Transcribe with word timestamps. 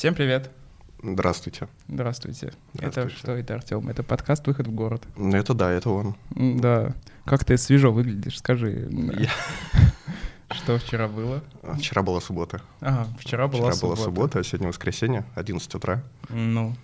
Всем 0.00 0.14
привет. 0.14 0.50
Здравствуйте. 1.02 1.68
Здравствуйте. 1.86 2.54
Здравствуйте. 2.72 3.08
Это 3.10 3.14
что 3.14 3.32
это, 3.32 3.54
Артем? 3.56 3.86
Это 3.90 4.02
подкаст 4.02 4.46
«Выход 4.46 4.66
в 4.66 4.70
город». 4.70 5.02
Ну, 5.14 5.36
это 5.36 5.52
да, 5.52 5.70
это 5.70 5.90
он. 5.90 6.16
Да. 6.30 6.94
Как 7.26 7.44
ты 7.44 7.58
свежо 7.58 7.92
выглядишь, 7.92 8.38
скажи. 8.38 8.88
Я- 8.90 9.28
Что 10.56 10.78
вчера 10.78 11.06
было? 11.06 11.44
А, 11.62 11.74
Вчера 11.74 12.00
была 12.02 12.22
суббота. 12.22 12.62
Ага, 12.80 13.08
вчера 13.18 13.46
была 13.46 13.72
Вчера 13.72 13.82
была 13.88 13.96
суббота. 13.96 14.02
суббота, 14.04 14.38
а 14.38 14.42
сегодня 14.42 14.68
воскресенье, 14.68 15.26
11 15.34 15.74
утра. 15.74 16.02
Ну, 16.30 16.74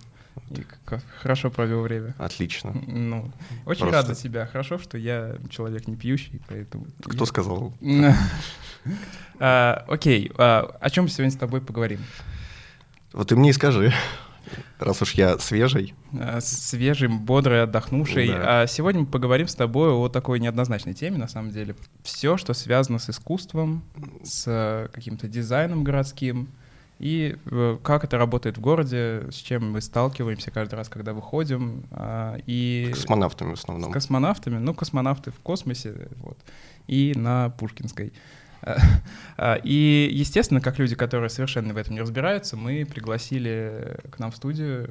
и 0.51 0.61
как 0.85 1.03
хорошо 1.17 1.49
провел 1.49 1.81
время. 1.81 2.13
Отлично. 2.19 2.71
Ну, 2.85 3.31
очень 3.65 3.87
Просто- 3.87 3.95
рад 3.95 4.05
за 4.05 4.13
тебя. 4.13 4.45
Хорошо, 4.45 4.77
что 4.77 4.95
я 4.99 5.37
человек 5.49 5.87
не 5.87 5.95
пьющий, 5.95 6.39
поэтому... 6.47 6.85
Кто 7.03 7.25
сказал? 7.25 7.73
А, 9.39 9.85
Окей, 9.87 10.31
а, 10.37 10.77
о 10.79 10.89
чем 10.91 11.07
сегодня 11.09 11.31
с 11.31 11.35
тобой 11.35 11.61
поговорим? 11.61 11.99
Вот 13.17 13.29
ты 13.29 13.35
мне 13.35 13.49
и 13.49 13.53
скажи, 13.53 13.91
раз 14.77 15.01
уж 15.01 15.13
я 15.13 15.39
свежий. 15.39 15.95
А, 16.13 16.39
Свежий, 16.39 17.07
бодрый, 17.07 17.63
отдохнувший. 17.63 18.27
Да. 18.27 18.61
А 18.61 18.67
Сегодня 18.67 19.01
мы 19.01 19.07
поговорим 19.07 19.47
с 19.47 19.55
тобой 19.55 19.89
о 19.91 20.07
такой 20.07 20.39
неоднозначной 20.39 20.93
теме, 20.93 21.17
на 21.17 21.27
самом 21.27 21.49
деле. 21.49 21.75
Все, 22.03 22.37
что 22.37 22.53
связано 22.53 22.99
с 22.99 23.09
искусством, 23.09 23.83
с 24.23 24.43
э, 24.47 24.89
каким-то 24.93 25.27
дизайном 25.27 25.83
городским, 25.83 26.47
и 26.99 27.37
э, 27.45 27.77
как 27.81 28.03
это 28.03 28.19
работает 28.19 28.57
в 28.59 28.61
городе, 28.61 29.23
с 29.31 29.35
чем 29.35 29.71
мы 29.71 29.81
сталкиваемся 29.81 30.51
каждый 30.51 30.75
раз, 30.75 30.87
когда 30.87 31.13
выходим. 31.13 31.85
а, 31.89 32.37
И 32.45 32.89
Космонавтами 32.93 33.53
в 33.53 33.57
с 33.57 33.61
основном. 33.61 33.91
космонавтами, 33.91 34.59
ну, 34.59 34.75
космонавты 34.75 35.31
в 35.31 35.39
космосе, 35.39 36.07
вот, 36.17 36.37
и 36.85 37.13
на 37.15 37.49
Пушкинской. 37.49 38.13
А, 39.39 39.59
И, 39.63 40.09
естественно, 40.11 40.61
как 40.61 40.79
люди, 40.79 40.95
которые 40.95 41.29
совершенно 41.29 41.73
в 41.73 41.77
этом 41.77 41.93
не 41.93 42.01
разбираются, 42.01 42.57
мы 42.57 42.85
пригласили 42.85 43.97
к 44.09 44.17
нам 44.17 44.31
в 44.31 44.35
студию 44.35 44.89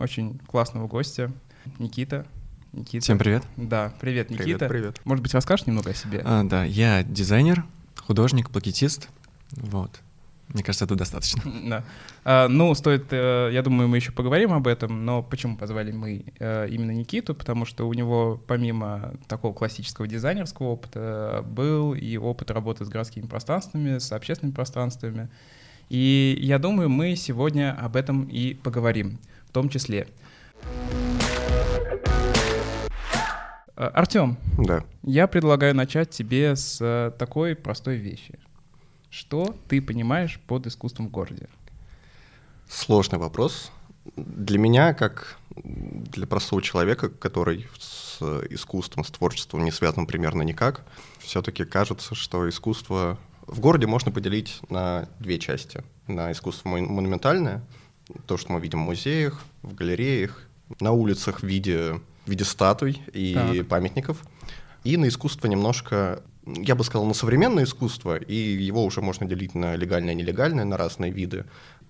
очень 0.00 0.38
классного 0.46 0.86
гостя, 0.86 1.32
Никита. 1.78 2.26
Никита. 2.72 3.02
Всем 3.02 3.18
привет. 3.18 3.42
Да, 3.56 3.92
привет, 4.00 4.28
Привет, 4.28 4.46
Никита. 4.46 4.68
привет. 4.68 5.00
Может 5.04 5.22
быть, 5.22 5.32
расскажешь 5.32 5.66
немного 5.66 5.90
о 5.90 5.94
себе? 5.94 6.20
А, 6.24 6.44
да, 6.44 6.64
я 6.64 7.02
дизайнер, 7.04 7.64
художник, 8.04 8.50
плакетист. 8.50 9.08
Вот. 9.52 10.02
Мне 10.48 10.62
кажется, 10.62 10.84
это 10.84 10.94
достаточно. 10.94 11.42
Да. 11.68 11.84
А, 12.24 12.48
Ну, 12.48 12.74
стоит, 12.74 13.06
э, 13.10 13.50
я 13.52 13.62
думаю, 13.62 13.88
мы 13.88 13.96
еще 13.96 14.12
поговорим 14.12 14.52
об 14.52 14.66
этом, 14.66 15.04
но 15.04 15.22
почему 15.22 15.56
позвали 15.56 15.92
мы 15.92 16.24
э, 16.38 16.68
именно 16.70 16.92
Никиту? 16.92 17.34
Потому 17.34 17.64
что 17.64 17.88
у 17.88 17.92
него, 17.92 18.40
помимо 18.46 19.14
такого 19.26 19.52
классического 19.52 20.06
дизайнерского 20.06 20.68
опыта, 20.68 21.44
был 21.48 21.94
и 21.94 22.16
опыт 22.16 22.50
работы 22.50 22.84
с 22.84 22.88
городскими 22.88 23.26
пространствами, 23.26 23.98
с 23.98 24.12
общественными 24.12 24.54
пространствами. 24.54 25.28
И 25.88 26.36
я 26.40 26.58
думаю, 26.58 26.88
мы 26.88 27.16
сегодня 27.16 27.76
об 27.78 27.96
этом 27.96 28.24
и 28.24 28.54
поговорим, 28.54 29.18
в 29.48 29.52
том 29.52 29.68
числе. 29.68 30.06
Э, 33.76 33.86
Артем, 33.94 34.38
Да. 34.58 34.84
я 35.02 35.26
предлагаю 35.26 35.74
начать 35.74 36.10
тебе 36.10 36.56
с 36.56 37.12
такой 37.18 37.54
простой 37.54 37.96
вещи. 37.96 38.38
Что 39.10 39.54
ты 39.68 39.80
понимаешь 39.80 40.40
под 40.46 40.66
искусством 40.66 41.08
в 41.08 41.10
городе? 41.10 41.48
Сложный 42.68 43.18
вопрос. 43.18 43.70
Для 44.16 44.58
меня, 44.58 44.94
как 44.94 45.38
для 45.56 46.26
простого 46.26 46.62
человека, 46.62 47.08
который 47.08 47.66
с 47.78 48.20
искусством, 48.50 49.04
с 49.04 49.10
творчеством 49.10 49.64
не 49.64 49.70
связан 49.70 50.06
примерно 50.06 50.42
никак, 50.42 50.84
все-таки 51.18 51.64
кажется, 51.64 52.14
что 52.14 52.48
искусство 52.48 53.18
в 53.46 53.60
городе 53.60 53.86
можно 53.86 54.10
поделить 54.12 54.60
на 54.68 55.08
две 55.18 55.38
части. 55.38 55.82
На 56.06 56.30
искусство 56.32 56.68
мон- 56.68 56.86
монументальное, 56.86 57.62
то, 58.26 58.36
что 58.36 58.52
мы 58.52 58.60
видим 58.60 58.82
в 58.82 58.86
музеях, 58.86 59.42
в 59.62 59.74
галереях, 59.74 60.42
на 60.80 60.92
улицах 60.92 61.40
в 61.40 61.46
виде, 61.46 62.00
в 62.26 62.30
виде 62.30 62.44
статуй 62.44 63.00
и 63.12 63.34
Так. 63.34 63.68
памятников, 63.68 64.22
и 64.84 64.96
на 64.96 65.08
искусство 65.08 65.46
немножко, 65.48 66.22
я 66.46 66.74
бы 66.74 66.84
сказал, 66.84 67.06
на 67.06 67.14
современное 67.14 67.64
искусство, 67.64 68.16
и 68.16 68.34
его 68.34 68.84
уже 68.84 69.02
можно 69.02 69.26
делить 69.26 69.54
на 69.54 69.76
легальное 69.76 70.12
и 70.12 70.16
нелегальное, 70.16 70.64
на 70.64 70.76
разные 70.76 71.10
виды, 71.10 71.44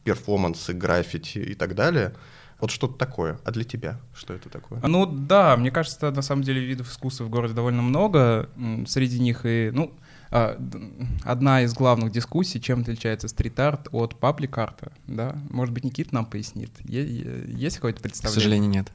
перформансы, 0.04 0.72
граффити 0.72 1.38
и 1.38 1.54
так 1.54 1.74
далее. 1.74 2.14
Вот 2.58 2.70
что-то 2.70 2.94
такое. 2.94 3.38
А 3.44 3.50
для 3.50 3.64
тебя 3.64 4.00
что 4.14 4.32
это 4.32 4.48
такое? 4.48 4.80
Ну 4.82 5.04
да, 5.04 5.56
мне 5.58 5.70
кажется, 5.70 6.10
на 6.10 6.22
самом 6.22 6.42
деле 6.42 6.64
видов 6.64 6.90
искусства 6.90 7.24
в 7.24 7.28
городе 7.28 7.52
довольно 7.52 7.82
много. 7.82 8.48
Среди 8.86 9.20
них 9.20 9.44
и, 9.44 9.70
ну, 9.74 9.92
а, 10.30 10.58
одна 11.22 11.62
из 11.62 11.74
главных 11.74 12.12
дискуссий, 12.12 12.58
чем 12.58 12.80
отличается 12.80 13.28
стрит-арт 13.28 13.88
от 13.92 14.18
паблик-арта, 14.18 14.90
да? 15.06 15.36
Может 15.50 15.74
быть, 15.74 15.84
Никит 15.84 16.12
нам 16.12 16.24
пояснит. 16.24 16.70
Есть 16.84 17.76
какое-то 17.76 18.00
К 18.00 18.04
представление? 18.04 18.40
сожалению, 18.40 18.70
нет. 18.70 18.92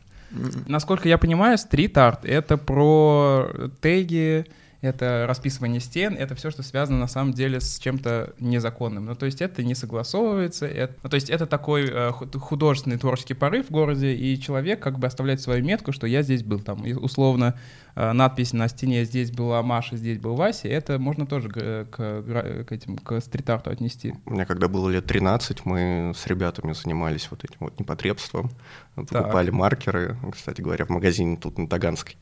Насколько 0.68 1.08
я 1.08 1.20
понимаю, 1.20 1.58
стрит-арт— 1.60 2.22
это 2.26 2.58
про 2.58 3.70
теги, 3.82 4.46
это 4.82 5.26
расписывание 5.28 5.80
стен, 5.80 6.16
это 6.16 6.34
все, 6.36 6.50
что 6.50 6.64
связано 6.64 7.00
на 7.00 7.08
самом 7.08 7.34
деле 7.34 7.62
с 7.62 7.78
чем-то 7.80 8.34
незаконным. 8.40 9.06
Ну, 9.06 9.16
то 9.16 9.28
есть 9.28 9.42
это 9.42 9.64
не 9.64 9.76
согласовывается, 9.76 10.66
это, 10.66 10.96
ну, 11.04 11.10
то 11.10 11.16
есть 11.16 11.30
это 11.30 11.46
такой 11.46 11.88
э, 11.88 12.12
ху- 12.12 12.28
художественный 12.40 12.98
творческий 12.98 13.36
порыв 13.36 13.68
в 13.68 13.72
городе, 13.72 14.14
и 14.14 14.40
человек 14.40 14.82
как 14.82 14.98
бы 14.98 15.08
оставляет 15.08 15.40
свою 15.40 15.64
метку, 15.64 15.92
что 15.92 16.08
я 16.08 16.24
здесь 16.24 16.44
был. 16.44 16.60
Там, 16.60 16.84
и 16.86 16.94
условно, 16.94 17.56
э, 17.96 18.12
надпись 18.12 18.54
на 18.54 18.68
стене 18.68 19.06
«Здесь 19.06 19.32
была 19.32 19.62
Маша, 19.62 19.98
здесь 19.98 20.18
был 20.18 20.36
Вася», 20.36 20.68
это 20.68 20.98
можно 20.98 21.28
тоже 21.28 21.50
к, 21.50 21.86
к 21.92 22.72
этим, 22.72 22.98
к 22.98 23.22
стрит-арту 23.22 23.70
отнести. 23.70 24.16
У 24.26 24.32
меня 24.32 24.46
когда 24.46 24.68
было 24.68 24.90
лет 24.90 25.06
13, 25.06 25.64
мы 25.66 26.14
с 26.16 26.26
ребятами 26.26 26.74
занимались 26.74 27.28
вот 27.30 27.44
этим 27.44 27.58
вот 27.60 27.80
непотребством. 27.80 28.50
Покупали 28.96 29.52
маркеры, 29.52 30.18
кстати 30.32 30.62
говоря, 30.62 30.86
в 30.86 30.90
магазине 30.90 31.38
тут 31.38 31.58
на 31.58 31.68
Таганской. 31.68 32.18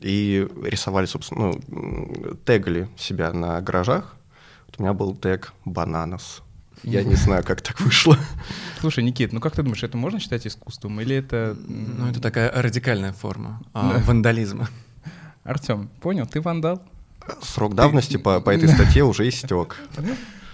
И 0.00 0.46
рисовали, 0.62 1.06
собственно, 1.06 1.52
ну, 1.68 2.36
тегали 2.44 2.88
себя 2.98 3.32
на 3.32 3.60
гаражах. 3.60 4.16
Вот 4.66 4.76
у 4.78 4.82
меня 4.82 4.92
был 4.92 5.14
тег 5.14 5.52
«Бананас». 5.64 6.42
Я 6.82 7.02
не 7.02 7.14
знаю, 7.14 7.42
как 7.42 7.62
так 7.62 7.80
вышло. 7.80 8.18
Слушай, 8.80 9.02
Никит, 9.02 9.32
ну 9.32 9.40
как 9.40 9.54
ты 9.54 9.62
думаешь, 9.62 9.82
это 9.82 9.96
можно 9.96 10.20
считать 10.20 10.46
искусством 10.46 11.00
или 11.00 11.16
это... 11.16 11.56
Ну, 11.66 12.08
это 12.08 12.20
такая 12.20 12.50
радикальная 12.52 13.12
форма 13.12 13.62
а, 13.72 13.94
Да. 13.94 13.98
вандализма. 14.04 14.68
Артем, 15.42 15.88
понял, 16.00 16.26
ты 16.26 16.40
вандал? 16.40 16.82
Срок 17.42 17.74
давности 17.74 18.18
по, 18.18 18.40
по 18.40 18.50
этой 18.50 18.68
статье 18.68 19.04
уже 19.04 19.28
истек. 19.28 19.76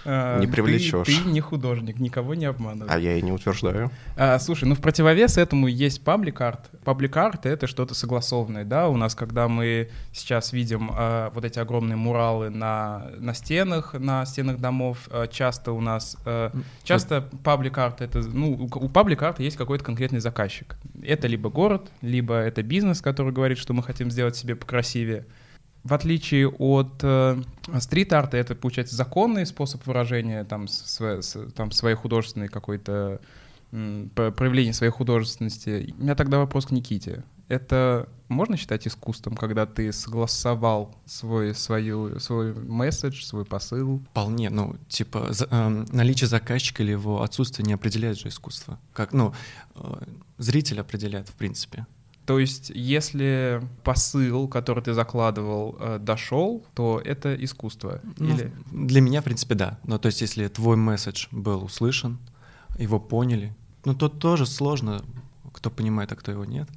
А, 0.05 0.39
Не 0.39 0.47
ты- 0.47 0.51
привлечешь. 0.53 1.07
Ты, 1.07 1.29
не 1.29 1.39
художник, 1.39 1.99
никого 1.99 2.35
не 2.35 2.45
обманывай. 2.45 2.93
А 2.93 2.99
я 2.99 3.15
и 3.17 3.21
не 3.21 3.31
утверждаю. 3.31 3.89
А, 4.17 4.37
слушай, 4.39 4.65
ну 4.65 4.75
в 4.75 4.81
противовес 4.81 5.37
этому 5.37 5.67
есть 5.67 6.03
паблик-арт. 6.03 6.71
Паблик-арт— 6.83 7.45
это 7.47 7.67
что-то 7.67 7.95
согласованное, 7.95 8.65
да? 8.65 8.89
У 8.89 8.97
нас, 8.97 9.15
когда 9.15 9.47
мы 9.47 9.89
сейчас 10.11 10.53
видим 10.53 10.91
а, 10.93 11.31
вот 11.33 11.45
эти 11.45 11.59
огромные 11.59 11.95
муралы 11.95 12.49
на, 12.49 13.07
на 13.17 13.33
стенах, 13.33 13.93
на 13.93 14.25
стенах 14.25 14.57
домов, 14.59 15.07
а, 15.09 15.27
часто 15.27 15.71
у 15.71 15.81
нас... 15.81 16.17
а, 16.25 16.51
часто 16.83 17.27
паблик-арт— 17.43 17.97
это... 18.01 18.19
Ну, 18.19 18.53
у, 18.53 18.85
у 18.85 18.89
паблик-арта 18.89 19.43
есть 19.43 19.57
какой-то 19.57 19.83
конкретный 19.83 20.19
заказчик. 20.19 20.75
Это 21.03 21.27
либо 21.27 21.49
город, 21.49 21.89
либо 22.01 22.35
это 22.35 22.63
бизнес, 22.63 23.01
который 23.01 23.31
говорит, 23.31 23.57
что 23.57 23.73
мы 23.73 23.83
хотим 23.83 24.11
сделать 24.11 24.35
себе 24.35 24.55
покрасивее. 24.55 25.25
В 25.83 25.93
отличие 25.93 26.47
от 26.47 26.93
э, 27.03 27.41
стрит-арта, 27.79 28.37
это, 28.37 28.55
получается, 28.55 28.95
законный 28.95 29.45
способ 29.45 29.85
выражения 29.85 30.43
там, 30.45 30.67
с- 30.69 31.37
там, 31.55 31.71
своей 31.71 31.95
художественной 31.95 32.47
какой-то 32.47 33.19
м, 33.73 34.09
п- 34.15 34.31
проявления 34.31 34.71
своей 34.73 34.91
художественности. 34.93 35.93
У 35.97 36.03
меня 36.03 36.15
тогда 36.15 36.37
вопрос 36.37 36.67
к 36.67 36.71
Никите. 36.71 37.23
Это 37.49 38.07
можно 38.29 38.55
считать 38.55 38.87
искусством, 38.87 39.35
когда 39.35 39.65
ты 39.65 39.91
согласовал 39.91 40.95
свой, 41.05 41.53
свою, 41.53 42.17
свой 42.19 42.53
месседж, 42.53 43.21
свой 43.23 43.43
посыл? 43.45 43.99
Вполне, 44.11 44.49
ну, 44.49 44.77
типа, 44.87 45.33
за- 45.33 45.47
эм, 45.51 45.85
наличие 45.91 46.27
заказчика 46.29 46.81
или 46.83 46.91
его 46.91 47.21
отсутствие 47.23 47.65
не 47.65 47.73
определяет 47.73 48.17
же 48.17 48.29
искусство. 48.29 48.79
Как, 48.93 49.11
ну, 49.11 49.33
э, 49.75 49.81
зритель 50.37 50.79
определяет, 50.79 51.27
в 51.27 51.33
принципе. 51.33 51.85
То 52.25 52.39
есть, 52.39 52.71
если 52.73 53.61
посыл, 53.83 54.47
который 54.47 54.81
ты 54.81 54.93
закладывал, 54.93 55.75
э, 55.79 55.99
дошел, 55.99 56.65
то 56.73 57.01
это 57.03 57.35
искусство? 57.35 57.99
Ну, 58.17 58.33
Или... 58.33 58.53
Для 58.71 59.01
меня, 59.01 59.21
в 59.21 59.25
принципе, 59.25 59.55
да. 59.55 59.77
Но 59.83 59.97
то 59.97 60.07
есть, 60.07 60.21
если 60.21 60.47
твой 60.47 60.77
месседж 60.77 61.27
был 61.31 61.63
услышан, 61.63 62.17
его 62.77 62.99
поняли, 62.99 63.53
ну, 63.83 63.93
то 63.93 64.07
тоже 64.07 64.45
сложно, 64.45 65.03
кто 65.51 65.69
понимает, 65.69 66.11
а 66.13 66.15
кто 66.15 66.31
его 66.31 66.45
нет. 66.45 66.69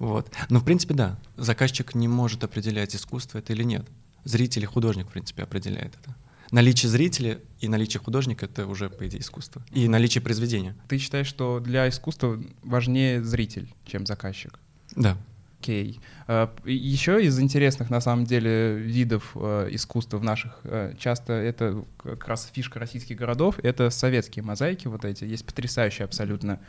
Вот. 0.00 0.32
Но, 0.48 0.58
в 0.58 0.64
принципе, 0.64 0.94
да, 0.94 1.18
заказчик 1.36 1.94
не 1.94 2.08
может 2.08 2.42
определять, 2.42 2.94
искусство 2.96 3.38
это 3.38 3.52
или 3.52 3.62
нет. 3.62 3.86
Зритель 4.24 4.64
и 4.64 4.66
художник, 4.66 5.06
в 5.06 5.12
принципе, 5.12 5.44
определяет 5.44 5.94
это. 6.02 6.16
Наличие 6.50 6.90
зрителя 6.90 7.40
и 7.60 7.68
наличие 7.68 8.00
художника— 8.00 8.46
это 8.46 8.66
уже, 8.66 8.88
по 8.88 9.06
идее, 9.06 9.20
искусство. 9.20 9.62
И 9.72 9.88
наличие 9.88 10.22
произведения. 10.22 10.76
Ты 10.88 10.98
считаешь, 10.98 11.26
что 11.26 11.60
для 11.60 11.88
искусства 11.88 12.40
важнее 12.62 13.22
зритель, 13.24 13.72
чем 13.84 14.06
заказчик? 14.06 14.58
Да. 14.94 15.16
Окей. 15.60 16.00
Э, 16.28 16.48
Еще 16.64 17.24
из 17.24 17.40
интересных, 17.40 17.90
на 17.90 18.00
самом 18.00 18.24
деле, 18.24 18.76
видов 18.76 19.32
э, 19.34 19.68
искусства 19.72 20.18
в 20.18 20.24
наших, 20.24 20.60
э, 20.64 20.94
часто 20.98 21.32
это 21.32 21.84
как 21.96 22.28
раз 22.28 22.48
фишка 22.52 22.78
российских 22.78 23.16
городов, 23.16 23.58
это 23.62 23.90
советские 23.90 24.44
мозаики 24.44 24.86
вот 24.86 25.04
эти. 25.04 25.24
Есть 25.24 25.44
потрясающие 25.44 26.04
абсолютно. 26.04 26.60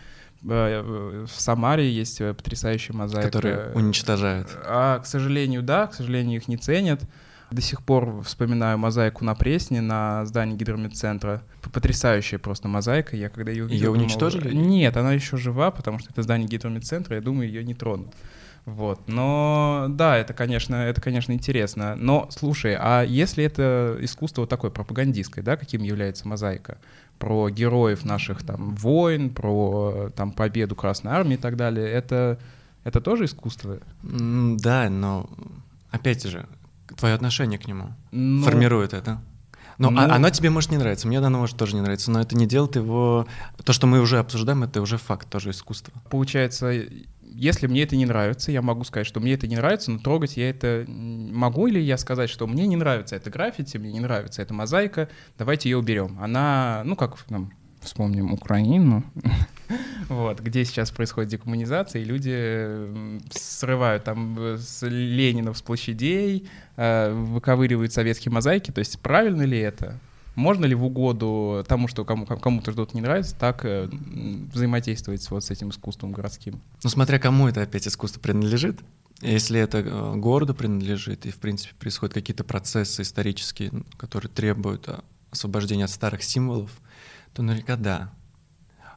В 0.42 1.28
Самаре 1.30 1.92
есть 1.92 2.20
потрясающая 2.20 2.96
мозаика. 2.96 3.28
Которые 3.28 3.72
уничтожают. 3.74 4.48
А, 4.66 5.00
к 5.00 5.08
сожалению, 5.08 5.64
да, 5.64 5.88
к 5.88 5.96
сожалению, 5.96 6.40
их 6.40 6.48
не 6.48 6.58
ценят. 6.58 7.02
До 7.50 7.62
сих 7.62 7.82
пор 7.82 8.22
вспоминаю 8.24 8.78
мозаику 8.78 9.24
на 9.24 9.34
Пресне, 9.34 9.82
на 9.82 10.26
здании 10.26 10.58
гидромедцентра. 10.58 11.42
Потрясающая 11.72 12.40
просто 12.40 12.68
мозаика. 12.68 13.16
Я 13.16 13.30
когда 13.30 13.52
ее 13.52 13.66
увидел... 13.66 13.86
Ее 13.86 13.92
уничтожили? 13.92 14.50
Думал, 14.50 14.66
Нет, 14.66 14.98
она 14.98 15.14
еще 15.14 15.38
жива, 15.38 15.72
потому 15.72 16.00
что 16.00 16.12
это 16.12 16.24
здание 16.24 16.48
гидромедцентра, 16.48 17.16
я 17.16 17.22
думаю, 17.22 17.48
ее 17.48 17.64
не 17.64 17.74
тронут. 17.74 18.14
Вот, 18.68 19.08
но 19.08 19.86
да, 19.90 20.18
это, 20.18 20.34
конечно, 20.34 20.76
это, 20.76 21.00
конечно, 21.00 21.32
интересно. 21.32 21.96
Но 21.96 22.28
слушай, 22.32 22.76
а 22.78 23.02
если 23.02 23.46
это 23.46 23.98
искусство 24.02 24.42
вот 24.42 24.50
такое 24.50 24.72
пропагандистское, 24.72 25.42
да, 25.42 25.56
каким 25.56 25.84
является 25.84 26.28
мозаика? 26.28 26.78
Про 27.18 27.50
героев 27.50 28.04
наших 28.04 28.44
там 28.44 28.76
войн, 28.76 29.30
про 29.30 30.10
там 30.18 30.34
победу 30.34 30.76
Красной 30.76 31.14
Армии 31.14 31.36
и 31.36 31.38
так 31.38 31.56
далее, 31.56 31.88
это, 31.88 32.40
это 32.84 33.00
тоже 33.00 33.24
искусство? 33.24 33.80
Да, 34.04 34.90
но 34.90 35.30
опять 35.90 36.26
же, 36.26 36.46
твое 36.98 37.16
отношение 37.16 37.60
к 37.60 37.68
нему 37.68 37.94
ну, 38.12 38.44
формирует 38.44 38.94
это. 38.94 39.22
Но 39.78 39.92
ну, 39.92 40.02
оно 40.02 40.30
тебе 40.32 40.50
может 40.50 40.72
не 40.72 40.78
нравиться, 40.78 41.08
мне 41.08 41.20
оно 41.20 41.38
может 41.38 41.56
тоже 41.56 41.76
не 41.76 41.82
нравиться, 41.82 42.10
но 42.10 42.20
это 42.20 42.36
не 42.36 42.48
делает 42.48 42.76
его... 42.76 43.28
То, 43.64 43.74
что 43.74 43.86
мы 43.86 44.02
уже 44.02 44.18
обсуждаем, 44.18 44.64
это 44.64 44.82
уже 44.82 44.98
факт, 44.98 45.30
тоже 45.30 45.52
искусство. 45.52 45.94
Получается, 46.10 46.74
если 47.22 47.68
мне 47.68 47.84
это 47.84 47.96
не 47.96 48.08
нравится, 48.08 48.52
я 48.52 48.64
могу 48.64 48.84
сказать, 48.84 49.06
что 49.06 49.20
мне 49.20 49.34
это 49.34 49.48
не 49.48 49.56
нравится, 49.56 49.92
но 49.92 50.00
трогать 50.00 50.36
я 50.38 50.50
это... 50.50 50.86
Могу 50.88 51.68
ли 51.68 51.80
я 51.80 51.98
сказать, 51.98 52.30
что 52.30 52.48
мне 52.48 52.66
не 52.66 52.76
нравится 52.76 53.16
это 53.16 53.30
граффити, 53.30 53.78
мне 53.78 53.92
не 53.92 54.00
нравится 54.00 54.42
эта 54.42 54.54
мозаика, 54.54 55.10
давайте 55.38 55.70
ее 55.70 55.78
уберем. 55.78 56.18
Она, 56.20 56.82
ну 56.84 56.96
как 56.96 57.18
нам 57.30 57.52
вспомним 57.88 58.34
Украину, 58.34 59.04
вот, 60.10 60.40
где 60.40 60.64
сейчас 60.66 60.92
происходит 60.92 61.32
декоммунизация, 61.32 62.02
и 62.02 62.06
люди 62.06 62.90
срывают 63.32 64.04
там 64.04 64.38
э, 64.40 64.58
с 64.58 64.86
Ленинов 64.86 65.58
с 65.58 65.62
площадей, 65.62 66.48
э, 66.76 67.12
выковыривают 67.12 67.92
советские 67.92 68.32
мозаики, 68.32 68.72
то 68.72 68.80
есть 68.80 69.00
правильно 69.02 69.44
ли 69.44 69.58
это? 69.58 70.00
Можно 70.36 70.66
ли 70.66 70.76
в 70.76 70.86
угоду 70.86 71.66
тому, 71.68 71.88
что 71.88 72.06
кому, 72.06 72.28
кому-то 72.28 72.72
что-то 72.72 72.96
не 72.96 73.02
нравится, 73.02 73.36
так 73.36 73.66
э, 73.66 73.90
взаимодействовать 74.54 75.28
вот 75.32 75.44
с 75.44 75.50
этим 75.50 75.70
искусством 75.70 76.12
городским? 76.12 76.62
Ну, 76.84 76.90
смотря 76.90 77.18
кому 77.18 77.48
это 77.48 77.64
опять 77.64 77.88
искусство 77.88 78.20
принадлежит. 78.20 78.80
Если 79.22 79.60
это 79.60 79.82
городу 80.16 80.54
принадлежит, 80.54 81.26
и, 81.26 81.32
в 81.32 81.38
принципе, 81.38 81.74
происходят 81.80 82.14
какие-то 82.14 82.44
процессы 82.44 83.02
исторические, 83.02 83.72
которые 83.98 84.30
требуют 84.30 84.88
э, 84.88 85.00
освобождения 85.32 85.86
от 85.86 85.90
старых 85.90 86.24
символов, 86.24 86.70
то 87.38 87.44
наверняка 87.44 87.76
да. 87.76 88.12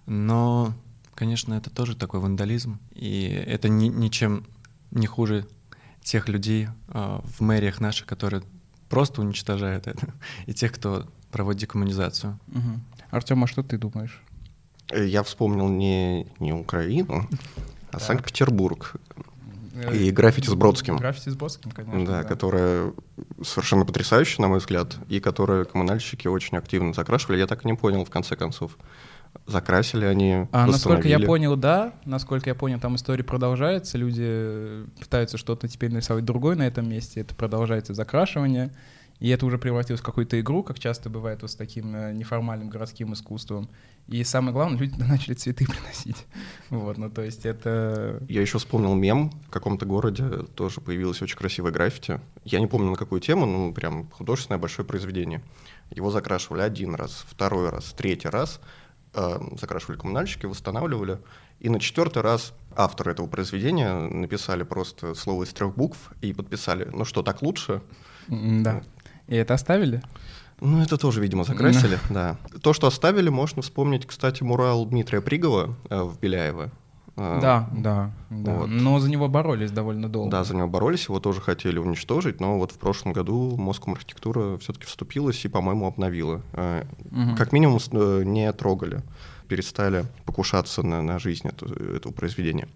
Но, 0.06 0.72
конечно, 1.14 1.52
это 1.52 1.68
тоже 1.68 1.94
такой 1.94 2.20
вандализм, 2.20 2.78
и 2.90 3.24
это 3.24 3.68
ни, 3.68 3.88
ничем 3.88 4.46
не 4.90 5.06
хуже 5.06 5.46
тех 6.02 6.26
людей 6.26 6.68
э, 6.88 7.20
в 7.22 7.42
мэриях 7.42 7.80
наших, 7.80 8.06
которые 8.06 8.42
просто 8.88 9.20
уничтожают 9.20 9.86
это, 9.86 10.14
и 10.46 10.54
тех, 10.54 10.72
кто 10.72 11.06
проводить 11.30 11.60
декоммунизацию. 11.60 12.40
Угу. 12.48 12.80
Артем, 13.10 13.44
а 13.44 13.46
что 13.46 13.62
ты 13.62 13.76
думаешь? 13.76 14.22
Э, 14.90 15.06
я 15.06 15.22
вспомнил 15.22 15.68
не, 15.68 16.26
не 16.38 16.54
Украину, 16.54 17.28
а. 17.92 18.00
Санкт-Петербург. 18.00 18.94
Э, 19.74 19.96
и 19.96 20.10
граффити 20.10 20.48
с 20.48 20.54
Бродским. 20.54 20.96
Граффити 20.96 21.28
с 21.30 21.36
Бродским, 21.36 21.70
конечно. 21.70 22.04
Да, 22.04 22.22
да, 22.22 22.28
которая 22.28 22.92
совершенно 23.42 23.84
потрясающая, 23.84 24.42
на 24.42 24.48
мой 24.48 24.58
взгляд, 24.58 24.96
и 25.08 25.20
которую 25.20 25.66
коммунальщики 25.66 26.26
очень 26.26 26.56
активно 26.56 26.92
закрашивали. 26.92 27.38
Я 27.38 27.46
так 27.46 27.64
и 27.64 27.68
не 27.68 27.74
понял, 27.74 28.04
в 28.04 28.10
конце 28.10 28.36
концов, 28.36 28.76
закрасили 29.46 30.04
они, 30.04 30.48
А 30.52 30.66
насколько 30.66 31.08
я 31.08 31.20
понял, 31.20 31.56
да. 31.56 31.92
Насколько 32.04 32.50
я 32.50 32.54
понял, 32.54 32.80
там 32.80 32.96
история 32.96 33.24
продолжается. 33.24 33.96
Люди 33.98 34.86
пытаются 34.98 35.38
что-то 35.38 35.68
теперь 35.68 35.92
нарисовать 35.92 36.24
другое 36.24 36.56
на 36.56 36.66
этом 36.66 36.88
месте. 36.88 37.20
Это 37.20 37.34
продолжается 37.34 37.94
закрашивание. 37.94 38.70
И 39.20 39.28
это 39.28 39.44
уже 39.44 39.58
превратилось 39.58 40.00
в 40.00 40.04
какую-то 40.04 40.40
игру, 40.40 40.62
как 40.62 40.78
часто 40.78 41.10
бывает 41.10 41.42
вот 41.42 41.50
с 41.50 41.54
таким 41.54 41.94
э, 41.94 42.12
неформальным 42.12 42.70
городским 42.70 43.12
искусством. 43.12 43.68
И 44.08 44.24
самое 44.24 44.52
главное, 44.52 44.78
люди 44.78 44.94
начали 44.98 45.34
цветы 45.34 45.66
приносить. 45.66 46.26
Вот, 46.70 46.96
ну 46.96 47.10
то 47.10 47.22
есть 47.22 47.44
это... 47.44 48.22
Я 48.28 48.40
еще 48.40 48.58
вспомнил 48.58 48.94
мем, 48.94 49.30
в 49.46 49.50
каком-то 49.50 49.84
городе 49.84 50.24
тоже 50.54 50.80
появилось 50.80 51.20
очень 51.20 51.36
красивое 51.36 51.70
граффити. 51.70 52.20
Я 52.44 52.60
не 52.60 52.66
помню 52.66 52.90
на 52.90 52.96
какую 52.96 53.20
тему, 53.20 53.44
ну 53.44 53.74
прям 53.74 54.08
художественное 54.10 54.58
большое 54.58 54.88
произведение. 54.88 55.42
Его 55.90 56.10
закрашивали 56.10 56.62
один 56.62 56.94
раз, 56.94 57.24
второй 57.28 57.68
раз, 57.68 57.92
третий 57.92 58.28
раз. 58.28 58.58
Э, 59.12 59.38
закрашивали 59.60 59.98
коммунальщики, 59.98 60.46
восстанавливали. 60.46 61.18
И 61.58 61.68
на 61.68 61.78
четвертый 61.78 62.22
раз 62.22 62.54
авторы 62.74 63.12
этого 63.12 63.26
произведения 63.26 63.92
написали 63.92 64.62
просто 64.62 65.14
слово 65.14 65.44
из 65.44 65.52
трех 65.52 65.74
букв 65.74 66.12
и 66.22 66.32
подписали, 66.32 66.88
ну 66.92 67.04
что, 67.04 67.22
так 67.22 67.42
лучше? 67.42 67.82
Да. 68.28 68.82
И 69.30 69.36
это 69.36 69.54
оставили? 69.54 70.02
Ну, 70.60 70.82
это 70.82 70.98
тоже, 70.98 71.22
видимо, 71.22 71.44
закрасили, 71.44 71.98
да. 72.10 72.36
То, 72.62 72.74
что 72.74 72.86
оставили, 72.86 73.30
можно 73.30 73.62
вспомнить, 73.62 74.06
кстати, 74.06 74.42
мурал 74.42 74.84
Дмитрия 74.84 75.22
Пригова 75.22 75.74
э, 75.88 76.02
в 76.02 76.18
Беляево. 76.18 76.70
Э, 77.16 77.38
да, 77.40 77.70
да, 77.72 78.10
да. 78.28 78.54
Вот. 78.54 78.66
Но 78.66 78.98
за 78.98 79.08
него 79.08 79.28
боролись 79.28 79.70
довольно 79.70 80.08
долго. 80.08 80.30
Да, 80.30 80.44
за 80.44 80.54
него 80.54 80.68
боролись, 80.68 81.04
его 81.04 81.18
тоже 81.18 81.40
хотели 81.40 81.78
уничтожить, 81.78 82.40
но 82.40 82.58
вот 82.58 82.72
в 82.72 82.78
прошлом 82.78 83.12
году 83.12 83.56
Москва 83.56 83.94
архитектура 83.94 84.58
все-таки 84.58 84.84
вступилась 84.84 85.42
и, 85.44 85.48
по-моему, 85.48 85.86
обновила. 85.86 86.42
Угу. 86.52 87.36
Как 87.38 87.52
минимум 87.52 87.78
не 88.24 88.52
трогали, 88.52 89.02
перестали 89.48 90.04
покушаться 90.26 90.82
на, 90.82 91.00
на 91.00 91.18
жизнь 91.18 91.48
эту, 91.48 91.66
этого 91.96 92.12
произведения. 92.12 92.68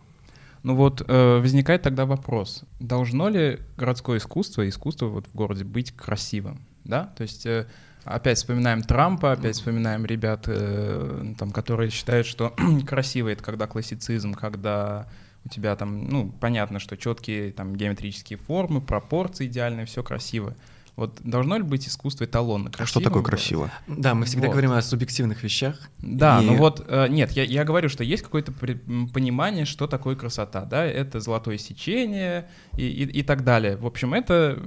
Ну 0.64 0.74
вот 0.74 1.04
э, 1.06 1.38
возникает 1.40 1.82
тогда 1.82 2.06
вопрос, 2.06 2.64
должно 2.80 3.28
ли 3.28 3.60
городское 3.76 4.16
искусство, 4.16 4.66
искусство 4.66 5.06
вот 5.06 5.26
в 5.26 5.34
городе 5.34 5.62
быть 5.62 5.92
красивым, 5.92 6.62
да? 6.84 7.12
То 7.18 7.22
есть 7.22 7.44
э, 7.44 7.66
опять 8.04 8.38
вспоминаем 8.38 8.80
Трампа, 8.80 9.32
опять 9.32 9.56
вспоминаем 9.56 10.06
ребят, 10.06 10.44
э, 10.46 11.34
там, 11.38 11.50
которые 11.50 11.90
считают, 11.90 12.26
что 12.26 12.54
красиво 12.86 13.28
это 13.28 13.44
когда 13.44 13.66
классицизм, 13.66 14.32
когда 14.32 15.06
у 15.44 15.50
тебя 15.50 15.76
там, 15.76 16.08
ну, 16.08 16.32
понятно, 16.40 16.78
что 16.78 16.96
четкие 16.96 17.52
там 17.52 17.76
геометрические 17.76 18.38
формы, 18.38 18.80
пропорции 18.80 19.46
идеальные, 19.46 19.84
все 19.84 20.02
красиво. 20.02 20.56
Вот 20.96 21.20
должно 21.24 21.56
ли 21.56 21.62
быть 21.64 21.88
искусство 21.88 22.24
эталонно? 22.24 22.70
А 22.78 22.86
что 22.86 23.00
такое 23.00 23.22
красиво? 23.22 23.70
Да, 23.88 24.14
мы 24.14 24.26
всегда 24.26 24.46
вот. 24.46 24.52
говорим 24.52 24.72
о 24.72 24.80
субъективных 24.80 25.42
вещах. 25.42 25.90
Да, 25.98 26.40
и... 26.40 26.46
ну 26.46 26.56
вот, 26.56 26.84
э, 26.86 27.08
нет, 27.08 27.32
я, 27.32 27.42
я 27.42 27.64
говорю, 27.64 27.88
что 27.88 28.04
есть 28.04 28.22
какое-то 28.22 28.52
понимание, 28.52 29.64
что 29.64 29.88
такое 29.88 30.14
красота, 30.14 30.64
да, 30.64 30.84
это 30.84 31.18
золотое 31.18 31.58
сечение 31.58 32.48
и, 32.76 32.86
и, 32.86 33.04
и 33.04 33.22
так 33.22 33.42
далее. 33.42 33.76
В 33.76 33.86
общем, 33.86 34.14
это 34.14 34.62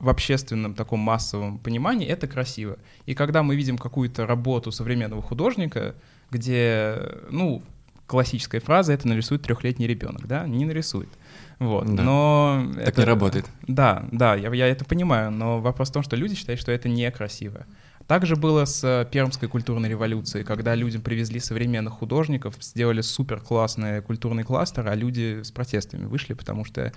в 0.00 0.08
общественном 0.08 0.74
таком 0.74 1.00
массовом 1.00 1.58
понимании 1.58 2.08
это 2.08 2.26
красиво. 2.26 2.78
И 3.04 3.14
когда 3.14 3.42
мы 3.42 3.54
видим 3.54 3.76
какую-то 3.78 4.26
работу 4.26 4.72
современного 4.72 5.22
художника, 5.22 5.94
где, 6.30 6.96
ну, 7.30 7.62
классическая 8.06 8.60
фраза 8.60 8.92
это 8.92 9.06
нарисует 9.08 9.42
трехлетний 9.42 9.86
ребенок, 9.86 10.26
да, 10.26 10.46
не 10.46 10.64
нарисует. 10.64 11.08
Вот. 11.58 11.86
Да. 11.94 12.02
Но 12.02 12.66
так 12.74 12.88
это, 12.88 13.00
не 13.00 13.06
работает. 13.06 13.46
Да, 13.66 14.04
да, 14.12 14.34
я, 14.34 14.52
я 14.52 14.66
это 14.66 14.84
понимаю, 14.84 15.30
но 15.30 15.60
вопрос 15.60 15.90
в 15.90 15.92
том, 15.92 16.02
что 16.02 16.16
люди 16.16 16.34
считают, 16.34 16.60
что 16.60 16.70
это 16.70 16.88
некрасиво. 16.88 17.66
Также 18.06 18.36
было 18.36 18.66
с 18.66 18.84
э, 18.84 19.04
Пермской 19.10 19.48
культурной 19.48 19.88
революцией, 19.88 20.44
когда 20.44 20.76
людям 20.76 21.02
привезли 21.02 21.40
современных 21.40 21.94
художников, 21.94 22.54
сделали 22.60 23.00
супер 23.00 23.40
классный 23.40 24.00
культурный 24.00 24.44
кластер, 24.44 24.86
а 24.86 24.94
люди 24.94 25.42
с 25.42 25.50
протестами 25.50 26.04
вышли, 26.04 26.34
потому 26.34 26.64
что 26.64 26.92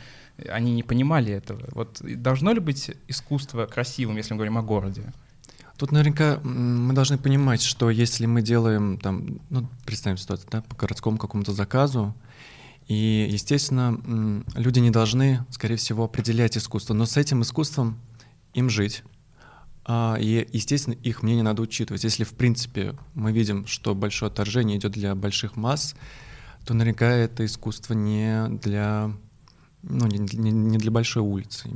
они 0.48 0.76
не 0.76 0.84
понимали 0.84 1.34
этого. 1.34 1.62
Вот 1.72 2.02
должно 2.04 2.52
ли 2.54 2.60
быть 2.60 2.92
искусство 3.08 3.66
красивым, 3.66 4.18
если 4.18 4.34
мы 4.34 4.38
говорим 4.38 4.60
о 4.60 4.62
городе? 4.62 5.02
Тут 5.78 5.92
наверняка 5.92 6.40
мы 6.44 6.94
должны 6.94 7.18
понимать, 7.18 7.64
что 7.64 7.90
если 7.90 8.28
мы 8.28 8.44
делаем 8.44 9.00
там, 9.00 9.40
ну, 9.50 9.68
представим 9.86 10.18
ситуацию, 10.18 10.50
да, 10.52 10.62
по 10.62 10.76
городскому 10.76 11.18
какому-то 11.18 11.54
заказу, 11.54 12.14
и, 12.90 13.30
естественно, 13.32 14.44
люди 14.56 14.80
не 14.80 14.90
должны, 14.90 15.46
скорее 15.52 15.76
всего, 15.76 16.06
определять 16.06 16.58
искусство, 16.58 16.96
но 16.96 17.06
с 17.06 17.18
этим 17.18 17.44
искусством 17.44 18.00
им 18.56 18.68
жить. 18.68 19.04
А, 19.86 20.18
и, 20.20 20.48
естественно, 20.52 20.96
их 20.96 21.22
мнение 21.22 21.44
надо 21.44 21.62
учитывать. 21.62 22.04
Если, 22.04 22.24
в 22.24 22.34
принципе, 22.34 22.98
мы 23.14 23.32
видим, 23.32 23.68
что 23.68 23.94
большое 23.94 24.32
отторжение 24.32 24.80
идет 24.80 24.94
для 24.94 25.14
больших 25.14 25.56
масс, 25.56 25.96
то 26.66 26.74
наверняка 26.74 27.06
это 27.06 27.46
искусство 27.46 27.94
не 27.94 28.50
для 28.50 29.16
ну, 29.84 30.08
не, 30.08 30.18
не, 30.18 30.50
не 30.52 30.78
для 30.80 30.90
большой 30.90 31.22
улицы, 31.22 31.70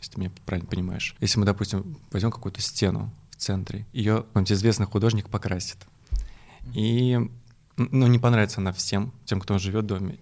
если 0.00 0.14
ты 0.14 0.20
меня 0.20 0.32
правильно 0.44 0.68
понимаешь. 0.68 1.14
Если 1.20 1.38
мы, 1.38 1.46
допустим, 1.46 1.96
возьмем 2.10 2.32
какую-то 2.32 2.60
стену 2.60 3.12
в 3.30 3.36
центре, 3.36 3.86
ее 3.92 4.24
какой-нибудь 4.24 4.52
известный 4.52 4.86
художник 4.86 5.28
покрасит. 5.28 5.78
И 6.74 7.30
ну, 7.76 8.06
не 8.06 8.18
понравится 8.18 8.60
она 8.60 8.72
всем, 8.72 9.12
тем, 9.24 9.40
кто 9.40 9.58
живет 9.58 9.84
в 9.84 9.86
доме. 9.86 10.18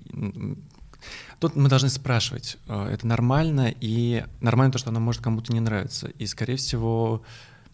Тут 1.39 1.57
мы 1.57 1.69
должны 1.69 1.89
спрашивать, 1.89 2.57
э, 2.67 2.89
это 2.93 3.07
нормально, 3.07 3.75
и 3.81 4.25
нормально 4.41 4.73
то, 4.73 4.79
что 4.79 4.91
оно 4.91 5.01
может 5.01 5.23
кому-то 5.23 5.53
не 5.53 5.61
нравиться. 5.61 6.09
И, 6.19 6.27
скорее 6.27 6.57
всего, 6.57 7.23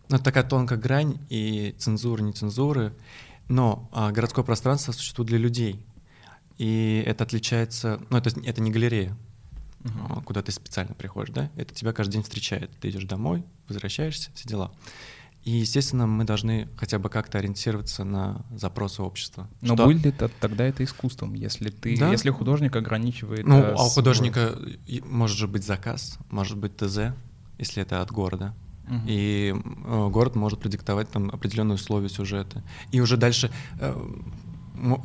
ну, 0.08 0.16
это 0.16 0.24
такая 0.24 0.44
тонкая 0.44 0.78
грань 0.78 1.18
и 1.28 1.74
цензуры, 1.78 2.22
не 2.22 2.32
цензуры, 2.32 2.92
но 3.48 3.88
а, 3.92 4.10
городское 4.12 4.44
пространство 4.44 4.92
существует 4.92 5.28
для 5.28 5.38
людей. 5.38 5.84
И 6.58 7.02
это 7.06 7.24
отличается, 7.24 8.00
ну, 8.10 8.18
это, 8.18 8.30
это 8.44 8.60
не 8.60 8.70
галерея, 8.70 9.16
uh-huh. 9.82 10.22
куда 10.24 10.42
ты 10.42 10.52
специально 10.52 10.94
приходишь, 10.94 11.34
да? 11.34 11.50
Это 11.56 11.74
тебя 11.74 11.92
каждый 11.92 12.14
день 12.14 12.22
встречает. 12.22 12.70
Ты 12.80 12.90
идешь 12.90 13.04
домой, 13.04 13.44
возвращаешься, 13.68 14.30
все 14.34 14.48
дела. 14.48 14.72
И, 15.44 15.52
естественно, 15.52 16.06
мы 16.06 16.24
должны 16.24 16.68
хотя 16.76 16.98
бы 16.98 17.08
как-то 17.08 17.38
ориентироваться 17.38 18.04
на 18.04 18.44
запросы 18.54 19.02
общества. 19.02 19.48
Но 19.62 19.74
что... 19.74 19.86
будет 19.86 20.04
ли 20.04 20.10
это, 20.10 20.28
тогда 20.40 20.64
это 20.64 20.84
искусством, 20.84 21.32
если 21.32 21.70
ты, 21.70 21.96
да? 21.98 22.10
если 22.10 22.30
художник 22.30 22.76
ограничивает? 22.76 23.46
Ну, 23.46 23.64
а 23.76 23.86
у 23.86 23.88
художника 23.88 24.54
может 25.04 25.38
же 25.38 25.48
быть 25.48 25.64
заказ, 25.64 26.18
может 26.30 26.58
быть 26.58 26.76
ТЗ, 26.76 27.14
если 27.58 27.82
это 27.82 28.02
от 28.02 28.10
города. 28.12 28.54
Угу. 28.86 29.00
И 29.06 29.54
э, 29.54 30.08
город 30.10 30.34
может 30.34 30.60
продиктовать 30.60 31.10
там 31.10 31.30
определенные 31.30 31.76
условия 31.76 32.08
сюжета. 32.08 32.62
И 32.90 33.00
уже 33.00 33.16
дальше 33.16 33.50
э, 33.78 33.96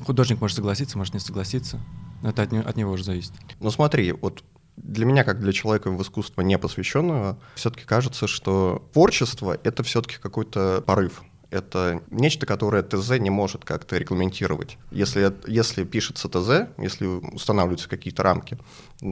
художник 0.06 0.42
может 0.42 0.56
согласиться, 0.56 0.98
может 0.98 1.14
не 1.14 1.20
согласиться. 1.22 1.80
Это 2.24 2.42
от, 2.42 2.52
от 2.52 2.76
него 2.76 2.92
уже 2.92 3.04
зависит. 3.04 3.32
Ну 3.62 3.72
смотри, 3.72 4.12
вот 4.12 4.44
для 4.78 5.06
меня, 5.06 5.24
как 5.24 5.40
для 5.40 5.54
человека 5.54 5.90
в 5.90 6.02
искусство 6.02 6.42
не 6.42 6.58
посвященного, 6.58 7.40
все-таки 7.56 7.86
кажется, 7.86 8.28
что 8.28 8.88
творчество— 8.94 9.58
это 9.64 9.84
все-таки 9.84 10.18
какой-то 10.18 10.84
порыв. 10.86 11.24
Это 11.52 12.02
нечто, 12.10 12.46
которое 12.46 12.84
ТЗ 12.84 13.12
не 13.20 13.30
может 13.30 13.64
как-то 13.64 13.98
регламентировать. 13.98 14.78
Если, 14.92 15.32
если 15.48 15.86
пишется 15.86 16.28
ТЗ, 16.28 16.70
если 16.78 17.06
устанавливаются 17.06 17.88
какие-то 17.88 18.24
рамки, 18.24 18.58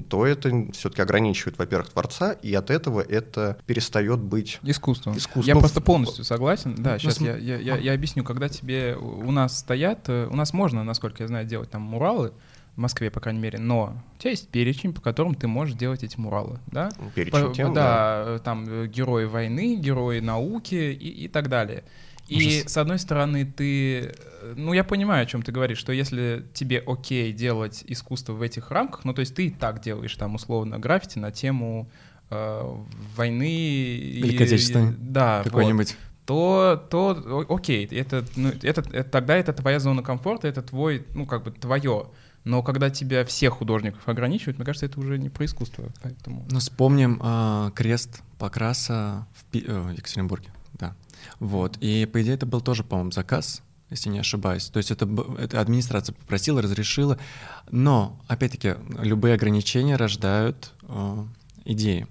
то 0.09 0.25
это 0.25 0.49
все-таки 0.73 1.01
ограничивает, 1.01 1.57
во-первых, 1.57 1.89
творца, 1.89 2.33
и 2.33 2.53
от 2.53 2.69
этого 2.69 3.01
это 3.01 3.57
перестает 3.65 4.19
быть 4.19 4.59
искусством. 4.63 5.15
искусством. 5.17 5.45
Я 5.45 5.55
просто 5.55 5.79
полностью 5.79 6.25
согласен. 6.25 6.75
Да, 6.77 6.97
сейчас 6.97 7.19
ну, 7.19 7.27
я, 7.27 7.37
я, 7.37 7.57
я, 7.57 7.77
я 7.77 7.93
объясню. 7.93 8.23
Когда 8.23 8.49
тебе 8.49 8.97
у 8.97 9.31
нас 9.31 9.59
стоят, 9.59 10.09
э, 10.09 10.27
у 10.29 10.35
нас 10.35 10.53
можно, 10.53 10.83
насколько 10.83 11.23
я 11.23 11.27
знаю, 11.27 11.45
делать 11.45 11.69
там 11.69 11.81
муралы, 11.83 12.33
в 12.75 12.79
Москве, 12.79 13.11
по 13.11 13.19
крайней 13.19 13.39
мере, 13.39 13.59
но 13.59 13.95
у 14.15 14.19
тебя 14.19 14.31
есть 14.31 14.49
перечень, 14.49 14.93
по 14.93 15.01
которым 15.01 15.35
ты 15.35 15.47
можешь 15.47 15.75
делать 15.75 16.03
эти 16.03 16.19
муралы, 16.19 16.59
да? 16.67 16.89
Перечень 17.13 17.47
по, 17.49 17.53
тем, 17.53 17.73
да, 17.73 18.25
да. 18.25 18.39
там 18.39 18.65
э, 18.67 18.87
герои 18.87 19.25
войны, 19.25 19.75
герои 19.75 20.19
науки 20.19 20.75
и, 20.75 21.25
и 21.25 21.27
так 21.27 21.49
далее. 21.49 21.83
И 22.27 22.59
Ужас. 22.59 22.73
с 22.73 22.77
одной 22.77 22.97
стороны, 22.97 23.45
ты, 23.45 23.99
э, 24.01 24.53
ну 24.55 24.73
я 24.73 24.83
понимаю, 24.83 25.23
о 25.23 25.25
чем 25.27 25.43
ты 25.43 25.51
говоришь, 25.51 25.77
что 25.77 25.91
если 25.91 26.45
тебе 26.53 26.79
окей 26.85 27.31
делать 27.31 27.83
искусство 27.87 28.33
в 28.33 28.41
этих 28.41 28.71
рамках, 28.71 29.05
ну 29.05 29.13
то 29.13 29.19
есть 29.19 29.35
ты 29.35 29.47
и 29.47 29.49
так 29.51 29.81
делаешь 29.81 30.15
там 30.15 30.33
условно 30.35 30.79
граффити 30.79 31.19
на 31.19 31.31
тему 31.31 31.91
э, 32.31 32.75
войны 33.15 33.97
Великой 34.15 34.47
Отечественной. 34.47 34.95
Да, 34.97 35.43
какой-нибудь. 35.43 35.89
Вот 35.91 36.13
то, 36.25 36.81
то 36.89 37.45
окей, 37.49 37.85
это, 37.85 38.23
ну, 38.35 38.49
это, 38.61 38.81
это, 38.91 39.03
тогда 39.03 39.35
это 39.35 39.51
твоя 39.51 39.79
зона 39.79 40.01
комфорта, 40.01 40.47
это 40.47 40.61
твой, 40.61 41.05
ну, 41.13 41.25
как 41.25 41.43
бы 41.43 41.51
твое. 41.51 42.07
Но 42.43 42.61
когда 42.61 42.89
тебя 42.89 43.23
всех 43.25 43.53
художников 43.53 44.07
ограничивают, 44.07 44.57
мне 44.57 44.65
кажется, 44.65 44.85
это 44.85 44.99
уже 44.99 45.17
не 45.17 45.29
про 45.29 45.45
искусство. 45.45 45.85
Поэтому... 46.01 46.45
Ну, 46.49 46.59
вспомним 46.59 47.19
э, 47.23 47.71
крест 47.73 48.21
Покраса 48.37 49.27
в, 49.33 49.45
Пи- 49.45 49.63
э, 49.65 49.93
Екатеринбурге. 49.95 50.49
Да. 50.73 50.95
Вот. 51.39 51.77
И, 51.79 52.05
по 52.05 52.21
идее, 52.21 52.35
это 52.35 52.45
был 52.45 52.61
тоже, 52.61 52.83
по-моему, 52.83 53.11
заказ, 53.11 53.61
если 53.89 54.09
не 54.09 54.19
ошибаюсь. 54.19 54.65
То 54.65 54.77
есть 54.77 54.91
это, 54.91 55.07
это 55.37 55.61
администрация 55.61 56.13
попросила, 56.13 56.61
разрешила. 56.61 57.17
Но, 57.71 58.19
опять-таки, 58.27 58.75
любые 58.99 59.35
ограничения 59.35 59.95
рождают 59.95 60.73
э, 60.83 61.25
идеи. 61.65 62.07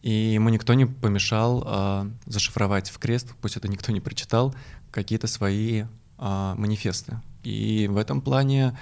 И 0.00 0.10
ему 0.10 0.48
никто 0.48 0.74
не 0.74 0.86
помешал 0.86 1.62
э, 1.66 2.10
зашифровать 2.26 2.88
в 2.88 2.98
крест, 2.98 3.34
пусть 3.42 3.56
это 3.56 3.68
никто 3.68 3.92
не 3.92 4.00
прочитал, 4.00 4.54
какие-то 4.90 5.26
свои 5.26 5.82
э, 5.82 6.54
манифесты. 6.56 7.20
И 7.42 7.88
в 7.90 7.96
этом 7.96 8.20
плане 8.20 8.78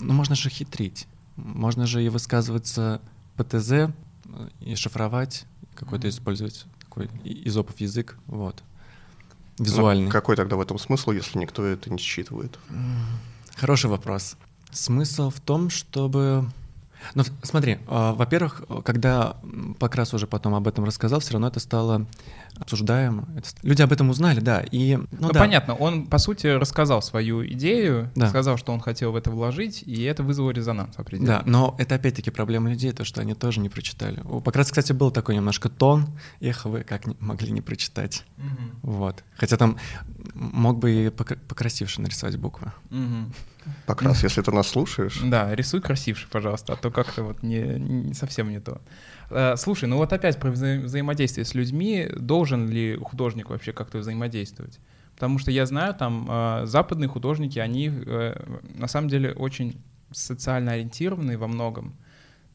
ну, 0.00 0.12
можно 0.12 0.34
же 0.34 0.50
хитрить. 0.50 1.06
Можно 1.36 1.86
же 1.86 2.04
и 2.04 2.08
высказываться 2.08 3.00
по 3.36 3.44
ТЗ, 3.44 3.72
э, 3.72 3.88
и 4.60 4.74
шифровать, 4.74 5.44
какой-то 5.74 6.08
использовать 6.08 6.66
такой 6.80 7.10
изопов 7.24 7.80
язык, 7.80 8.16
вот. 8.26 8.62
Визуальный. 9.58 10.06
Но 10.06 10.10
какой 10.10 10.36
тогда 10.36 10.56
в 10.56 10.60
этом 10.60 10.78
смысл, 10.78 11.12
если 11.12 11.38
никто 11.38 11.64
это 11.64 11.90
не 11.90 11.98
считывает? 11.98 12.58
Хороший 13.56 13.88
вопрос. 13.88 14.36
Смысл 14.70 15.30
в 15.30 15.40
том, 15.40 15.70
чтобы 15.70 16.46
ну, 17.14 17.22
смотри, 17.42 17.78
а, 17.86 18.12
во-первых, 18.14 18.62
когда 18.84 19.36
Покрас 19.78 20.12
уже 20.14 20.26
потом 20.26 20.54
об 20.54 20.66
этом 20.66 20.84
рассказал, 20.84 21.20
все 21.20 21.34
равно 21.34 21.48
это 21.48 21.60
стало 21.60 22.06
обсуждаемо. 22.58 23.28
Это... 23.36 23.48
Люди 23.62 23.82
об 23.82 23.92
этом 23.92 24.10
узнали, 24.10 24.40
да. 24.40 24.60
И, 24.60 24.96
ну, 24.96 25.06
ну 25.12 25.32
да. 25.32 25.40
понятно, 25.40 25.74
он, 25.74 26.06
по 26.06 26.18
сути, 26.18 26.46
рассказал 26.46 27.02
свою 27.02 27.46
идею, 27.46 28.10
да. 28.14 28.28
сказал, 28.28 28.56
что 28.56 28.72
он 28.72 28.80
хотел 28.80 29.12
в 29.12 29.16
это 29.16 29.30
вложить, 29.30 29.82
и 29.86 30.02
это 30.04 30.22
вызвало 30.22 30.50
резонанс 30.50 30.98
определенно. 30.98 31.38
Да, 31.38 31.42
но 31.46 31.74
это 31.78 31.94
опять-таки 31.94 32.30
проблема 32.30 32.70
людей, 32.70 32.92
то, 32.92 33.04
что 33.04 33.20
они 33.20 33.34
тоже 33.34 33.60
не 33.60 33.68
прочитали. 33.68 34.20
У 34.24 34.40
Покраса, 34.40 34.70
кстати, 34.70 34.92
был 34.92 35.10
такой 35.10 35.34
немножко 35.34 35.68
тон, 35.68 36.06
эх, 36.40 36.64
вы 36.64 36.82
как 36.82 37.06
не, 37.06 37.16
могли 37.20 37.52
не 37.52 37.60
прочитать. 37.60 38.24
Угу. 38.38 38.94
Вот. 38.94 39.24
Хотя 39.36 39.56
там 39.56 39.78
мог 40.34 40.78
бы 40.78 40.90
и 40.90 41.10
покрасивше 41.10 42.00
нарисовать 42.00 42.36
буквы. 42.36 42.72
Угу. 42.90 43.32
Покрас, 43.86 44.22
если 44.22 44.42
ты 44.42 44.52
нас 44.52 44.68
слушаешь. 44.68 45.20
Да, 45.22 45.54
рисуй 45.54 45.80
красивше, 45.80 46.28
пожалуйста, 46.30 46.74
а 46.74 46.76
то 46.76 46.90
как-то 46.90 47.22
вот 47.22 47.42
не, 47.42 47.60
не 47.60 48.14
совсем 48.14 48.50
не 48.50 48.60
то. 48.60 48.80
Э, 49.30 49.56
слушай, 49.56 49.88
ну 49.88 49.96
вот 49.96 50.12
опять 50.12 50.38
про 50.38 50.50
вза 50.50 50.76
взаимодействие 50.78 51.44
с 51.44 51.54
людьми. 51.54 52.08
Должен 52.16 52.68
ли 52.68 52.96
художник 52.96 53.50
вообще 53.50 53.72
как-то 53.72 53.98
взаимодействовать? 53.98 54.78
Потому 55.14 55.38
что 55.38 55.50
я 55.50 55.66
знаю, 55.66 55.94
там 55.94 56.26
э, 56.28 56.66
западные 56.66 57.08
художники, 57.08 57.58
они 57.58 57.90
э, 57.90 58.34
на 58.74 58.86
самом 58.86 59.08
деле 59.08 59.32
очень 59.32 59.80
социально 60.12 60.72
ориентированные 60.72 61.36
во 61.36 61.48
многом. 61.48 61.96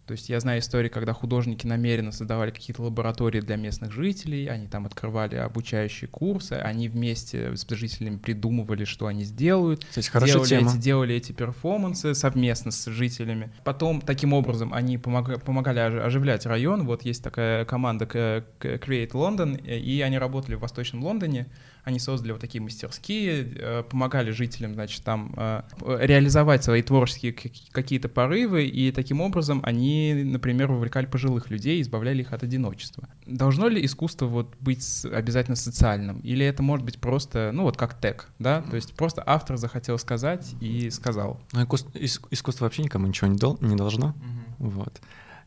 То 0.08 0.14
есть 0.14 0.30
я 0.30 0.40
знаю 0.40 0.60
истории, 0.60 0.90
когда 0.90 1.14
художники 1.14 1.66
намеренно 1.66 2.12
создавали 2.12 2.52
какие-то 2.52 2.82
лаборатории 2.82 3.40
для 3.40 3.56
местных 3.56 3.92
жителей, 3.92 4.48
они 4.48 4.68
там 4.68 4.86
открывали 4.86 5.36
обучающие 5.36 6.08
курсы, 6.10 6.54
они 6.54 6.90
вместе 6.90 7.56
с 7.56 7.66
жителями 7.70 8.18
придумывали, 8.18 8.84
что 8.84 9.08
они 9.08 9.24
сделают, 9.24 9.86
Кстати, 9.86 10.10
хорошая 10.10 10.34
делали, 10.34 10.50
тема. 10.50 10.72
Эти, 10.72 10.78
делали 10.78 11.16
эти 11.16 11.32
перформансы 11.32 12.14
совместно 12.16 12.72
с 12.72 12.86
жителями. 12.88 13.52
Потом 13.64 14.02
таким 14.02 14.34
образом 14.34 14.74
они 14.74 14.98
помогали, 14.98 15.38
помогали 15.40 15.80
оживлять 15.80 16.46
район. 16.46 16.86
Вот 16.86 17.04
есть 17.04 17.24
такая 17.24 17.64
команда 17.66 18.06
Create 18.06 19.12
London, 19.12 19.62
и 19.66 20.02
они 20.02 20.18
работали 20.18 20.56
в 20.56 20.60
Восточном 20.60 21.04
Лондоне 21.04 21.48
они 21.84 22.00
создали 22.00 22.32
вот 22.32 22.42
такие 22.42 22.62
мастерские, 22.62 23.54
э, 23.56 23.84
помогали 23.84 24.32
жителям, 24.32 24.74
значит, 24.74 25.04
там 25.04 25.34
э, 25.36 25.62
реализовать 26.02 26.64
свои 26.64 26.82
творческие 26.82 27.34
какие-то 27.34 28.10
порывы, 28.10 28.66
и 28.66 28.92
таким 28.92 29.22
образом 29.22 29.62
они, 29.64 30.14
например, 30.26 30.72
вовлекали 30.72 31.06
пожилых 31.06 31.50
людей, 31.50 31.82
избавляли 31.82 32.22
их 32.22 32.34
от 32.34 32.44
одиночества. 32.44 33.10
Должно 33.26 33.68
ли 33.68 33.84
искусство 33.84 34.28
вот 34.28 34.56
быть 34.60 35.06
обязательно 35.06 35.56
социальным? 35.56 36.20
Или 36.20 36.46
это 36.46 36.62
может 36.62 36.86
быть 36.86 37.00
просто, 37.00 37.52
ну 37.54 37.64
вот 37.64 37.78
как 37.78 38.00
тег, 38.00 38.30
да? 38.40 38.62
То 38.62 38.76
есть 38.76 38.94
просто 38.94 39.24
автор 39.26 39.58
захотел 39.58 39.98
сказать 39.98 40.56
и 40.62 40.90
сказал. 40.90 41.42
Ну, 41.54 41.64
искусство 41.64 42.66
вообще 42.66 42.84
никому 42.84 43.08
ничего 43.08 43.28
не, 43.28 43.38
дол 43.38 43.58
не 43.62 43.76
должно. 43.76 44.16
Угу. 44.60 44.70
Вот. 44.70 45.02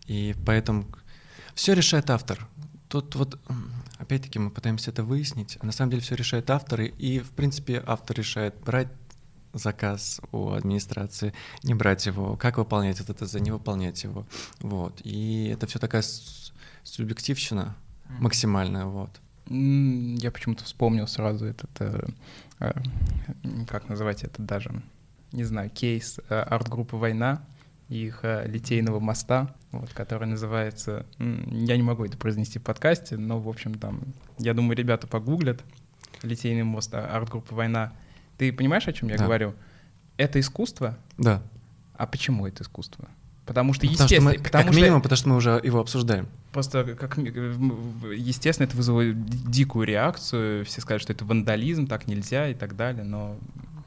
И 0.06 0.34
поэтому 0.44 0.86
все 1.54 1.74
решает 1.74 2.10
автор. 2.10 2.46
Тут 2.88 3.14
вот 3.14 3.38
опять-таки 4.14 4.38
мы 4.38 4.50
пытаемся 4.50 4.90
это 4.90 5.02
выяснить. 5.02 5.58
А 5.60 5.66
на 5.66 5.72
самом 5.72 5.90
деле 5.90 6.02
все 6.02 6.14
решает 6.14 6.48
авторы, 6.50 6.86
и 6.86 7.18
в 7.18 7.30
принципе 7.30 7.82
автор 7.84 8.16
решает 8.16 8.54
брать 8.64 8.88
заказ 9.52 10.20
у 10.32 10.50
администрации, 10.50 11.32
не 11.62 11.74
брать 11.74 12.06
его, 12.06 12.36
как 12.36 12.58
выполнять 12.58 13.00
это 13.00 13.14
ТЗ, 13.14 13.34
не 13.34 13.50
выполнять 13.50 14.02
его. 14.04 14.24
Вот. 14.60 15.00
И 15.02 15.48
это 15.52 15.66
все 15.66 15.78
такая 15.78 16.04
субъективщина 16.84 17.74
максимальная. 18.20 18.84
Вот. 18.84 19.10
Я 19.48 20.30
почему-то 20.30 20.64
вспомнил 20.64 21.06
сразу 21.06 21.46
этот, 21.46 21.70
э, 21.80 22.06
э, 22.60 22.72
как 23.68 23.88
называть 23.88 24.22
это 24.22 24.42
даже, 24.42 24.82
не 25.32 25.44
знаю, 25.44 25.70
кейс 25.70 26.20
э, 26.28 26.34
арт-группы 26.34 26.96
«Война», 26.96 27.44
их 27.88 28.20
э, 28.22 28.46
литейного 28.46 29.00
моста, 29.00 29.54
вот, 29.70 29.90
который 29.92 30.26
называется... 30.26 31.06
Я 31.18 31.76
не 31.76 31.82
могу 31.82 32.04
это 32.04 32.16
произнести 32.16 32.58
в 32.58 32.62
подкасте, 32.62 33.16
но, 33.16 33.38
в 33.38 33.48
общем, 33.48 33.74
там, 33.74 34.00
я 34.38 34.54
думаю, 34.54 34.76
ребята 34.76 35.06
погуглят 35.06 35.62
литейный 36.22 36.62
мост, 36.62 36.94
а, 36.94 37.06
арт-группа 37.06 37.54
«Война». 37.54 37.92
Ты 38.38 38.52
понимаешь, 38.52 38.88
о 38.88 38.92
чем 38.92 39.08
я 39.08 39.16
да. 39.16 39.24
говорю? 39.24 39.54
Это 40.16 40.40
искусство? 40.40 40.98
Да. 41.18 41.42
А 41.96 42.06
почему 42.06 42.46
это 42.46 42.62
искусство? 42.62 43.08
Потому 43.46 43.74
что, 43.74 43.86
естественно... 43.86 44.32
Потому 44.32 44.32
что 44.32 44.38
мы, 44.38 44.44
потому 44.44 44.64
как 44.64 44.74
минимум, 44.74 45.02
потому 45.02 45.16
что 45.16 45.28
мы 45.28 45.36
уже 45.36 45.60
его 45.62 45.80
обсуждаем. 45.80 46.28
Просто, 46.52 46.94
как, 46.94 47.18
естественно, 47.18 48.66
это 48.66 48.76
вызвало 48.76 49.12
дикую 49.12 49.86
реакцию. 49.86 50.64
Все 50.64 50.80
скажут, 50.80 51.02
что 51.02 51.12
это 51.12 51.24
вандализм, 51.24 51.86
так 51.86 52.06
нельзя 52.06 52.48
и 52.48 52.54
так 52.54 52.76
далее, 52.76 53.04
но... 53.04 53.36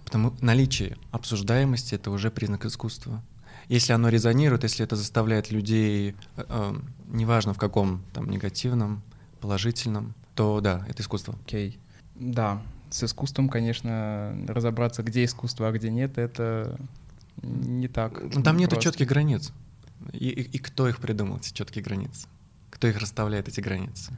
Потому 0.05 0.33
наличие 0.41 0.95
обсуждаемости— 1.11 1.95
это 1.95 2.11
уже 2.11 2.29
признак 2.29 2.65
искусства. 2.65 3.21
Если 3.69 3.93
оно 3.93 4.09
резонирует, 4.09 4.63
если 4.63 4.85
это 4.85 4.95
заставляет 4.95 5.51
людей, 5.51 6.15
э, 6.35 6.43
э, 6.47 6.75
неважно 7.07 7.53
в 7.53 7.57
каком 7.57 8.03
там 8.13 8.29
негативном, 8.29 9.03
положительном, 9.41 10.13
то 10.35 10.61
да, 10.61 10.85
это 10.87 11.01
искусство. 11.01 11.35
Окей. 11.45 11.79
Да, 12.15 12.61
с 12.89 13.03
искусством, 13.03 13.49
конечно, 13.49 14.35
разобраться, 14.47 15.03
где 15.03 15.25
искусство, 15.25 15.67
а 15.67 15.71
где 15.71 15.89
нет, 15.89 16.17
это 16.17 16.79
не 17.41 17.87
так. 17.87 18.21
Ну, 18.33 18.41
там 18.41 18.57
нету 18.57 18.79
четких 18.79 19.07
границ. 19.07 19.51
И, 20.11 20.29
и, 20.29 20.41
и 20.41 20.57
кто 20.59 20.87
их 20.87 20.99
придумал, 20.99 21.37
эти 21.37 21.53
четкие 21.53 21.83
границы? 21.83 22.27
Кто 22.69 22.87
их 22.87 22.97
расставляет, 22.97 23.47
эти 23.47 23.61
границы? 23.61 24.13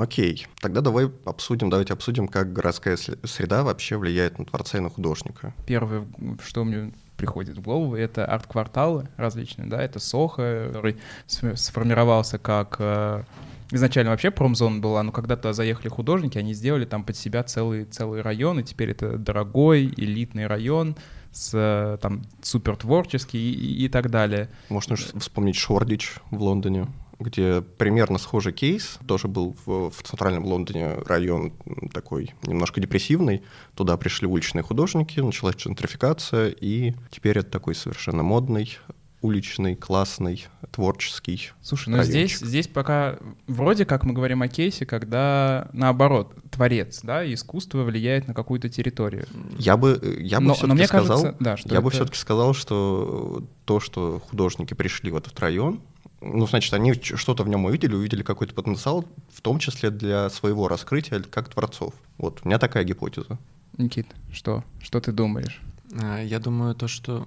Окей, 0.00 0.46
тогда 0.62 0.80
давай 0.80 1.10
обсудим, 1.26 1.68
давайте 1.68 1.92
обсудим, 1.92 2.26
как 2.26 2.54
городская 2.54 2.96
среда 2.96 3.62
вообще 3.62 3.98
влияет 3.98 4.38
на 4.38 4.46
творца 4.46 4.78
и 4.78 4.80
на 4.80 4.88
художника. 4.88 5.52
Первое, 5.66 6.06
что 6.42 6.64
мне 6.64 6.92
приходит 7.18 7.58
в 7.58 7.60
голову, 7.60 7.96
это 7.96 8.24
арт-кварталы 8.24 9.08
различные, 9.18 9.68
да, 9.68 9.82
это 9.82 9.98
Сохо, 9.98 10.68
который 10.68 10.96
сформировался 11.26 12.38
как 12.38 12.76
э, 12.78 13.24
изначально 13.72 14.12
вообще 14.12 14.30
промзон 14.30 14.80
была, 14.80 15.02
но 15.02 15.12
когда 15.12 15.36
туда 15.36 15.52
заехали 15.52 15.88
художники, 15.88 16.38
они 16.38 16.54
сделали 16.54 16.86
там 16.86 17.04
под 17.04 17.18
себя 17.18 17.42
целый, 17.42 17.84
целый 17.84 18.22
район, 18.22 18.58
и 18.58 18.62
теперь 18.62 18.92
это 18.92 19.18
дорогой, 19.18 19.92
элитный 19.98 20.46
район, 20.46 20.96
с 21.30 21.50
э, 21.52 21.98
там 22.00 22.22
супер 22.40 22.76
творческий 22.76 23.52
и, 23.52 23.84
и 23.84 23.88
так 23.90 24.08
далее. 24.08 24.48
Можно 24.70 24.96
вспомнить 24.96 25.56
Шордич 25.56 26.14
в 26.30 26.40
Лондоне 26.40 26.86
где 27.20 27.60
примерно 27.60 28.18
схожий 28.18 28.52
кейс, 28.52 28.98
тоже 29.06 29.28
был 29.28 29.56
в, 29.64 29.90
в 29.90 30.02
центральном 30.02 30.44
Лондоне 30.46 30.94
район 31.06 31.52
такой 31.92 32.34
немножко 32.42 32.80
депрессивный, 32.80 33.42
туда 33.74 33.96
пришли 33.96 34.26
уличные 34.26 34.62
художники, 34.62 35.20
началась 35.20 35.56
джентрификация, 35.56 36.48
и 36.48 36.94
теперь 37.10 37.38
это 37.38 37.50
такой 37.50 37.74
совершенно 37.74 38.22
модный 38.22 38.78
уличный, 39.22 39.76
классный, 39.76 40.46
творческий. 40.72 41.50
Слушай, 41.62 41.90
ну 41.90 42.02
здесь, 42.02 42.38
здесь 42.38 42.68
пока 42.68 43.18
вроде 43.46 43.84
как 43.84 44.04
мы 44.04 44.14
говорим 44.14 44.42
о 44.42 44.48
кейсе, 44.48 44.86
когда 44.86 45.68
наоборот, 45.72 46.34
творец, 46.50 47.00
да, 47.02 47.30
искусство 47.30 47.82
влияет 47.82 48.28
на 48.28 48.34
какую-то 48.34 48.68
территорию. 48.68 49.26
Я 49.58 49.76
бы, 49.76 50.18
я 50.20 50.40
бы 50.40 50.46
но, 50.46 50.54
все-таки 50.54 50.86
сказал, 50.86 51.22
кажется, 51.22 51.36
да, 51.38 51.56
что 51.56 51.68
я 51.68 51.74
это... 51.74 51.82
бы 51.82 51.90
все-таки 51.90 52.16
сказал, 52.16 52.54
что 52.54 53.44
то, 53.66 53.78
что 53.78 54.22
художники 54.30 54.74
пришли 54.74 55.10
в 55.10 55.16
этот 55.16 55.38
район, 55.38 55.82
ну, 56.20 56.46
значит, 56.46 56.72
они 56.74 56.94
что-то 56.94 57.44
в 57.44 57.48
нем 57.48 57.64
увидели, 57.64 57.94
увидели 57.94 58.22
какой-то 58.22 58.54
потенциал, 58.54 59.06
в 59.32 59.40
том 59.40 59.58
числе 59.58 59.90
для 59.90 60.28
своего 60.30 60.68
раскрытия 60.68 61.20
как 61.20 61.48
творцов. 61.48 61.94
Вот, 62.18 62.40
у 62.44 62.48
меня 62.48 62.58
такая 62.58 62.84
гипотеза. 62.84 63.38
Никит, 63.78 64.06
что? 64.32 64.62
Что 64.80 65.00
ты 65.00 65.12
думаешь? 65.12 65.60
А, 65.98 66.22
я 66.22 66.38
думаю, 66.38 66.74
то, 66.74 66.88
что... 66.88 67.26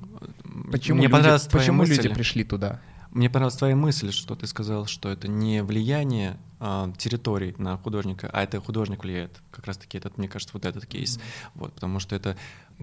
Почему, 0.72 1.00
Мне 1.00 1.08
люди, 1.08 1.50
почему 1.52 1.80
мысль. 1.80 1.96
люди 1.96 2.10
пришли 2.10 2.44
туда? 2.44 2.80
Мне 3.12 3.30
понравилась 3.30 3.58
твоя 3.58 3.76
мысль, 3.76 4.12
что 4.12 4.36
ты 4.36 4.48
сказал, 4.48 4.86
что 4.88 5.10
это 5.10 5.28
не 5.28 5.64
влияние 5.64 6.38
а, 6.60 6.92
территорий 6.98 7.54
на 7.58 7.78
художника, 7.78 8.30
а 8.32 8.44
это 8.44 8.60
художник 8.60 9.04
влияет. 9.04 9.42
Как 9.52 9.68
раз-таки 9.68 9.98
этот, 9.98 10.18
мне 10.18 10.28
кажется, 10.28 10.54
вот 10.56 10.66
этот 10.66 10.86
кейс. 10.86 11.18
Mm-hmm. 11.18 11.52
Вот, 11.56 11.74
потому 11.74 12.00
что 12.00 12.16
это 12.16 12.38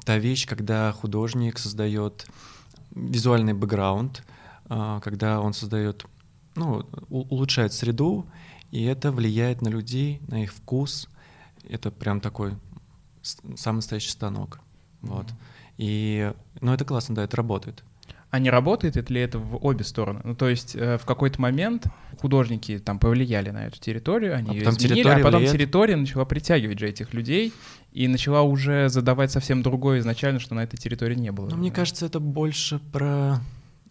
та 0.04 0.18
вещь, 0.18 0.46
когда 0.46 0.92
художник 0.92 1.58
создает 1.58 2.26
визуальный 2.92 3.54
бэкграунд, 3.54 4.22
когда 4.70 5.40
он 5.40 5.52
создает, 5.52 6.06
ну, 6.54 6.86
улучшает 7.08 7.72
среду, 7.72 8.26
и 8.70 8.84
это 8.84 9.10
влияет 9.10 9.62
на 9.62 9.68
людей, 9.68 10.20
на 10.28 10.44
их 10.44 10.52
вкус. 10.52 11.08
Это 11.68 11.90
прям 11.90 12.20
такой 12.20 12.54
самый 13.22 13.78
настоящий 13.78 14.10
станок. 14.10 14.60
Вот. 15.02 15.26
Mm-hmm. 15.26 15.74
И, 15.78 16.32
ну, 16.60 16.72
это 16.72 16.84
классно, 16.84 17.16
да, 17.16 17.24
это 17.24 17.36
работает. 17.36 17.82
А 18.30 18.38
не 18.38 18.48
работает 18.48 19.10
ли 19.10 19.20
это 19.20 19.40
в 19.40 19.56
обе 19.64 19.82
стороны? 19.82 20.20
Ну, 20.22 20.36
то 20.36 20.48
есть 20.48 20.76
э, 20.76 20.98
в 20.98 21.04
какой-то 21.04 21.40
момент 21.40 21.86
художники 22.20 22.78
там 22.78 23.00
повлияли 23.00 23.50
на 23.50 23.66
эту 23.66 23.80
территорию, 23.80 24.36
они 24.36 24.50
а 24.50 24.54
ее 24.54 24.70
изменили, 24.70 25.08
а 25.08 25.16
потом 25.16 25.40
влияет... 25.40 25.52
территория 25.52 25.96
начала 25.96 26.24
притягивать 26.24 26.78
же 26.78 26.88
этих 26.88 27.12
людей 27.12 27.52
и 27.92 28.06
начала 28.06 28.42
уже 28.42 28.88
задавать 28.88 29.32
совсем 29.32 29.62
другое 29.62 29.98
изначально, 29.98 30.38
что 30.38 30.54
на 30.54 30.62
этой 30.62 30.76
территории 30.76 31.16
не 31.16 31.32
было. 31.32 31.48
Ну, 31.48 31.56
мне 31.56 31.72
кажется, 31.72 32.06
это 32.06 32.20
больше 32.20 32.78
про 32.92 33.06
а, 33.08 33.40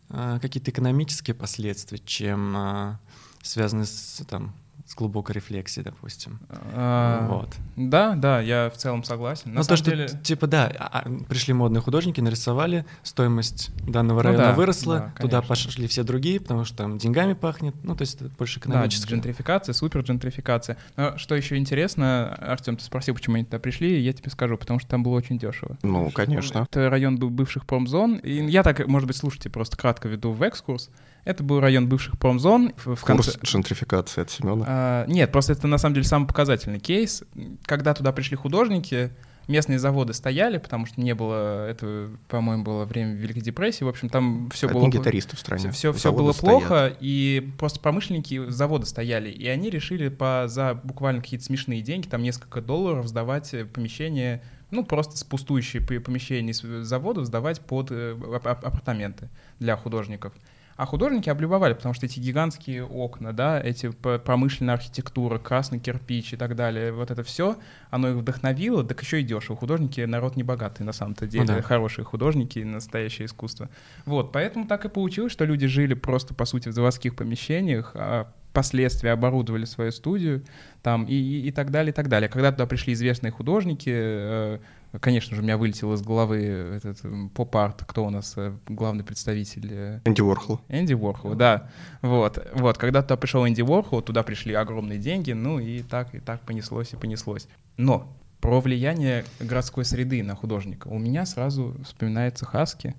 какие-то 0.10 0.72
экономические 0.72 1.36
последствия, 1.36 2.00
чем 2.00 2.56
а, 2.56 3.00
связанные 3.44 3.86
с 3.86 4.24
там, 4.28 4.54
с 4.90 4.96
глубокой 4.96 5.36
рефлексией, 5.36 5.84
допустим. 5.84 6.40
А, 6.50 7.28
вот. 7.30 7.56
Да, 7.76 8.16
да, 8.16 8.42
я 8.42 8.72
в 8.74 8.78
целом 8.78 9.04
согласен. 9.04 9.54
На 9.54 9.60
ну, 9.60 9.64
то, 9.64 9.78
что, 9.78 9.92
деле... 9.92 10.10
типа, 10.24 10.48
да, 10.48 10.74
а, 10.80 11.02
а, 11.02 11.10
пришли 11.26 11.54
модные 11.54 11.80
художники, 11.80 12.20
нарисовали, 12.22 12.88
стоимость 13.04 13.70
данного 13.88 14.24
района 14.24 14.46
ну, 14.46 14.50
да, 14.50 14.56
выросла, 14.56 15.14
да, 15.16 15.22
туда 15.22 15.42
пошли 15.44 15.86
все 15.88 16.02
другие, 16.02 16.40
потому 16.40 16.66
что 16.66 16.78
там 16.78 16.98
деньгами 16.98 17.34
пахнет, 17.34 17.76
ну, 17.84 17.96
то 17.96 18.02
есть 18.02 18.16
это 18.16 18.32
больше 18.36 18.58
экономическое. 18.58 19.10
Да, 19.10 19.16
джентрификация, 19.16 19.74
супер 19.74 20.02
джентрификация. 20.02 20.76
Но 20.98 21.20
что 21.20 21.36
еще 21.36 21.58
интересно, 21.58 22.34
Артем, 22.34 22.76
ты 22.76 22.84
спросил, 22.84 23.14
почему 23.14 23.36
они 23.36 23.46
туда 23.46 23.60
пришли, 23.60 24.02
я 24.02 24.12
тебе 24.12 24.32
скажу, 24.32 24.58
потому 24.58 24.80
что 24.80 24.90
там 24.90 25.04
было 25.04 25.14
очень 25.14 25.38
дешево. 25.38 25.78
Ну, 25.84 26.10
конечно. 26.10 26.66
Это 26.68 26.90
район 26.90 27.18
был 27.18 27.30
бывших 27.30 27.68
промзон, 27.68 28.16
и 28.16 28.44
я 28.50 28.64
так, 28.64 28.88
может 28.88 29.06
быть, 29.06 29.18
слушайте, 29.18 29.52
просто 29.52 29.78
кратко 29.78 30.08
веду 30.08 30.32
в 30.32 30.42
экскурс. 30.42 30.90
Это 31.26 31.44
был 31.44 31.60
район 31.60 31.88
бывших 31.88 32.18
промзон. 32.18 32.74
В, 32.78 32.96
в 32.96 33.04
конце... 33.04 33.34
Курс 33.34 33.40
джентрификации 33.44 34.22
от 34.22 34.32
Семена? 34.32 34.66
А, 34.68 34.79
нет, 35.08 35.32
просто 35.32 35.54
это 35.54 35.68
на 35.68 35.78
самом 35.78 35.96
деле 35.96 36.06
самый 36.06 36.28
показательный 36.28 36.80
кейс. 36.80 37.24
Когда 37.66 37.94
туда 37.94 38.12
пришли 38.12 38.36
художники, 38.36 39.12
местные 39.50 39.80
заводы 39.80 40.14
стояли, 40.14 40.60
потому 40.60 40.86
что 40.86 41.02
не 41.02 41.14
было, 41.16 41.68
это, 41.68 42.12
по-моему, 42.28 42.64
было 42.64 42.86
время 42.86 43.16
Великой 43.16 43.42
депрессии, 43.42 43.84
в 43.84 43.90
общем, 43.90 44.08
там 44.08 44.50
все 44.52 44.70
было... 44.70 44.88
гитаристов 44.88 45.40
в 45.40 45.42
стране. 45.42 45.72
Все, 45.72 45.92
все 45.92 46.14
было 46.14 46.32
стоят. 46.32 46.60
плохо, 46.60 46.96
и 47.00 47.52
просто 47.58 47.80
промышленники 47.80 48.48
завода 48.50 48.86
стояли, 48.86 49.30
и 49.30 49.48
они 49.48 49.70
решили 49.70 50.10
по, 50.10 50.46
за 50.48 50.76
буквально 50.76 51.22
какие-то 51.22 51.46
смешные 51.46 51.82
деньги, 51.82 52.08
там 52.08 52.22
несколько 52.22 52.62
долларов, 52.62 53.08
сдавать 53.08 53.54
помещение, 53.74 54.44
ну, 54.72 54.86
просто 54.86 55.18
с 55.18 55.24
пустующие 55.24 55.82
помещения 55.82 56.54
завода 56.84 57.26
сдавать 57.26 57.60
под 57.60 57.88
э, 57.90 58.12
апартаменты 58.12 59.30
для 59.58 59.76
художников. 59.76 60.34
А 60.80 60.86
художники 60.86 61.30
облюбовали, 61.30 61.74
потому 61.74 61.94
что 61.94 62.06
эти 62.06 62.22
гигантские 62.22 62.86
окна, 62.86 63.34
да, 63.34 63.60
эти 63.60 63.90
промышленная 63.90 64.76
архитектура, 64.76 65.38
красный 65.38 65.78
кирпич 65.78 66.32
и 66.32 66.38
так 66.38 66.56
далее, 66.56 66.94
вот 66.94 67.12
это 67.12 67.22
все, 67.22 67.58
оно 67.90 68.12
их 68.12 68.16
вдохновило, 68.16 68.86
так 68.86 69.02
еще 69.02 69.20
и 69.20 69.24
дешево. 69.26 69.58
Художники 69.58 70.00
народ 70.00 70.38
не 70.38 70.44
богатый 70.44 70.84
на 70.84 70.94
самом-то 70.94 71.28
деле, 71.28 71.44
ну, 71.44 71.56
да. 71.58 71.62
хорошие 71.62 72.06
художники, 72.06 72.60
настоящее 72.60 73.26
искусство. 73.26 73.70
Вот, 74.06 74.32
поэтому 74.32 74.68
так 74.68 74.86
и 74.86 74.88
получилось, 74.88 75.34
что 75.34 75.44
люди 75.44 75.68
жили 75.68 75.96
просто, 75.96 76.34
по 76.34 76.46
сути, 76.46 76.70
в 76.70 76.72
заводских 76.72 77.14
помещениях, 77.14 77.92
а 77.96 78.32
впоследствии 78.52 79.10
оборудовали 79.10 79.66
свою 79.66 79.92
студию 79.92 80.44
там 80.82 81.04
и, 81.04 81.14
и, 81.14 81.48
и 81.48 81.52
так 81.52 81.72
далее, 81.72 81.92
и 81.92 81.94
так 81.94 82.08
далее. 82.08 82.30
Когда 82.30 82.54
туда 82.54 82.66
пришли 82.66 82.94
известные 82.94 83.32
художники, 83.32 83.92
э, 83.94 84.60
Конечно 85.00 85.36
же, 85.36 85.42
у 85.42 85.44
меня 85.44 85.58
вылетел 85.58 85.94
из 85.94 86.02
головы 86.02 86.38
этот 86.38 87.00
поп-арт, 87.34 87.84
кто 87.86 88.06
у 88.06 88.10
нас 88.10 88.34
э, 88.38 88.54
главный 88.68 89.04
представитель? 89.04 89.68
Э, 89.72 90.00
Энди 90.06 90.22
Уорхол. 90.22 90.62
Энди 90.68 90.94
Уорхол, 90.94 91.36
да. 91.36 91.70
Вот, 92.02 92.44
вот, 92.56 92.78
когда 92.80 93.04
туда 93.04 93.16
пришел 93.16 93.48
Энди 93.48 93.62
Уорхол, 93.62 94.02
туда 94.02 94.24
пришли 94.24 94.54
огромные 94.56 94.98
деньги, 94.98 95.32
ну 95.32 95.60
и 95.60 95.84
так, 95.84 96.16
и 96.16 96.20
так 96.20 96.42
понеслось, 96.42 96.94
и 96.94 96.96
понеслось. 96.96 97.48
Но 97.78 98.12
про 98.42 98.62
влияние 98.62 99.26
городской 99.40 99.86
среды 99.86 100.24
на 100.24 100.36
художника 100.36 100.88
у 100.88 100.98
меня 100.98 101.26
сразу 101.26 101.76
вспоминается 101.84 102.46
Хаски. 102.46 102.96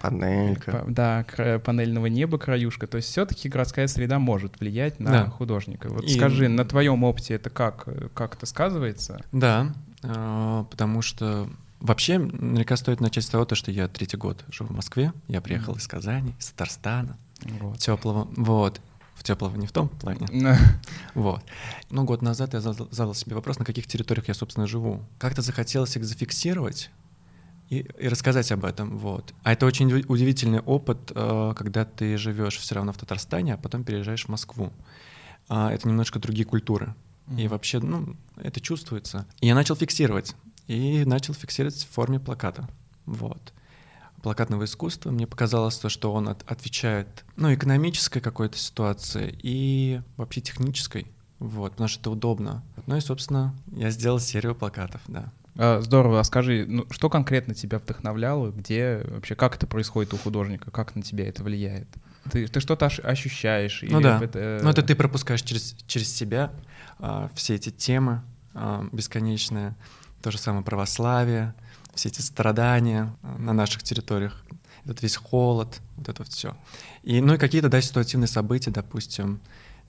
Панелька. 0.00 0.84
Да, 0.86 1.26
панельного 1.64 2.06
неба 2.06 2.38
краюшка. 2.38 2.86
То 2.86 2.98
есть 2.98 3.08
все-таки 3.08 3.48
городская 3.48 3.86
среда 3.88 4.18
может 4.18 4.60
влиять 4.60 5.00
на 5.00 5.10
да. 5.10 5.26
художника. 5.26 5.88
Вот 5.90 6.04
и... 6.04 6.08
скажи, 6.16 6.48
на 6.48 6.64
твоем 6.64 7.02
опыте 7.04 7.34
это 7.34 7.50
как, 7.50 7.88
как 8.14 8.36
это 8.36 8.46
сказывается? 8.46 9.20
Да, 9.32 9.74
потому 10.02 11.02
что 11.02 11.48
вообще 11.80 12.18
наверняка 12.18 12.76
стоит 12.76 13.00
начать 13.00 13.24
с 13.24 13.28
того, 13.28 13.46
что 13.54 13.70
я 13.70 13.88
третий 13.88 14.16
год 14.16 14.44
живу 14.50 14.70
в 14.70 14.76
Москве, 14.76 15.12
я 15.28 15.40
приехал 15.40 15.74
из 15.74 15.86
Казани, 15.86 16.34
из 16.38 16.48
Татарстана, 16.48 17.16
вот. 17.60 17.78
теплого, 17.78 18.28
вот, 18.36 18.80
в 19.14 19.24
теплого 19.24 19.56
не 19.56 19.66
в 19.66 19.72
том 19.72 19.88
плане. 19.88 20.26
вот. 21.14 21.44
Ну, 21.90 22.04
год 22.04 22.22
назад 22.22 22.54
я 22.54 22.60
задал, 22.60 22.88
задал 22.90 23.14
себе 23.14 23.34
вопрос, 23.34 23.58
на 23.58 23.64
каких 23.64 23.86
территориях 23.86 24.28
я, 24.28 24.34
собственно, 24.34 24.66
живу. 24.66 25.02
Как-то 25.18 25.42
захотелось 25.42 25.96
их 25.96 26.04
зафиксировать 26.04 26.90
и, 27.68 27.78
и 27.98 28.08
рассказать 28.08 28.50
об 28.52 28.64
этом, 28.64 28.96
вот. 28.98 29.34
А 29.42 29.52
это 29.52 29.66
очень 29.66 29.92
удивительный 29.92 30.60
опыт, 30.60 31.12
э, 31.14 31.54
когда 31.56 31.84
ты 31.84 32.16
живешь 32.16 32.58
все 32.58 32.76
равно 32.76 32.92
в 32.92 32.98
Татарстане, 32.98 33.54
а 33.54 33.56
потом 33.56 33.84
переезжаешь 33.84 34.24
в 34.24 34.28
Москву. 34.28 34.72
А, 35.48 35.72
это 35.72 35.88
немножко 35.88 36.18
другие 36.18 36.44
культуры. 36.44 36.94
И 37.36 37.48
вообще, 37.48 37.80
ну, 37.80 38.16
это 38.36 38.60
чувствуется. 38.60 39.26
И 39.40 39.46
я 39.46 39.54
начал 39.54 39.76
фиксировать. 39.76 40.34
И 40.66 41.04
начал 41.04 41.34
фиксировать 41.34 41.76
в 41.76 41.90
форме 41.90 42.20
плаката. 42.20 42.68
Вот. 43.06 43.52
Плакатного 44.22 44.64
искусства. 44.64 45.10
Мне 45.10 45.26
показалось 45.26 45.78
то, 45.78 45.88
что 45.88 46.12
он 46.12 46.28
от, 46.28 46.42
отвечает, 46.50 47.24
ну, 47.36 47.52
экономической 47.52 48.20
какой-то 48.20 48.58
ситуации 48.58 49.38
и 49.42 50.00
вообще 50.16 50.40
технической. 50.40 51.06
Вот, 51.38 51.72
потому 51.72 51.88
что 51.88 52.00
это 52.00 52.10
удобно. 52.10 52.64
Ну 52.86 52.96
и, 52.96 53.00
собственно, 53.00 53.54
я 53.72 53.90
сделал 53.90 54.18
серию 54.18 54.54
плакатов, 54.54 55.00
да. 55.06 55.32
А, 55.58 55.80
здорово. 55.80 56.20
А 56.20 56.24
скажи, 56.24 56.64
ну, 56.68 56.86
что 56.90 57.10
конкретно 57.10 57.52
тебя 57.52 57.78
вдохновляло? 57.78 58.50
Где 58.52 59.04
вообще, 59.08 59.34
как 59.34 59.56
это 59.56 59.66
происходит 59.66 60.14
у 60.14 60.16
художника? 60.16 60.70
Как 60.70 60.94
на 60.94 61.02
тебя 61.02 61.28
это 61.28 61.42
влияет? 61.42 61.88
Ты, 62.30 62.46
ты 62.46 62.60
что-то 62.60 62.86
ощущаешь? 62.86 63.82
Ну 63.82 64.00
да. 64.00 64.22
Это... 64.22 64.60
Ну 64.62 64.70
это 64.70 64.82
ты 64.82 64.94
пропускаешь 64.94 65.42
через, 65.42 65.74
через 65.88 66.14
себя 66.14 66.52
а, 67.00 67.28
все 67.34 67.56
эти 67.56 67.70
темы 67.70 68.22
а, 68.54 68.86
бесконечные. 68.92 69.74
То 70.22 70.30
же 70.30 70.38
самое 70.38 70.64
православие, 70.64 71.54
все 71.92 72.08
эти 72.08 72.20
страдания 72.20 73.12
а, 73.22 73.38
на 73.38 73.52
наших 73.52 73.82
территориях, 73.82 74.44
этот 74.84 75.02
весь 75.02 75.16
холод, 75.16 75.80
вот 75.96 76.08
это 76.08 76.22
все. 76.22 76.56
И, 77.02 77.20
ну 77.20 77.34
и 77.34 77.36
какие-то, 77.38 77.68
да, 77.68 77.80
ситуативные 77.80 78.28
события, 78.28 78.70
допустим, 78.70 79.40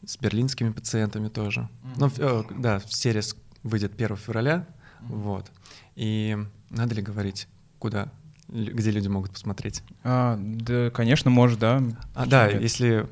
с 0.04 0.18
берлинскими 0.18 0.72
пациентами 0.72 1.28
тоже. 1.28 1.70
Mm-hmm. 1.84 1.94
Ну, 1.98 2.12
э, 2.18 2.44
да, 2.58 2.82
серия 2.88 3.22
выйдет 3.64 3.94
1 3.96 4.16
февраля, 4.18 4.66
mm-hmm. 5.02 5.22
вот. 5.22 5.52
И 5.96 6.38
надо 6.70 6.96
ли 6.96 7.02
говорить, 7.02 7.48
куда, 7.80 8.10
где 8.48 8.92
люди 8.92 9.08
могут 9.08 9.32
посмотреть? 9.32 9.84
А, 10.04 10.38
да, 10.40 10.90
конечно, 10.92 11.30
может, 11.30 11.60
да. 11.60 11.82
А, 12.16 12.26
да, 12.26 12.48
если 12.48 13.08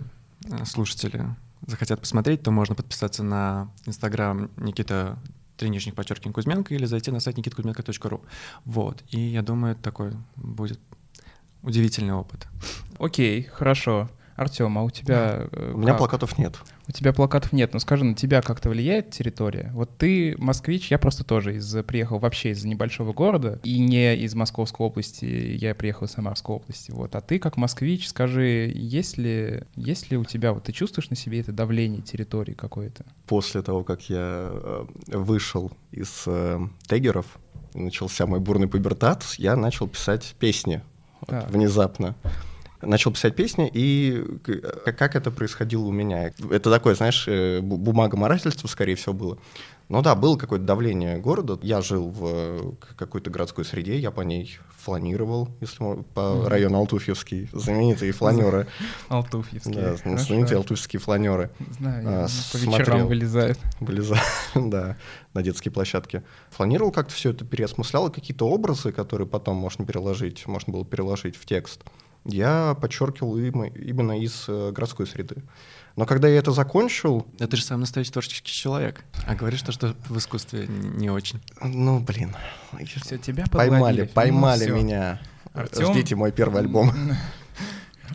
э, 0.45 0.65
слушатели 0.65 1.26
захотят 1.65 2.00
посмотреть, 2.00 2.43
то 2.43 2.52
можно 2.52 2.76
подписаться 2.76 3.23
на 3.23 3.69
инстаграм 3.86 4.50
Никита 4.58 5.17
треничник 5.58 5.95
подчеркивание 5.95 6.34
Кузьменко 6.34 6.73
или 6.73 6.86
зайти 6.86 7.12
на 7.12 7.19
сайт 7.19 7.38
никиткузьменко.ру. 7.38 8.21
Вот. 8.65 9.04
И 9.10 9.19
я 9.19 9.41
думаю, 9.41 9.76
такой 9.76 10.13
будет 10.36 10.80
удивительный 11.63 12.13
опыт. 12.13 12.47
Окей, 13.00 13.43
хорошо. 13.43 14.10
Артем, 14.36 14.78
а 14.78 14.84
у 14.84 14.89
тебя... 14.91 15.47
Э, 15.52 15.71
у 15.73 15.80
меня 15.80 15.95
плакатов 15.95 16.38
нет. 16.38 16.58
У 16.88 16.91
тебя 16.93 17.12
плакатов 17.12 17.52
нет, 17.52 17.73
но 17.73 17.80
скажи, 17.80 18.06
на 18.06 18.15
тебя 18.15 18.41
как-то 18.41 18.69
влияет 18.69 19.12
территория? 19.12 19.71
Вот 19.73 19.97
ты 19.97 20.36
москвич, 20.38 20.89
я 20.89 20.97
просто 20.97 21.26
тоже 21.26 21.58
из 21.58 21.76
приехал 21.84 22.19
вообще 22.19 22.52
из 22.52 22.63
небольшого 22.63 23.12
города, 23.12 23.60
и 23.63 23.80
не 23.80 24.15
из 24.15 24.36
Московской 24.36 24.86
области, 24.86 25.26
я 25.26 25.76
приехал 25.76 26.06
из 26.06 26.12
Самарской 26.12 26.56
области, 26.56 26.91
вот. 26.91 27.15
А 27.15 27.21
ты 27.21 27.39
как 27.39 27.58
москвич, 27.58 28.08
скажи, 28.08 28.71
есть 28.73 29.17
ли, 29.17 29.63
есть 29.76 30.12
ли 30.12 30.17
у 30.17 30.23
тебя, 30.23 30.54
вот 30.54 30.63
ты 30.63 30.71
чувствуешь 30.71 31.10
на 31.10 31.17
себе 31.17 31.41
это 31.41 31.52
давление 31.52 32.02
территории 32.02 32.54
какое-то? 32.54 33.06
После 33.26 33.62
того, 33.62 33.84
как 33.84 34.04
я 34.10 34.50
э, 34.50 34.86
вышел 35.10 35.71
из 35.91 36.23
э, 36.26 36.60
тегеров, 36.88 37.38
начался 37.73 38.26
мой 38.26 38.39
бурный 38.39 38.67
пубертат, 38.67 39.26
я 39.38 39.56
начал 39.58 39.88
писать 39.88 40.36
песни 40.39 40.82
вот, 41.21 41.50
внезапно 41.50 42.15
начал 42.82 43.12
писать 43.12 43.36
песни, 43.36 43.70
и 43.74 44.24
как 44.86 45.16
это 45.16 45.32
происходило 45.32 45.84
у 45.84 45.92
меня? 45.92 46.32
Это 46.52 46.72
такое, 46.72 46.96
знаешь, 46.96 47.28
э, 47.28 47.60
бумага 47.62 48.18
морательства, 48.18 48.68
скорее 48.68 48.96
всего, 48.96 49.13
было. 49.13 49.38
Ну 49.90 50.02
да, 50.02 50.16
было 50.16 50.36
какое-то 50.36 50.66
давление 50.66 51.18
города. 51.18 51.58
Я 51.62 51.80
жил 51.82 52.10
в 52.10 52.22
э, 52.26 52.72
какой-то 52.98 53.30
городской 53.30 53.63
среде, 53.63 53.98
я 53.98 54.12
по 54.12 54.20
ней 54.20 54.60
фланировал, 54.78 55.48
если 55.62 55.82
можно, 55.82 56.04
по 56.04 56.20
mm-hmm. 56.20 56.48
району 56.48 56.78
Алтуфьевский, 56.80 57.50
знаменитые 57.54 58.12
фланеры. 58.12 58.68
Алтуфьевские. 59.08 59.76
Да, 59.76 59.96
знаменитые 59.96 60.58
алтуфьевские 60.58 61.00
фланеры. 61.00 61.52
Знаю, 61.78 62.04
а, 62.06 62.28
по 62.52 62.58
вечерам 62.58 63.08
вылезают. 63.08 63.60
Вылезают, 63.80 64.24
да, 64.56 64.98
на 65.34 65.42
детские 65.42 65.72
площадки. 65.72 66.24
Фланировал 66.52 66.92
как-то 66.92 67.13
все 67.13 67.32
это, 67.32 67.46
переосмыслял, 67.46 68.12
какие-то 68.12 68.48
образы, 68.48 68.92
которые 68.92 69.28
потом 69.28 69.56
можно 69.56 69.86
переложить, 69.86 70.48
можно 70.48 70.74
было 70.74 70.84
переложить 70.86 71.38
в 71.38 71.46
текст 71.46 71.82
я 72.28 72.76
подчеркивал 72.80 73.38
именно 73.38 74.20
из 74.20 74.46
э, 74.48 74.72
городской 74.72 75.08
среды. 75.08 75.44
Но 75.96 76.06
когда 76.06 76.28
я 76.28 76.38
это 76.38 76.52
закончил... 76.52 77.26
Да 77.40 77.48
ты 77.48 77.58
же 77.58 77.63
сам 77.63 77.80
настоящий 77.80 78.12
творческий 78.12 78.52
человек. 78.52 79.04
А 79.26 79.34
говоришь 79.34 79.63
то, 79.63 79.72
что 79.72 79.96
в 80.10 80.18
искусстве 80.18 80.68
не 80.68 81.10
очень. 81.10 81.42
Ну, 81.62 82.00
блин. 82.00 82.36
Все, 83.02 83.18
тебя 83.18 83.46
поймали, 83.52 84.06
поймали 84.06 84.66
ну, 84.68 84.76
меня. 84.76 85.20
Артём... 85.54 85.94
Ждите 85.94 86.16
мой 86.16 86.32
первый 86.32 86.62
альбом. 86.62 86.94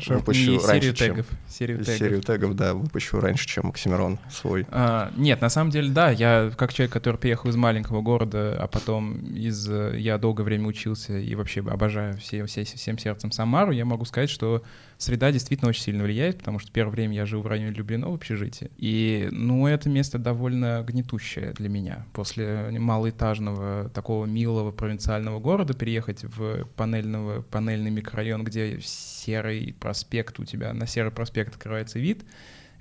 Выпущу 0.06 0.52
раньше, 0.52 0.66
серию 0.66 0.94
чем... 0.94 1.14
тегов. 1.14 1.26
Серию 1.48 1.84
тегов. 1.84 1.98
серию 1.98 2.20
тегов, 2.22 2.54
да, 2.54 2.74
выпущу 2.74 3.20
раньше, 3.20 3.46
чем 3.46 3.68
Оксимирон 3.68 4.18
свой. 4.30 4.66
А, 4.70 5.12
нет, 5.16 5.40
на 5.40 5.48
самом 5.48 5.70
деле, 5.70 5.90
да, 5.90 6.10
я 6.10 6.50
как 6.56 6.72
человек, 6.72 6.92
который 6.92 7.16
приехал 7.16 7.50
из 7.50 7.56
маленького 7.56 8.02
города, 8.02 8.56
а 8.58 8.66
потом 8.66 9.18
из... 9.34 9.68
Я 9.68 10.18
долгое 10.18 10.44
время 10.44 10.68
учился 10.68 11.18
и 11.18 11.34
вообще 11.34 11.60
обожаю 11.60 12.16
все, 12.18 12.44
все, 12.46 12.64
всем 12.64 12.98
сердцем 12.98 13.30
Самару, 13.30 13.72
я 13.72 13.84
могу 13.84 14.04
сказать, 14.04 14.30
что 14.30 14.62
среда 15.02 15.32
действительно 15.32 15.68
очень 15.68 15.82
сильно 15.82 16.04
влияет, 16.04 16.38
потому 16.38 16.58
что 16.58 16.70
первое 16.70 16.92
время 16.92 17.14
я 17.16 17.26
жил 17.26 17.42
в 17.42 17.46
районе 17.46 17.72
Люблино 17.72 18.10
в 18.10 18.14
общежитии. 18.14 18.70
И, 18.76 19.28
ну, 19.32 19.66
это 19.66 19.88
место 19.88 20.18
довольно 20.18 20.84
гнетущее 20.86 21.52
для 21.52 21.68
меня. 21.68 22.06
После 22.12 22.70
малоэтажного, 22.70 23.90
такого 23.90 24.26
милого 24.26 24.70
провинциального 24.70 25.40
города 25.40 25.74
переехать 25.74 26.24
в 26.24 26.64
панельного, 26.76 27.42
панельный 27.42 27.90
микрорайон, 27.90 28.44
где 28.44 28.78
серый 28.80 29.74
проспект 29.78 30.38
у 30.38 30.44
тебя, 30.44 30.72
на 30.72 30.86
серый 30.86 31.10
проспект 31.10 31.54
открывается 31.54 31.98
вид, 31.98 32.24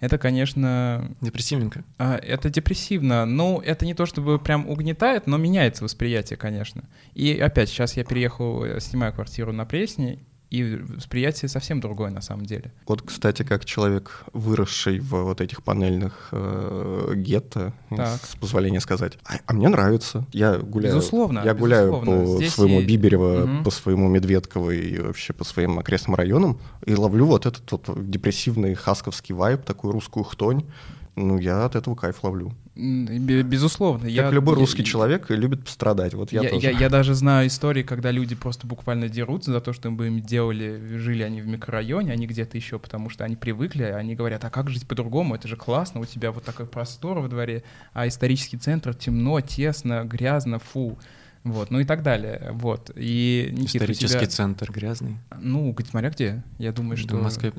это, 0.01 0.17
конечно... 0.17 1.15
Депрессивненько. 1.21 1.84
А, 1.99 2.17
это 2.17 2.49
депрессивно. 2.49 3.25
Ну, 3.27 3.60
это 3.60 3.86
не 3.86 3.93
то 3.93 4.07
чтобы 4.07 4.39
прям 4.39 4.67
угнетает, 4.67 5.27
но 5.27 5.38
меняется 5.38 5.84
восприятие, 5.84 6.38
конечно. 6.38 6.84
И 7.13 7.38
опять, 7.38 7.69
сейчас 7.69 7.95
я 7.97 8.03
переехал, 8.03 8.63
э, 8.63 8.79
снимаю 8.79 9.13
квартиру 9.13 9.53
на 9.53 9.63
Пресне, 9.63 10.17
и 10.51 10.75
восприятие 10.75 11.47
совсем 11.47 11.79
другое 11.79 12.11
на 12.11 12.19
самом 12.19 12.45
деле. 12.45 12.71
Вот, 12.85 13.01
кстати, 13.01 13.43
как 13.43 13.63
человек, 13.63 14.25
выросший 14.33 14.99
в 14.99 15.23
вот 15.23 15.39
этих 15.39 15.63
панельных 15.63 16.27
э, 16.33 17.13
гетто, 17.15 17.73
так. 17.89 18.19
с 18.21 18.35
позволения 18.35 18.81
сказать, 18.81 19.17
а, 19.23 19.35
а 19.45 19.53
мне 19.53 19.69
нравится. 19.69 20.27
Я 20.33 20.57
гуляю, 20.57 20.95
безусловно, 20.95 21.41
я 21.45 21.53
гуляю 21.53 21.93
безусловно. 21.93 22.25
по 22.25 22.35
Здесь 22.35 22.53
своему 22.53 22.81
и... 22.81 22.85
Биберево, 22.85 23.43
угу. 23.43 23.63
по 23.63 23.71
своему 23.71 24.09
Медведково 24.09 24.71
и 24.71 24.99
вообще 24.99 25.31
по 25.31 25.45
своим 25.45 25.79
окрестным 25.79 26.15
районам 26.15 26.59
и 26.85 26.93
ловлю 26.95 27.25
вот 27.27 27.45
этот 27.45 27.71
вот 27.71 28.09
депрессивный 28.09 28.73
хасковский 28.73 29.33
вайб, 29.33 29.63
такую 29.63 29.93
русскую 29.93 30.25
хтонь. 30.25 30.65
Ну, 31.15 31.37
я 31.37 31.65
от 31.65 31.75
этого 31.75 31.95
кайф 31.95 32.23
ловлю. 32.23 32.53
Безусловно. 32.73 34.03
Как 34.03 34.12
я, 34.12 34.29
любой 34.29 34.55
русский 34.55 34.81
я, 34.81 34.86
человек 34.86 35.29
любит 35.29 35.65
пострадать. 35.65 36.13
Вот 36.13 36.31
я, 36.31 36.41
я 36.41 36.49
тоже. 36.49 36.67
Я, 36.67 36.71
я 36.71 36.89
даже 36.89 37.13
знаю 37.15 37.47
истории, 37.47 37.84
когда 37.84 38.12
люди 38.12 38.34
просто 38.34 38.65
буквально 38.65 39.10
дерутся 39.10 39.51
за 39.51 39.60
то, 39.60 39.73
что 39.73 39.91
бы 39.91 40.07
им 40.07 40.21
делали, 40.21 40.97
жили 40.97 41.23
они 41.23 41.41
в 41.41 41.47
микрорайоне, 41.47 42.13
они 42.13 42.27
где-то 42.27 42.57
еще, 42.57 42.79
потому 42.79 43.10
что 43.10 43.25
они 43.25 43.36
привыкли, 43.36 43.84
они 43.84 44.15
говорят, 44.15 44.45
а 44.45 44.49
как 44.49 44.69
жить 44.69 44.88
по-другому, 44.88 45.36
это 45.36 45.49
же 45.49 45.57
классно, 45.57 45.99
у 45.99 46.05
тебя 46.05 46.31
вот 46.31 46.45
такой 46.45 46.65
простор 46.65 47.19
во 47.19 47.27
дворе, 47.27 47.63
а 47.93 48.07
исторический 48.07 48.57
центр 48.57 48.93
темно, 48.93 49.41
тесно, 49.41 50.05
грязно, 50.05 50.60
фу. 50.60 50.97
Вот, 51.43 51.71
ну 51.71 51.80
и 51.80 51.86
так 51.86 52.04
далее. 52.04 52.49
Вот. 52.54 52.91
И, 52.95 53.49
Никита, 53.51 53.86
Исторический 53.86 54.19
тебя... 54.19 54.27
центр 54.27 54.71
грязный. 54.71 55.17
Ну, 55.39 55.75
смотря 55.89 56.12
где. 56.12 56.43
Я 56.60 56.71
думаю, 56.71 56.97
что 56.97 57.17
в 57.17 57.23
Москве... 57.23 57.51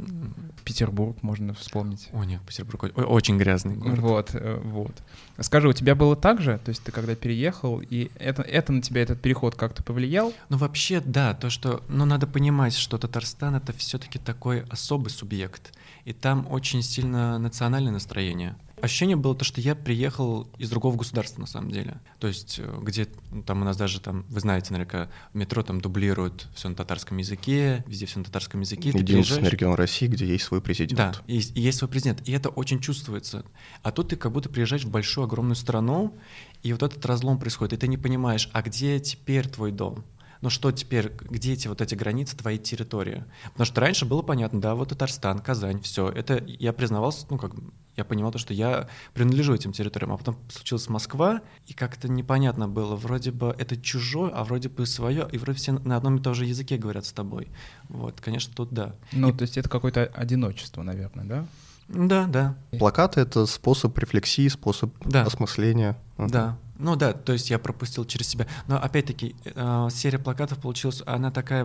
Петербург 0.65 1.21
можно 1.23 1.55
вспомнить. 1.55 2.09
О, 2.13 2.23
нет, 2.23 2.41
Петербург 2.43 2.85
очень 2.97 3.37
грязный 3.37 3.75
город. 3.75 3.99
Вот, 3.99 4.31
э, 4.35 4.61
вот. 4.63 4.93
Скажи, 5.41 5.69
у 5.69 5.73
тебя 5.73 5.97
было 5.97 6.15
так 6.15 6.41
же? 6.41 6.61
То 6.65 6.69
есть 6.69 6.85
ты 6.85 6.93
когда 6.93 7.17
переехал, 7.17 7.81
и 7.81 8.13
это, 8.21 8.43
это 8.43 8.73
на 8.73 8.81
тебя, 8.81 9.03
этот 9.03 9.21
переход 9.21 9.57
как-то 9.57 9.83
повлиял? 9.83 10.33
Ну, 10.51 10.59
вообще, 10.59 11.01
да. 11.01 11.35
То, 11.35 11.51
что... 11.51 11.83
Ну, 11.89 12.05
надо 12.05 12.29
понимать, 12.29 12.75
что 12.75 12.97
Татарстан— 12.97 13.55
это 13.57 13.73
все 13.73 13.99
таки 13.99 14.21
такой 14.21 14.63
особый 14.71 15.11
субъект. 15.11 15.73
И 16.05 16.13
там 16.13 16.47
очень 16.49 16.83
сильно 16.83 17.39
национальное 17.39 17.93
настроение 17.93 18.55
ощущение 18.83 19.17
было 19.17 19.35
то, 19.35 19.45
что 19.45 19.61
я 19.61 19.75
приехал 19.75 20.49
из 20.59 20.69
другого 20.69 20.97
государства 20.97 21.41
на 21.41 21.47
самом 21.47 21.71
деле. 21.71 22.01
То 22.19 22.27
есть 22.27 22.59
э, 22.59 22.79
где 22.83 23.07
там 23.47 23.63
у 23.63 23.65
нас 23.65 23.77
даже 23.77 24.01
там, 24.01 24.27
вы 24.29 24.41
знаете, 24.41 24.73
наверняка, 24.73 25.09
метро 25.33 25.63
там 25.63 25.81
дублируют 25.81 26.49
все 26.55 26.69
на 26.69 26.75
татарском 26.75 27.17
языке, 27.19 27.85
везде 27.87 28.07
все 28.07 28.19
на 28.19 28.25
татарском 28.25 28.61
языке. 28.61 28.91
Единственный 28.91 29.49
регион 29.49 29.75
России, 29.75 30.09
где 30.09 30.27
есть 30.27 30.45
свой 30.45 30.61
президент. 30.61 30.99
Да, 30.99 31.15
и, 31.27 31.39
и 31.39 31.61
есть 31.61 31.79
свой 31.79 31.89
президент, 31.89 32.29
и 32.29 32.33
это 32.33 32.49
очень 32.49 32.81
чувствуется. 32.81 33.45
А 33.83 33.93
тут 33.93 34.09
ты 34.09 34.17
как 34.17 34.33
будто 34.33 34.49
приезжаешь 34.49 34.85
в 34.85 34.91
большую 34.91 35.25
огромную 35.25 35.57
страну, 35.57 36.15
и 36.63 36.73
вот 36.73 36.83
этот 36.83 37.05
разлом 37.07 37.39
происходит, 37.39 37.75
и 37.75 37.77
ты 37.77 37.89
не 37.89 37.97
понимаешь, 37.97 38.51
а 38.53 38.63
где 38.63 38.99
теперь 39.01 39.49
твой 39.49 39.71
дом? 39.71 40.05
ну 40.43 40.51
что 40.51 40.73
теперь, 40.73 41.13
где 41.23 41.55
эти 41.55 41.69
вот 41.69 41.81
эти 41.81 41.95
границы 41.95 42.37
твоей 42.37 42.59
территории? 42.59 43.25
Потому 43.53 43.65
что 43.65 43.81
раньше 43.81 44.05
было 44.05 44.23
понятно, 44.23 44.61
да, 44.61 44.75
вот 44.75 44.89
Татарстан, 44.89 45.39
Казань, 45.39 45.81
все. 45.81 46.11
Это 46.11 46.45
я 46.45 46.73
признавался, 46.73 47.27
ну 47.31 47.39
как, 47.39 47.53
я 47.97 48.05
понимал 48.05 48.33
то, 48.33 48.39
что 48.39 48.55
я 48.55 48.89
принадлежу 49.15 49.55
этим 49.55 49.73
территориям. 49.73 50.13
А 50.13 50.17
потом 50.17 50.39
случилась 50.49 50.89
Москва, 50.89 51.43
и 51.67 51.75
как-то 51.75 52.09
непонятно 52.09 52.69
было, 52.69 52.97
вроде 52.97 53.31
бы 53.31 53.55
это 53.59 53.77
чужое, 53.77 54.31
а 54.31 54.45
вроде 54.45 54.69
бы 54.69 54.87
свое, 54.87 55.29
и 55.31 55.39
вроде 55.39 55.59
все 55.59 55.73
на 55.73 55.97
одном 55.97 56.17
и 56.17 56.23
том 56.23 56.35
же 56.35 56.47
языке 56.47 56.77
говорят 56.77 57.05
с 57.05 57.13
тобой. 57.13 57.49
Вот, 57.89 58.21
конечно, 58.21 58.55
тут 58.55 58.73
да. 58.73 58.95
Ну, 59.13 59.29
и... 59.29 59.33
то 59.33 59.43
есть 59.43 59.59
это 59.59 59.69
какое-то 59.69 60.05
одиночество, 60.05 60.83
наверное, 60.83 61.25
да? 61.25 61.47
Да, 61.89 62.27
да. 62.27 62.57
Плакаты— 62.79 63.21
это 63.23 63.45
способ 63.47 63.97
рефлексии, 63.99 64.49
способ 64.49 64.95
да. 65.05 65.25
осмысления. 65.25 65.99
Да. 66.17 66.57
Ну 66.83 66.97
да, 66.97 67.13
то 67.13 67.33
есть 67.33 67.49
я 67.49 67.61
пропустил 67.61 68.05
через 68.05 68.27
себя. 68.27 68.49
Но 68.67 68.77
опять-таки, 68.77 69.37
э, 69.45 69.89
серия 69.93 70.19
плакатов 70.19 70.59
получилась, 70.59 71.01
она 71.07 71.31
такая 71.31 71.65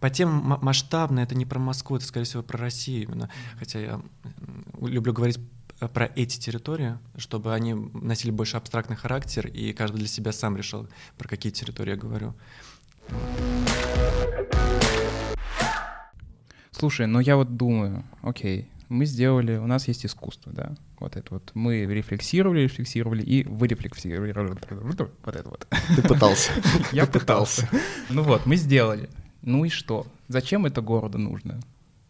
по 0.00 0.08
тем 0.08 0.30
масштабная, 0.62 1.24
это 1.24 1.34
не 1.34 1.44
про 1.44 1.58
Москву, 1.58 1.96
это, 1.96 2.06
скорее 2.06 2.24
всего, 2.24 2.42
про 2.42 2.56
Россию 2.58 3.02
именно. 3.02 3.28
Хотя 3.58 3.78
я 3.78 4.00
люблю 4.80 5.12
говорить 5.12 5.38
про 5.92 6.06
эти 6.06 6.38
территории, 6.40 6.98
чтобы 7.16 7.52
они 7.52 7.74
носили 7.74 8.30
больше 8.30 8.56
абстрактный 8.56 8.96
характер, 8.96 9.48
и 9.48 9.74
каждый 9.74 9.98
для 9.98 10.08
себя 10.08 10.32
сам 10.32 10.56
решил, 10.56 10.88
про 11.18 11.28
какие 11.28 11.52
территории 11.52 11.90
я 11.90 11.96
говорю. 11.96 12.34
Слушай, 16.70 17.06
ну 17.06 17.20
я 17.20 17.36
вот 17.36 17.58
думаю, 17.58 18.02
окей, 18.22 18.70
мы 18.88 19.04
сделали, 19.04 19.58
у 19.58 19.66
нас 19.66 19.88
есть 19.88 20.06
искусство, 20.06 20.52
да, 20.52 20.74
вот 21.02 21.16
это 21.16 21.34
вот. 21.34 21.50
Мы 21.54 21.84
рефлексировали, 21.84 22.60
рефлексировали 22.60 23.22
и 23.22 23.44
вырефлексировали. 23.44 24.32
Вот 24.32 25.36
это 25.36 25.48
вот. 25.48 25.66
Ты 25.96 26.02
пытался. 26.02 26.50
Я 26.92 27.06
пытался. 27.06 27.68
Ну 28.10 28.22
вот, 28.22 28.46
мы 28.46 28.56
сделали. 28.56 29.08
Ну 29.42 29.64
и 29.64 29.68
что? 29.68 30.06
Зачем 30.28 30.66
это 30.66 30.80
городу 30.80 31.18
нужно? 31.18 31.60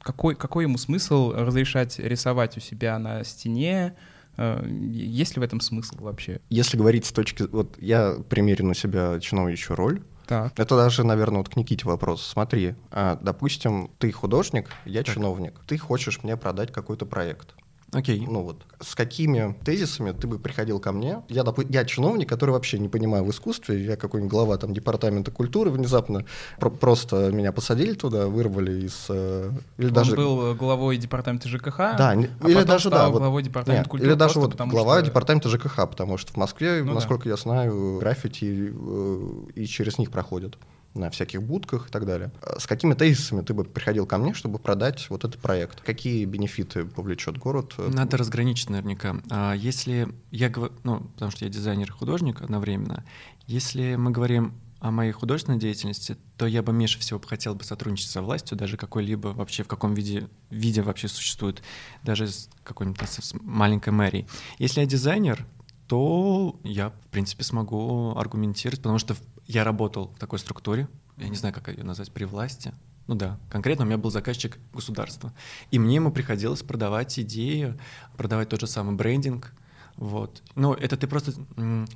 Какой, 0.01 0.35
какой 0.35 0.65
ему 0.65 0.79
смысл 0.79 1.33
разрешать 1.33 1.99
рисовать 1.99 2.57
у 2.57 2.61
себя 2.61 2.99
на 2.99 3.25
стене? 3.25 3.95
Э, 4.37 4.65
есть 4.67 5.37
ли 5.37 5.41
в 5.41 5.43
этом 5.43 5.61
смысл 5.61 5.97
вообще? 6.01 6.41
Если 6.51 6.77
говорить 6.77 7.07
с 7.07 7.13
точки... 7.13 7.45
Вот 7.45 7.77
я 7.81 8.17
примерю 8.29 8.67
на 8.67 8.75
себя 8.75 9.19
чиновничью 9.21 9.77
роль. 9.77 10.03
Так. 10.27 10.53
Это 10.59 10.77
даже, 10.77 11.05
наверное, 11.05 11.39
вот 11.39 11.49
к 11.49 11.57
Никите 11.57 11.87
вопрос. 11.87 12.25
Смотри, 12.27 12.75
а, 12.91 13.19
допустим, 13.21 13.91
ты 13.99 14.13
художник, 14.13 14.71
я 14.85 15.03
так. 15.03 15.15
чиновник. 15.15 15.61
Ты 15.67 15.79
хочешь 15.79 16.23
мне 16.23 16.37
продать 16.37 16.73
какой-то 16.73 17.07
проект. 17.07 17.55
Окей. 17.93 18.27
Ну 18.27 18.43
вот, 18.43 18.63
с 18.81 18.95
какими 18.95 19.55
тезисами 19.65 20.13
ты 20.13 20.27
бы 20.27 20.39
приходил 20.39 20.81
ко 20.81 20.93
мне? 20.93 21.23
Я, 21.29 21.43
доп... 21.43 21.61
я 21.69 21.85
чиновник, 21.85 22.27
который 22.27 22.53
вообще 22.53 22.79
не 22.79 22.89
понимаю 22.89 23.23
в 23.23 23.31
искусстве, 23.31 23.85
я 23.85 23.97
какой-нибудь 23.97 24.31
глава 24.31 24.57
там 24.57 24.73
департамента 24.73 25.31
культуры 25.31 25.71
внезапно, 25.71 26.25
про- 26.59 26.71
просто 26.71 27.31
меня 27.31 27.53
посадили 27.53 27.93
туда, 27.93 28.29
вырвали 28.29 28.87
из... 28.87 29.07
Э, 29.11 29.51
или 29.77 29.89
Он 29.89 29.93
даже... 29.93 30.17
был 30.17 30.55
главой 30.55 30.97
департамента 30.97 31.49
ЖКХ, 31.49 31.77
да, 31.77 32.11
а 32.41 32.49
или 32.49 32.63
даже, 32.63 32.89
да, 32.89 33.11
вот, 33.11 33.19
главой 33.19 33.43
департамента 33.43 33.83
нет, 33.83 33.89
культуры. 33.89 34.11
Или 34.11 34.19
даже 34.19 34.41
вот 34.41 34.55
глава 34.55 34.97
что... 34.97 35.07
департамента 35.07 35.51
ЖКХ, 35.51 35.77
потому 35.89 36.17
что 36.17 36.33
в 36.33 36.37
Москве, 36.37 36.83
ну, 36.83 36.95
насколько 36.95 37.25
да. 37.25 37.31
я 37.31 37.37
знаю, 37.37 37.99
граффити 37.99 38.73
э, 38.75 39.33
и 39.55 39.67
через 39.67 39.99
них 39.99 40.11
проходят 40.11 40.57
на 40.95 41.11
всяких 41.11 41.43
будках 41.43 41.89
и 41.89 41.91
так 41.91 42.07
далее. 42.07 42.33
С 42.59 42.67
какими 42.67 42.95
тезисами 42.95 43.43
ты 43.43 43.55
бы 43.55 43.65
приходил 43.65 44.07
ко 44.07 44.19
мне, 44.19 44.35
чтобы 44.35 44.59
продать 44.59 45.09
вот 45.11 45.25
этот 45.25 45.41
проект? 45.41 45.81
Какие 45.81 46.25
бенефиты 46.25 46.85
повлечет 46.85 47.39
город? 47.39 47.75
Надо 47.79 48.17
разграничить 48.17 48.71
наверняка. 48.71 49.17
А 49.31 49.55
если 49.55 50.09
я 50.31 50.49
говорю, 50.49 50.75
ну, 50.85 51.01
потому 51.15 51.31
что 51.31 51.45
я 51.45 51.51
дизайнер 51.51 51.89
и 51.89 51.93
художник 51.93 52.43
одновременно, 52.43 53.05
если 53.47 53.97
мы 53.97 54.11
говорим 54.11 54.55
о 54.81 54.91
моей 54.91 55.13
художественной 55.13 55.61
деятельности, 55.61 56.17
то 56.37 56.45
я 56.45 56.61
бы 56.61 56.73
меньше 56.73 56.99
всего 56.99 57.21
хотел 57.25 57.55
бы 57.55 57.63
сотрудничать 57.63 58.11
со 58.11 58.21
властью, 58.21 58.59
даже 58.59 58.77
какой-либо 58.77 59.29
вообще 59.29 59.63
в 59.63 59.69
каком 59.69 59.95
виде, 59.95 60.29
виде 60.51 60.83
вообще 60.83 61.07
существует, 61.07 61.63
даже 62.03 62.27
с 62.27 62.51
какой-нибудь 62.65 63.01
с 63.09 63.33
маленькой 63.43 63.91
мэрией. 63.91 64.27
Если 64.59 64.81
я 64.81 64.87
дизайнер, 64.87 65.47
то 65.87 66.59
я, 66.65 66.91
в 66.91 67.09
принципе, 67.11 67.45
смогу 67.45 68.15
аргументировать, 68.17 68.81
потому 68.81 68.99
что 68.99 69.15
я 69.47 69.65
работал 69.65 70.09
в 70.09 70.19
такой 70.19 70.39
структуре, 70.39 70.89
я 71.17 71.29
не 71.29 71.37
знаю, 71.37 71.55
как 71.55 71.69
ее 71.69 71.85
назвать, 71.85 72.13
при 72.13 72.25
власти. 72.25 72.73
Ну 73.07 73.15
да, 73.15 73.39
конкретно 73.51 73.85
у 73.85 73.87
меня 73.89 73.99
был 73.99 74.11
заказчик 74.11 74.59
государства. 74.73 75.33
И 75.71 75.79
мне 75.79 75.97
ему 75.97 76.13
приходилось 76.13 76.63
продавать 76.63 77.19
идеи, 77.19 77.79
продавать 78.17 78.49
тот 78.49 78.61
же 78.61 78.67
самый 78.67 78.95
брендинг, 78.95 79.53
вот. 79.97 80.43
Но 80.55 80.75
это 80.75 80.97
ты 80.97 81.07
просто, 81.07 81.33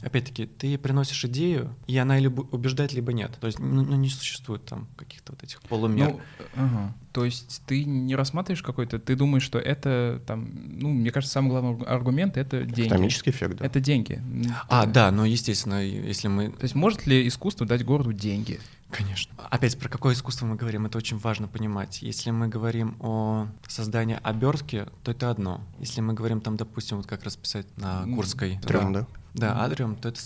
опять-таки, 0.03 0.47
ты 0.47 0.79
приносишь 0.79 1.25
идею, 1.25 1.75
и 1.87 1.97
она 1.97 2.19
либо 2.19 2.43
убеждает, 2.43 2.93
либо 2.93 3.13
нет. 3.13 3.37
То 3.41 3.47
есть 3.47 3.59
ну, 3.59 3.83
ну 3.83 3.97
не 3.97 4.09
существует 4.09 4.65
там 4.65 4.89
каких-то 4.97 5.33
вот 5.33 5.43
этих 5.43 5.61
полумер. 5.63 6.11
Ну, 6.11 6.21
ага. 6.55 6.95
То 7.13 7.25
есть 7.25 7.63
ты 7.67 7.85
не 7.85 8.15
рассматриваешь 8.15 8.63
какой-то, 8.63 8.99
ты 8.99 9.17
думаешь, 9.17 9.43
что 9.43 9.59
это 9.59 10.23
там, 10.27 10.51
ну, 10.79 10.91
мне 10.91 11.11
кажется, 11.11 11.33
самый 11.33 11.49
главный 11.49 11.85
аргумент— 11.87 12.37
это 12.39 12.63
деньги. 12.65 12.89
Экономический 12.89 13.31
эффект, 13.31 13.57
да. 13.57 13.65
Это 13.65 13.81
деньги. 13.81 14.21
А, 14.69 14.85
да, 14.85 15.11
но, 15.11 15.25
естественно, 15.25 15.83
если 15.83 16.29
мы... 16.29 16.51
То 16.51 16.65
есть 16.65 16.75
может 16.75 17.07
ли 17.07 17.27
искусство 17.27 17.67
дать 17.67 17.85
городу 17.85 18.13
деньги? 18.13 18.61
Конечно. 18.90 19.35
Опять, 19.51 19.79
про 19.79 19.88
какое 19.88 20.14
искусство 20.14 20.46
мы 20.46 20.57
говорим, 20.57 20.87
это 20.87 20.96
очень 20.99 21.18
важно 21.18 21.49
понимать. 21.49 22.03
Если 22.03 22.31
мы 22.31 22.49
говорим 22.49 22.96
о 23.01 23.49
создании 23.66 24.18
обертки, 24.22 24.87
то 25.03 25.11
это 25.11 25.31
одно. 25.31 25.61
Если 25.79 26.01
мы 26.01 26.14
говорим 26.14 26.40
там, 26.40 26.57
допустим, 26.57 26.99
вот 26.99 27.07
как 27.07 27.25
расписать 27.25 27.66
на 27.77 28.05
Курской... 28.14 28.59
Трем, 28.62 28.92
да? 28.92 29.07
Да, 29.35 29.62
Адриум, 29.62 29.96
то 29.96 30.09
это... 30.09 30.20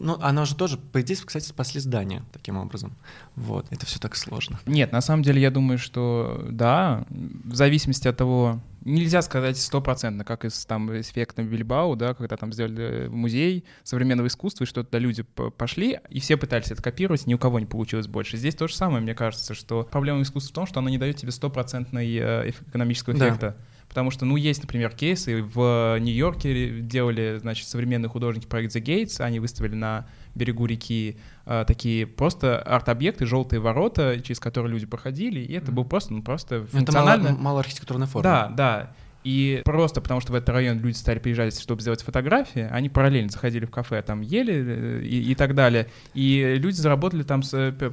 Ну, 0.00 0.16
оно 0.22 0.46
же 0.46 0.56
тоже, 0.56 0.78
по 0.78 1.02
идее, 1.02 1.16
кстати, 1.16 1.44
спасли 1.44 1.80
здание 1.80 2.22
таким 2.32 2.56
образом. 2.56 2.94
Вот, 3.36 3.66
это 3.70 3.84
все 3.84 3.98
так 3.98 4.16
сложно. 4.16 4.58
Нет, 4.64 4.90
на 4.90 5.02
самом 5.02 5.22
деле 5.22 5.42
я 5.42 5.50
думаю, 5.50 5.76
что 5.76 6.46
да, 6.50 7.04
в 7.10 7.54
зависимости 7.54 8.08
от 8.08 8.16
того, 8.16 8.60
нельзя 8.84 9.22
сказать 9.22 9.58
стопроцентно, 9.58 10.24
как 10.24 10.44
из 10.44 10.64
там 10.66 10.98
эффекта 11.00 11.42
Бильбау, 11.42 11.96
да, 11.96 12.14
когда 12.14 12.36
там 12.36 12.52
сделали 12.52 13.08
музей 13.08 13.64
современного 13.82 14.26
искусства, 14.28 14.64
и 14.64 14.66
что 14.66 14.84
туда 14.84 14.98
люди 14.98 15.22
пошли, 15.22 15.98
и 16.10 16.20
все 16.20 16.36
пытались 16.36 16.70
это 16.70 16.82
копировать, 16.82 17.26
ни 17.26 17.34
у 17.34 17.38
кого 17.38 17.60
не 17.60 17.66
получилось 17.66 18.06
больше. 18.06 18.36
Здесь 18.36 18.54
то 18.54 18.68
же 18.68 18.74
самое, 18.74 19.02
мне 19.02 19.14
кажется, 19.14 19.54
что 19.54 19.84
проблема 19.90 20.22
искусства 20.22 20.50
в 20.50 20.54
том, 20.54 20.66
что 20.66 20.80
оно 20.80 20.88
не 20.88 20.98
дает 20.98 21.16
тебе 21.16 21.32
стопроцентной 21.32 22.14
э, 22.14 22.50
экономического 22.50 23.14
эффекта. 23.14 23.56
Да. 23.58 23.73
Потому 23.94 24.10
что, 24.10 24.24
ну, 24.24 24.34
есть, 24.34 24.60
например, 24.60 24.90
кейсы. 24.90 25.40
В 25.40 25.98
Нью-Йорке 26.00 26.80
делали, 26.80 27.38
значит, 27.40 27.68
современные 27.68 28.08
художники 28.08 28.44
проект 28.44 28.74
The 28.74 28.82
Gates. 28.82 29.20
Они 29.20 29.38
выставили 29.38 29.76
на 29.76 30.08
берегу 30.34 30.66
реки 30.66 31.16
э, 31.46 31.64
такие 31.64 32.04
просто 32.04 32.58
арт-объекты, 32.58 33.24
желтые 33.24 33.60
ворота, 33.60 34.20
через 34.20 34.40
которые 34.40 34.72
люди 34.72 34.84
проходили. 34.84 35.38
И 35.38 35.52
это 35.52 35.70
был 35.70 35.84
просто, 35.84 36.12
ну, 36.12 36.22
просто 36.22 36.66
функционально... 36.66 37.22
Это 37.22 37.32
мало, 37.34 37.42
мало 37.42 37.60
архитектурная 37.60 38.08
форма. 38.08 38.24
Да, 38.24 38.48
да. 38.48 38.94
И 39.24 39.62
просто 39.64 40.02
потому, 40.02 40.20
что 40.20 40.32
в 40.32 40.34
этот 40.34 40.50
район 40.50 40.80
люди 40.80 40.96
стали 40.96 41.18
приезжать, 41.18 41.58
чтобы 41.58 41.80
сделать 41.80 42.02
фотографии, 42.02 42.68
они 42.70 42.90
параллельно 42.90 43.30
заходили 43.30 43.64
в 43.64 43.70
кафе, 43.70 44.02
там 44.02 44.20
ели 44.20 44.54
э, 44.54 45.02
и, 45.02 45.32
и 45.32 45.34
так 45.34 45.54
далее. 45.54 45.88
И 46.12 46.56
люди 46.58 46.76
заработали 46.76 47.22
там, 47.22 47.42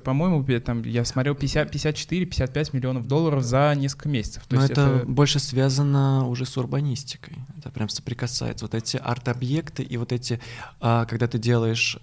по-моему, 0.03 0.45
там, 0.59 0.83
я 0.83 1.05
смотрел, 1.05 1.33
54-55 1.35 2.69
миллионов 2.73 3.07
долларов 3.07 3.43
за 3.43 3.73
несколько 3.75 4.09
месяцев. 4.09 4.43
То 4.47 4.57
Но 4.57 4.65
это, 4.65 4.71
это 4.73 5.05
больше 5.05 5.39
связано 5.39 6.27
уже 6.27 6.45
с 6.45 6.57
урбанистикой. 6.57 7.37
Это 7.57 7.69
прям 7.69 7.87
соприкасается. 7.87 8.65
Вот 8.65 8.75
эти 8.75 8.97
арт-объекты 8.97 9.83
и 9.83 9.95
вот 9.95 10.11
эти, 10.11 10.41
а, 10.81 11.05
когда 11.05 11.27
ты 11.27 11.39
делаешь 11.39 11.97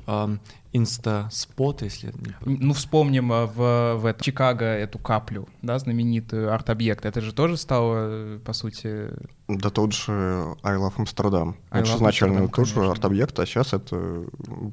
инста-спот, 0.73 1.83
если... 1.83 2.13
Ну, 2.45 2.75
вспомним 2.75 3.33
э, 3.33 3.47
в, 3.47 3.97
в 3.97 4.07
это, 4.07 4.23
Чикаго 4.23 4.65
эту 4.65 4.99
каплю, 4.99 5.49
да, 5.63 5.79
знаменитый 5.79 6.51
арт-объект. 6.51 7.07
Это 7.07 7.21
же 7.21 7.33
тоже 7.33 7.57
стало, 7.57 7.97
э, 7.99 8.39
по 8.45 8.53
сути... 8.53 9.09
Да 9.49 9.71
тот 9.71 9.95
же 9.95 10.57
I 10.63 10.77
Love 10.77 10.97
Amsterdam. 10.97 11.55
I 11.71 11.81
это 11.81 11.91
же 11.91 11.97
изначально 11.97 12.49
тоже 12.49 12.85
арт-объект, 12.87 13.39
а 13.39 13.47
сейчас 13.47 13.73
это 13.73 14.27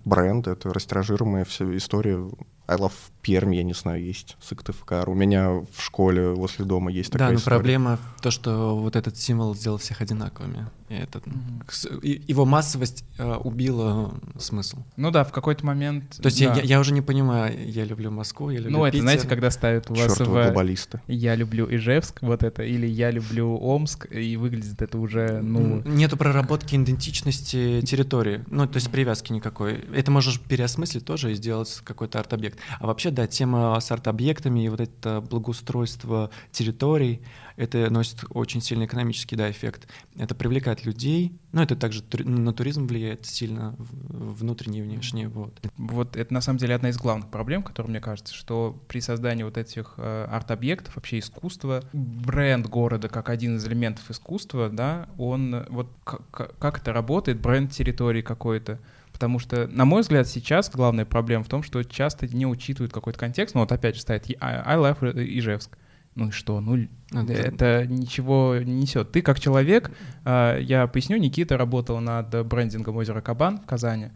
бренд, 0.04 0.48
это 0.48 0.74
растиражируемая 0.74 1.46
вся 1.46 1.66
история 1.78 2.20
I 2.68 2.78
Love 2.78 2.94
Пермь, 3.22 3.54
я 3.54 3.64
не 3.64 3.74
знаю, 3.74 4.04
есть 4.04 4.38
Сыктывкар. 4.42 5.10
У 5.10 5.14
меня 5.14 5.50
в 5.50 5.82
школе 5.82 6.30
возле 6.30 6.66
дома 6.66 6.92
есть 6.92 7.12
такая 7.12 7.28
Да, 7.28 7.34
но 7.34 7.40
история. 7.40 7.58
проблема 7.58 8.00
в 8.18 8.22
том, 8.22 8.32
что 8.32 8.76
вот 8.78 8.96
этот 8.96 9.18
символ 9.18 9.56
сделал 9.56 9.78
всех 9.78 10.02
одинаковыми. 10.02 10.68
И 10.90 10.94
это, 10.94 11.20
mm-hmm. 11.20 12.24
Его 12.28 12.46
массовость 12.46 13.06
э, 13.18 13.36
убила 13.44 14.14
смысл. 14.38 14.78
Ну 14.98 15.10
да, 15.10 15.24
в 15.24 15.32
какой-то 15.32 15.66
момент... 15.66 16.18
То 16.18 16.28
есть 16.28 16.40
да. 16.40 16.54
я, 16.56 16.62
я 16.62 16.80
уже 16.80 16.94
не 16.94 17.02
понимаю, 17.02 17.70
я 17.70 17.86
люблю 17.86 18.12
Москву, 18.12 18.52
я 18.52 18.60
люблю 18.60 18.78
Ну 18.78 18.86
это, 18.86 19.00
знаете, 19.00 19.28
когда 19.28 19.50
ставят 19.50 19.90
у 19.90 19.96
вас 19.96 20.16
Чёртовы 20.16 20.42
в... 20.42 20.44
глобалисты. 20.46 21.02
Я 21.08 21.36
люблю 21.36 21.68
Ижевск, 21.68 22.22
вот 22.22 22.44
это, 22.44 22.62
или 22.64 22.86
я 22.86 23.10
люблю 23.10 23.58
Омск, 23.58 24.08
и 24.12 24.38
выглядит 24.38 24.82
это 24.82 25.00
уже, 25.00 25.42
ну... 25.42 25.82
Нету 25.86 26.18
проработки 26.18 26.76
идентичности 26.76 27.82
территории, 27.82 28.44
ну 28.48 28.68
то 28.68 28.76
есть 28.76 28.92
привязки 28.92 29.32
никакой. 29.32 29.84
Это 29.94 30.12
можешь 30.12 30.40
переосмыслить 30.40 31.06
тоже 31.06 31.32
и 31.32 31.36
сделать 31.36 31.82
какой-то 31.84 32.20
арт-объект. 32.20 32.60
А 32.80 32.86
вообще, 32.86 33.10
да, 33.10 33.26
тема 33.26 33.80
с 33.80 33.92
арт-объектами 33.92 34.66
и 34.66 34.70
вот 34.70 34.82
это 34.82 35.22
благоустройство 35.22 36.30
территорий, 36.52 37.22
это 37.58 37.90
носит 37.90 38.24
очень 38.30 38.62
сильный 38.62 38.86
экономический 38.86 39.36
да, 39.36 39.50
эффект. 39.50 39.88
Это 40.18 40.36
привлекает 40.36 40.86
людей, 40.86 41.40
но 41.52 41.64
это 41.64 41.76
также 41.76 42.04
на 42.24 42.54
туризм 42.54 42.88
влияет 42.88 43.26
сильно, 43.26 43.76
внутренний 43.80 44.80
и 44.80 44.82
внешний. 44.82 45.28
Вот. 45.28 45.60
вот 45.78 46.16
это 46.16 46.34
на 46.34 46.42
самом 46.42 46.60
деле 46.60 46.76
одна 46.76 46.90
из 46.90 46.98
главных 46.98 47.30
проблем, 47.30 47.64
которая, 47.64 47.90
мне 47.90 48.02
кажется, 48.02 48.34
что 48.34 48.82
при 48.88 49.00
создании 49.00 49.44
вот 49.44 49.58
этих 49.58 49.94
э, 49.98 50.28
арт-объектов, 50.30 50.96
вообще 50.96 51.20
искусства, 51.20 51.84
бренд 51.94 52.68
города 52.68 53.08
как 53.08 53.30
один 53.30 53.58
из 53.58 53.66
элементов 53.66 54.10
искусства, 54.12 54.70
да, 54.70 55.08
он 55.18 55.66
вот 55.70 55.90
как, 56.04 56.58
как 56.58 56.80
это 56.80 56.92
работает, 56.94 57.40
бренд 57.40 57.72
территории 57.72 58.22
какой-то, 58.22 58.80
Потому 59.16 59.40
что, 59.40 59.68
на 59.68 59.86
мой 59.86 60.02
взгляд, 60.02 60.28
сейчас 60.28 60.70
главная 60.70 61.06
проблема 61.06 61.46
в 61.46 61.48
том, 61.48 61.64
что 61.64 61.82
часто 61.84 62.28
не 62.28 62.46
учитывают 62.46 62.92
какой-то 62.92 63.18
контекст. 63.18 63.56
Ну 63.56 63.62
вот 63.62 63.72
опять 63.72 63.96
же 63.96 64.02
стоит 64.02 64.26
I 64.42 64.76
love 64.76 65.18
Ижевск. 65.18 65.78
Ну 66.16 66.30
и 66.30 66.32
что? 66.32 66.62
Ну, 66.62 66.88
это, 67.12 67.34
это 67.34 67.86
ничего 67.88 68.56
не 68.58 68.74
несет. 68.74 69.12
Ты 69.12 69.22
как 69.22 69.40
человек, 69.40 69.92
а, 70.24 70.58
я 70.58 70.88
поясню, 70.88 71.18
Никита 71.18 71.58
работал 71.58 72.00
над 72.00 72.46
брендингом 72.48 72.96
озера 72.96 73.22
Кабан 73.22 73.60
в 73.60 73.66
Казани. 73.66 74.12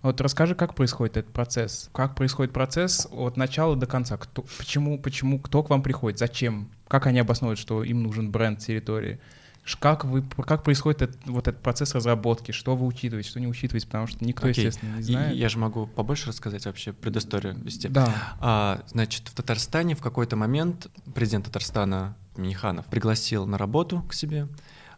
Вот 0.00 0.20
расскажи, 0.20 0.54
как 0.54 0.74
происходит 0.74 1.16
этот 1.18 1.32
процесс? 1.32 1.88
Как 1.92 2.16
происходит 2.16 2.52
процесс 2.52 3.06
от 3.12 3.36
начала 3.36 3.76
до 3.76 3.86
конца? 3.86 4.16
Кто, 4.16 4.44
почему, 4.58 4.98
почему, 4.98 5.38
кто 5.38 5.62
к 5.62 5.70
вам 5.70 5.82
приходит? 5.82 6.18
Зачем? 6.18 6.70
Как 6.88 7.06
они 7.06 7.20
обосновывают, 7.20 7.60
что 7.60 7.84
им 7.84 8.02
нужен 8.02 8.30
бренд 8.32 8.58
территории? 8.58 9.20
Как, 9.78 10.04
вы, 10.04 10.22
как 10.22 10.64
происходит 10.64 11.02
этот, 11.02 11.26
вот 11.26 11.46
этот 11.46 11.62
процесс 11.62 11.94
разработки? 11.94 12.50
Что 12.50 12.74
вы 12.74 12.86
учитываете, 12.86 13.28
что 13.28 13.40
не 13.40 13.46
учитываете? 13.46 13.86
Потому 13.86 14.06
что 14.08 14.24
никто, 14.24 14.48
Окей. 14.48 14.64
естественно, 14.64 14.96
не 14.96 15.02
знает. 15.02 15.36
Я 15.36 15.48
же 15.48 15.58
могу 15.58 15.86
побольше 15.86 16.28
рассказать 16.28 16.66
вообще 16.66 16.92
предысторию 16.92 17.56
вести. 17.56 17.88
Да. 17.88 18.12
А, 18.40 18.82
значит, 18.88 19.28
в 19.28 19.34
Татарстане 19.34 19.94
в 19.94 20.02
какой-то 20.02 20.34
момент 20.34 20.88
президент 21.14 21.46
Татарстана 21.46 22.16
Миниханов 22.36 22.86
пригласил 22.86 23.46
на 23.46 23.56
работу 23.56 24.02
к 24.08 24.14
себе 24.14 24.48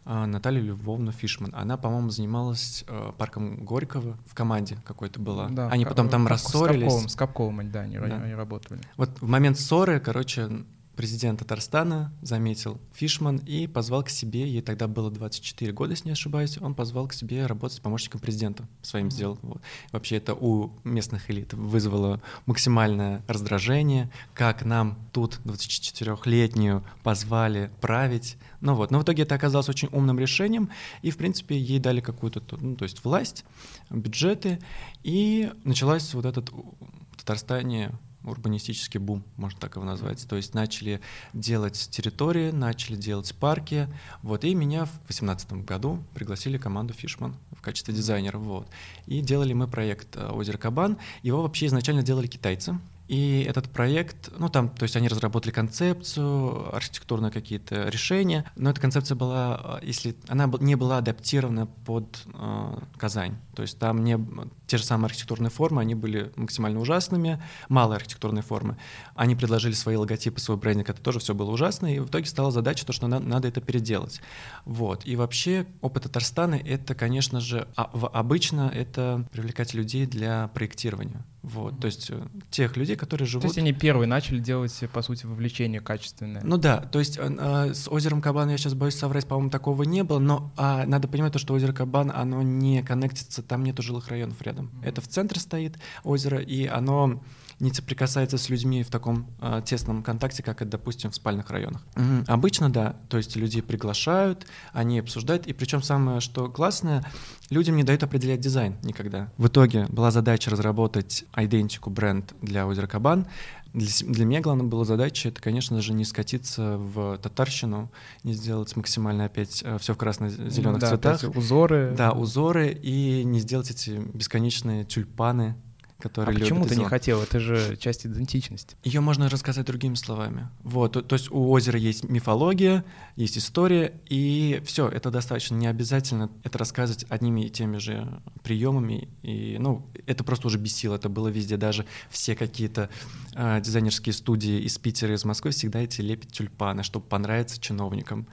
а, 0.03 0.25
Наталью 0.25 0.63
Львовну 0.65 1.11
Фишман. 1.11 1.51
Она, 1.55 1.77
по-моему, 1.77 2.09
занималась 2.09 2.85
э, 2.87 3.11
парком 3.17 3.65
Горького 3.65 4.17
в 4.27 4.35
команде 4.35 4.77
какой-то 4.85 5.19
была. 5.19 5.47
Да, 5.49 5.67
они 5.69 5.85
потом 5.85 6.09
там 6.09 6.27
рассорились. 6.27 6.83
С 6.83 6.85
Капковым, 6.85 7.09
с 7.09 7.15
Капковым, 7.15 7.71
да, 7.71 7.81
они, 7.81 7.97
да. 7.97 8.21
они 8.21 8.33
работали. 8.33 8.81
Вот 8.97 9.09
в 9.19 9.27
момент 9.27 9.59
ссоры, 9.59 9.99
короче, 9.99 10.49
президент 10.95 11.39
Татарстана 11.39 12.13
заметил 12.21 12.79
Фишман 12.93 13.37
и 13.37 13.67
позвал 13.67 14.03
к 14.03 14.09
себе, 14.09 14.47
ей 14.47 14.61
тогда 14.61 14.87
было 14.87 15.11
24 15.11 15.71
года, 15.73 15.91
если 15.91 16.07
не 16.07 16.13
ошибаюсь, 16.13 16.57
он 16.57 16.73
позвал 16.73 17.07
к 17.07 17.13
себе 17.13 17.45
работать 17.45 17.77
с 17.77 17.79
помощником 17.79 18.21
президента, 18.21 18.67
своим 18.81 19.11
сделал. 19.11 19.37
Вот. 19.41 19.61
Вообще 19.91 20.17
это 20.17 20.33
у 20.33 20.71
местных 20.83 21.29
элит 21.29 21.53
вызвало 21.53 22.21
максимальное 22.45 23.23
раздражение, 23.27 24.09
как 24.33 24.65
нам 24.65 24.97
тут 25.11 25.39
24-летнюю 25.43 26.83
позвали 27.03 27.71
править. 27.81 28.37
Ну 28.61 28.75
вот, 28.75 28.91
но 28.91 28.99
в 28.99 29.03
итоге 29.03 29.23
это 29.23 29.35
оказалось 29.35 29.69
очень 29.69 29.89
умным 29.91 30.19
решением, 30.19 30.69
и, 31.01 31.11
в 31.11 31.17
принципе, 31.17 31.57
ей 31.57 31.79
дали 31.79 32.01
какую-то, 32.01 32.41
ну, 32.59 32.75
то 32.75 32.83
есть 32.83 33.03
власть, 33.03 33.45
бюджеты, 33.89 34.59
и 35.03 35.51
началась 35.63 36.13
вот 36.13 36.25
этот 36.25 36.49
в 36.49 37.17
Татарстане 37.17 37.91
урбанистический 38.25 38.99
бум, 38.99 39.23
можно 39.37 39.59
так 39.59 39.75
его 39.75 39.85
назвать. 39.85 40.27
То 40.27 40.35
есть 40.35 40.53
начали 40.53 41.01
делать 41.33 41.89
территории, 41.91 42.51
начали 42.51 42.95
делать 42.95 43.33
парки. 43.35 43.87
Вот, 44.21 44.43
и 44.43 44.53
меня 44.55 44.85
в 44.85 44.91
2018 45.07 45.53
году 45.65 46.03
пригласили 46.13 46.57
команду 46.57 46.93
Фишман 46.93 47.35
в 47.51 47.61
качестве 47.61 47.93
дизайнера. 47.93 48.37
Вот. 48.37 48.67
И 49.05 49.21
делали 49.21 49.53
мы 49.53 49.67
проект 49.67 50.15
э, 50.15 50.29
«Озеро 50.29 50.57
Кабан». 50.57 50.97
Его 51.21 51.41
вообще 51.41 51.67
изначально 51.67 52.03
делали 52.03 52.27
китайцы. 52.27 52.79
И 53.07 53.45
этот 53.47 53.69
проект, 53.69 54.31
ну 54.37 54.49
там, 54.49 54.69
то 54.69 54.83
есть 54.83 54.95
они 54.95 55.07
разработали 55.07 55.51
концепцию, 55.51 56.75
архитектурные 56.75 57.31
какие-то 57.31 57.87
решения, 57.89 58.51
но 58.55 58.71
эта 58.71 58.81
концепция 58.81 59.15
была, 59.15 59.79
э, 59.81 59.85
если 59.85 60.15
она 60.27 60.51
не 60.59 60.75
была 60.75 60.97
адаптирована 60.97 61.67
под 61.67 62.23
э, 62.33 62.77
Казань, 62.97 63.35
то 63.55 63.61
есть 63.61 63.77
там 63.77 64.03
не 64.03 64.19
те 64.65 64.77
же 64.77 64.83
самые 64.83 65.05
архитектурные 65.05 65.51
формы, 65.51 65.81
они 65.81 65.93
были 65.93 66.31
максимально 66.35 66.79
ужасными, 66.79 67.41
малые 67.69 67.97
архитектурные 67.97 68.41
формы. 68.41 68.77
Они 69.13 69.35
предложили 69.35 69.73
свои 69.73 69.97
логотипы, 69.97 70.39
свой 70.39 70.57
брендинг, 70.57 70.89
это 70.89 71.01
тоже 71.01 71.19
все 71.19 71.35
было 71.35 71.51
ужасно, 71.51 71.93
и 71.93 71.99
в 71.99 72.07
итоге 72.07 72.25
стала 72.25 72.49
задача 72.49 72.87
то, 72.87 72.93
что 72.93 73.07
надо, 73.07 73.25
надо 73.25 73.47
это 73.47 73.61
переделать. 73.61 74.21
Вот. 74.65 75.05
И 75.05 75.15
вообще 75.15 75.67
опыт 75.81 76.03
Татарстана— 76.03 76.55
это, 76.65 76.95
конечно 76.95 77.39
же, 77.39 77.67
а, 77.75 77.83
обычно 77.83 78.71
это 78.73 79.27
привлекать 79.31 79.75
людей 79.75 80.07
для 80.07 80.47
проектирования. 80.49 81.23
Вот, 81.45 81.79
то 81.79 81.85
есть 81.85 82.09
э, 82.09 82.19
тех 82.49 82.75
людей, 82.75 82.95
которые 82.95 83.27
живут... 83.27 83.43
То 83.43 83.47
есть 83.47 83.57
они 83.59 83.71
первые 83.71 84.07
начали 84.07 84.39
делать, 84.39 84.83
по 84.91 85.03
сути, 85.03 85.27
вовлечение 85.27 85.79
качественное. 85.79 86.41
Ну 86.43 86.57
да, 86.57 86.77
то 86.77 86.97
есть 86.97 87.17
э, 87.17 87.21
э 87.21 87.73
с 87.75 87.87
озером 87.87 88.21
Кабан, 88.21 88.49
я 88.49 88.57
сейчас 88.57 88.73
боюсь 88.73 88.95
соврать, 88.95 89.27
по-моему, 89.27 89.51
такого 89.51 89.83
не 89.83 90.03
было, 90.03 90.17
но 90.17 90.51
э, 90.57 90.85
надо 90.87 91.07
понимать 91.07 91.33
то, 91.33 91.39
что 91.39 91.53
озеро 91.53 91.71
Кабан, 91.71 92.11
оно 92.13 92.41
не 92.41 92.81
коннектится, 92.81 93.43
там 93.43 93.63
нету 93.63 93.83
жилых 93.83 94.07
районов 94.07 94.41
рядом. 94.41 94.65
Mm-hmm. 94.65 94.87
Это 94.87 95.01
в 95.01 95.07
центре 95.07 95.39
стоит 95.39 95.77
озеро, 96.03 96.39
и 96.39 96.65
оно 96.65 97.21
не 97.59 97.73
соприкасается 97.73 98.37
с 98.37 98.49
людьми 98.49 98.83
в 98.83 98.89
таком 98.89 99.27
э, 99.39 99.61
тесном 99.65 100.03
контакте, 100.03 100.43
как 100.43 100.61
это, 100.61 100.71
допустим, 100.71 101.11
в 101.11 101.15
спальных 101.15 101.49
районах. 101.49 101.85
Mm-hmm. 101.95 102.25
Обычно, 102.27 102.69
да, 102.69 102.95
то 103.07 103.17
есть 103.17 103.35
людей 103.35 103.61
приглашают, 103.61 104.45
они 104.73 104.99
обсуждают, 104.99 105.47
и 105.47 105.53
причем 105.53 105.81
самое, 105.81 106.19
что 106.19 106.49
классное, 106.49 107.05
людям 107.49 107.77
не 107.77 107.83
дают 107.83 108.03
определять 108.03 108.41
дизайн 108.41 108.75
никогда. 108.83 109.31
В 109.37 109.47
итоге 109.47 109.85
была 109.87 110.11
задача 110.11 110.51
разработать 110.51 111.25
идентику 111.35 111.89
бренд 111.89 112.33
для 112.41 112.67
озера 112.67 112.87
Кабан. 112.87 113.27
Для, 113.73 113.87
для 114.07 114.25
меня 114.25 114.41
главная 114.41 114.65
была 114.65 114.85
задача, 114.85 115.29
это, 115.29 115.41
конечно 115.41 115.81
же, 115.81 115.93
не 115.93 116.05
скатиться 116.05 116.77
в 116.77 117.17
татарщину, 117.17 117.91
не 118.23 118.33
сделать 118.33 118.73
максимально 118.75 119.25
опять 119.25 119.61
э, 119.65 119.77
все 119.79 119.93
в 119.93 119.97
красно-зеленых 119.97 120.79
да, 120.79 120.89
цветах. 120.89 121.35
узоры. 121.35 121.93
Да, 121.97 122.11
узоры, 122.11 122.71
и 122.71 123.23
не 123.25 123.39
сделать 123.39 123.71
эти 123.71 124.01
бесконечные 124.13 124.85
тюльпаны, 124.85 125.55
которые 125.99 126.35
а 126.35 126.39
почему 126.39 126.65
ты 126.65 126.75
не 126.75 126.85
хотел? 126.85 127.21
Это 127.21 127.39
же 127.39 127.77
часть 127.77 128.05
идентичности. 128.05 128.75
Ее 128.83 129.01
можно 129.01 129.29
рассказать 129.29 129.65
другими 129.65 129.95
словами. 129.95 130.49
Вот, 130.63 130.93
то, 130.93 131.01
то 131.01 131.15
есть 131.15 131.31
у 131.31 131.49
озера 131.49 131.79
есть 131.79 132.03
мифология, 132.03 132.83
есть 133.15 133.37
история, 133.37 133.93
и 134.09 134.61
все, 134.65 134.87
это 134.89 135.09
достаточно. 135.09 135.55
Не 135.55 135.67
обязательно 135.67 136.29
это 136.43 136.57
рассказывать 136.57 137.05
одними 137.09 137.45
и 137.45 137.49
теми 137.49 137.77
же 137.77 138.21
приемами. 138.43 139.09
И, 139.23 139.57
ну, 139.59 139.89
это 140.05 140.23
просто 140.23 140.47
уже 140.47 140.57
бесило. 140.57 140.95
Это 140.95 141.09
было 141.09 141.29
везде. 141.29 141.57
Даже 141.57 141.85
все 142.09 142.35
какие-то 142.35 142.89
э, 143.33 143.61
дизайнерские 143.61 144.13
студии 144.13 144.61
из 144.61 144.77
Питера, 144.77 145.13
из 145.13 145.23
Москвы 145.23 145.51
всегда 145.51 145.79
эти 145.79 146.01
лепят 146.01 146.31
тюльпаны, 146.31 146.83
чтобы 146.83 147.05
понравиться 147.05 147.59
чиновникам. 147.59 148.27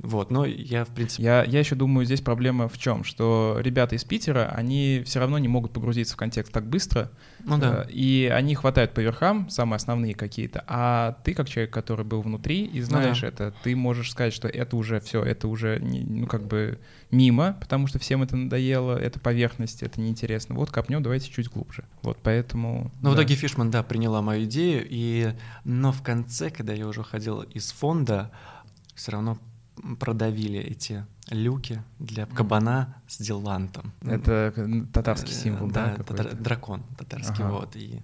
Вот, 0.00 0.30
но 0.30 0.44
я, 0.44 0.84
в 0.84 0.88
принципе... 0.88 1.24
Я, 1.24 1.42
я 1.44 1.58
еще 1.58 1.74
думаю, 1.74 2.04
здесь 2.06 2.20
проблема 2.20 2.68
в 2.68 2.78
чем? 2.78 3.02
Что 3.02 3.58
ребята 3.60 3.96
из 3.96 4.04
Питера, 4.04 4.52
они 4.54 5.02
все 5.04 5.18
равно 5.18 5.38
не 5.38 5.48
могут 5.48 5.72
погрузиться 5.72 6.14
в 6.14 6.16
контекст 6.16 6.52
так 6.52 6.66
быстро, 6.66 7.10
ну, 7.40 7.58
да. 7.58 7.84
Э, 7.84 7.90
и 7.90 8.30
они 8.32 8.54
хватают 8.54 8.94
по 8.94 9.00
верхам, 9.00 9.50
самые 9.50 9.76
основные 9.76 10.14
какие-то, 10.14 10.62
а 10.68 11.18
ты, 11.24 11.34
как 11.34 11.48
человек, 11.48 11.72
который 11.72 12.04
был 12.04 12.22
внутри 12.22 12.64
и 12.64 12.80
знаешь 12.80 13.22
ну, 13.22 13.22
да. 13.22 13.28
это, 13.28 13.54
ты 13.64 13.74
можешь 13.74 14.12
сказать, 14.12 14.32
что 14.32 14.46
это 14.46 14.76
уже 14.76 15.00
все, 15.00 15.22
это 15.22 15.48
уже, 15.48 15.80
не, 15.80 16.00
ну, 16.00 16.26
как 16.26 16.46
бы 16.46 16.78
мимо, 17.10 17.56
потому 17.60 17.88
что 17.88 17.98
всем 17.98 18.22
это 18.22 18.36
надоело, 18.36 18.96
это 18.96 19.18
поверхность, 19.18 19.82
это 19.82 20.00
неинтересно. 20.00 20.54
Вот 20.54 20.70
копнем, 20.70 21.02
давайте 21.02 21.30
чуть 21.30 21.48
глубже. 21.48 21.84
Вот 22.02 22.18
поэтому... 22.22 22.92
Ну, 23.00 23.10
да. 23.10 23.10
в 23.10 23.14
итоге 23.14 23.34
Фишман, 23.34 23.70
да, 23.70 23.82
приняла 23.82 24.22
мою 24.22 24.44
идею, 24.44 24.86
и... 24.88 25.32
но 25.64 25.90
в 25.90 26.02
конце, 26.02 26.50
когда 26.50 26.72
я 26.72 26.86
уже 26.86 27.02
ходил 27.02 27.42
из 27.42 27.72
фонда, 27.72 28.30
все 28.94 29.12
равно 29.12 29.38
продавили 29.98 30.58
эти 30.58 31.04
люки 31.30 31.82
для 31.98 32.26
кабана 32.26 32.96
с 33.06 33.18
дилантом. 33.18 33.92
Это 34.02 34.52
татарский 34.92 35.34
символ, 35.34 35.68
да? 35.68 35.94
Да, 35.96 36.04
татар, 36.04 36.34
дракон 36.34 36.82
татарский, 36.96 37.44
ага. 37.44 37.52
вот. 37.52 37.76
И 37.76 38.02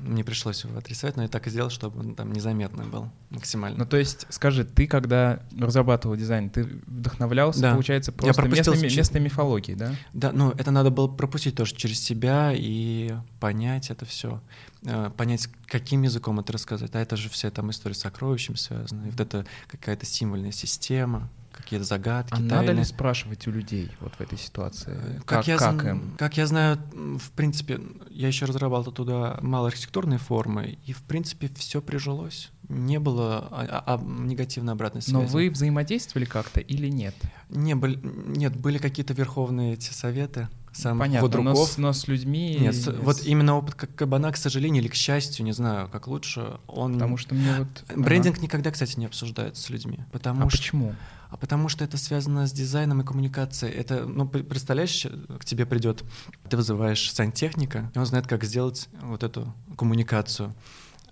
мне 0.00 0.24
пришлось 0.24 0.64
его 0.64 0.76
отрисовать, 0.76 1.16
но 1.16 1.22
я 1.22 1.28
так 1.28 1.46
и 1.46 1.50
сделал, 1.50 1.70
чтобы 1.70 2.00
он 2.00 2.14
там 2.16 2.32
незаметно 2.32 2.84
был 2.84 3.08
максимально. 3.30 3.78
Ну, 3.78 3.86
то 3.86 3.96
есть, 3.96 4.26
скажи, 4.30 4.64
ты 4.64 4.88
когда 4.88 5.40
разрабатывал 5.56 6.16
дизайн, 6.16 6.50
ты 6.50 6.64
вдохновлялся, 6.86 7.60
да. 7.60 7.72
получается, 7.72 8.10
просто 8.10 8.42
я 8.42 8.48
местной, 8.48 8.78
через... 8.78 8.96
местной 8.96 9.20
мифологией, 9.20 9.78
да? 9.78 9.94
Да, 10.12 10.32
ну, 10.32 10.50
это 10.50 10.72
надо 10.72 10.90
было 10.90 11.06
пропустить 11.06 11.54
тоже 11.54 11.74
через 11.76 12.00
себя 12.00 12.52
и 12.52 13.14
понять 13.38 13.90
это 13.90 14.04
все. 14.04 14.40
Э, 14.82 15.10
понять, 15.16 15.48
каким 15.66 16.02
языком 16.02 16.40
это 16.40 16.52
рассказать. 16.52 16.94
А 16.94 17.00
это 17.00 17.16
же 17.16 17.28
все 17.28 17.50
там 17.50 17.70
истории 17.70 17.94
с 17.94 18.00
сокровищем 18.00 18.56
связаны. 18.56 19.06
И 19.06 19.10
вот 19.10 19.20
это 19.20 19.46
какая-то 19.68 20.04
символьная 20.04 20.52
система 20.52 21.30
какие-то 21.66 21.84
загадки. 21.84 22.32
А 22.32 22.36
тайны. 22.36 22.48
надо 22.48 22.72
ли 22.72 22.84
спрашивать 22.84 23.46
у 23.48 23.50
людей 23.50 23.90
вот 24.00 24.14
в 24.14 24.20
этой 24.20 24.38
ситуации? 24.38 25.16
Как, 25.18 25.40
как, 25.40 25.48
я, 25.48 25.58
как 25.58 25.84
им? 25.84 26.14
Как 26.16 26.36
я 26.36 26.46
знаю, 26.46 26.78
в 26.92 27.30
принципе, 27.32 27.80
я 28.08 28.28
еще 28.28 28.46
разрабатывал 28.46 28.92
туда 28.92 29.38
малоархитектурные 29.42 30.20
формы, 30.20 30.78
и 30.84 30.92
в 30.92 31.02
принципе 31.02 31.50
все 31.56 31.82
прижилось. 31.82 32.50
Не 32.68 32.98
было 32.98 33.48
а, 33.50 33.84
а, 33.86 34.00
негативной 34.00 34.72
обратной 34.72 35.02
связи. 35.02 35.14
Но 35.14 35.22
вы 35.22 35.50
взаимодействовали 35.50 36.24
как-то 36.24 36.60
или 36.60 36.88
нет? 36.88 37.14
Не, 37.48 37.74
были, 37.74 38.00
нет, 38.02 38.56
были 38.56 38.78
какие-то 38.78 39.12
верховные 39.12 39.74
эти 39.74 39.92
советы 39.92 40.48
сам 40.76 40.98
Понятно, 40.98 41.28
Ходорков. 41.28 41.54
Но 41.54 41.66
с, 41.66 41.78
но 41.78 41.92
с 41.92 42.06
людьми... 42.06 42.58
Нет, 42.60 42.74
с, 42.74 42.92
вот 42.92 43.22
именно 43.24 43.56
опыт 43.56 43.74
как 43.74 43.94
кабана, 43.94 44.30
к 44.32 44.36
сожалению, 44.36 44.82
или 44.82 44.88
к 44.88 44.94
счастью, 44.94 45.44
не 45.44 45.52
знаю, 45.52 45.88
как 45.88 46.06
лучше, 46.06 46.58
он... 46.66 46.94
Потому 46.94 47.16
что 47.16 47.34
мне 47.34 47.50
вот... 47.58 47.96
Брендинг 47.96 48.36
ага. 48.36 48.44
никогда, 48.44 48.70
кстати, 48.70 48.98
не 48.98 49.06
обсуждается 49.06 49.62
с 49.62 49.70
людьми. 49.70 50.00
Потому 50.12 50.46
а 50.46 50.50
что... 50.50 50.58
почему? 50.58 50.94
А 51.28 51.36
потому 51.36 51.68
что 51.68 51.84
это 51.84 51.96
связано 51.96 52.46
с 52.46 52.52
дизайном 52.52 53.00
и 53.00 53.04
коммуникацией. 53.04 53.72
Это, 53.72 54.06
ну, 54.06 54.28
представляешь, 54.28 55.06
к 55.38 55.44
тебе 55.44 55.66
придет, 55.66 56.04
ты 56.48 56.56
вызываешь 56.56 57.12
сантехника, 57.12 57.90
и 57.94 57.98
он 57.98 58.06
знает, 58.06 58.26
как 58.26 58.44
сделать 58.44 58.88
вот 59.02 59.22
эту 59.22 59.52
коммуникацию. 59.76 60.54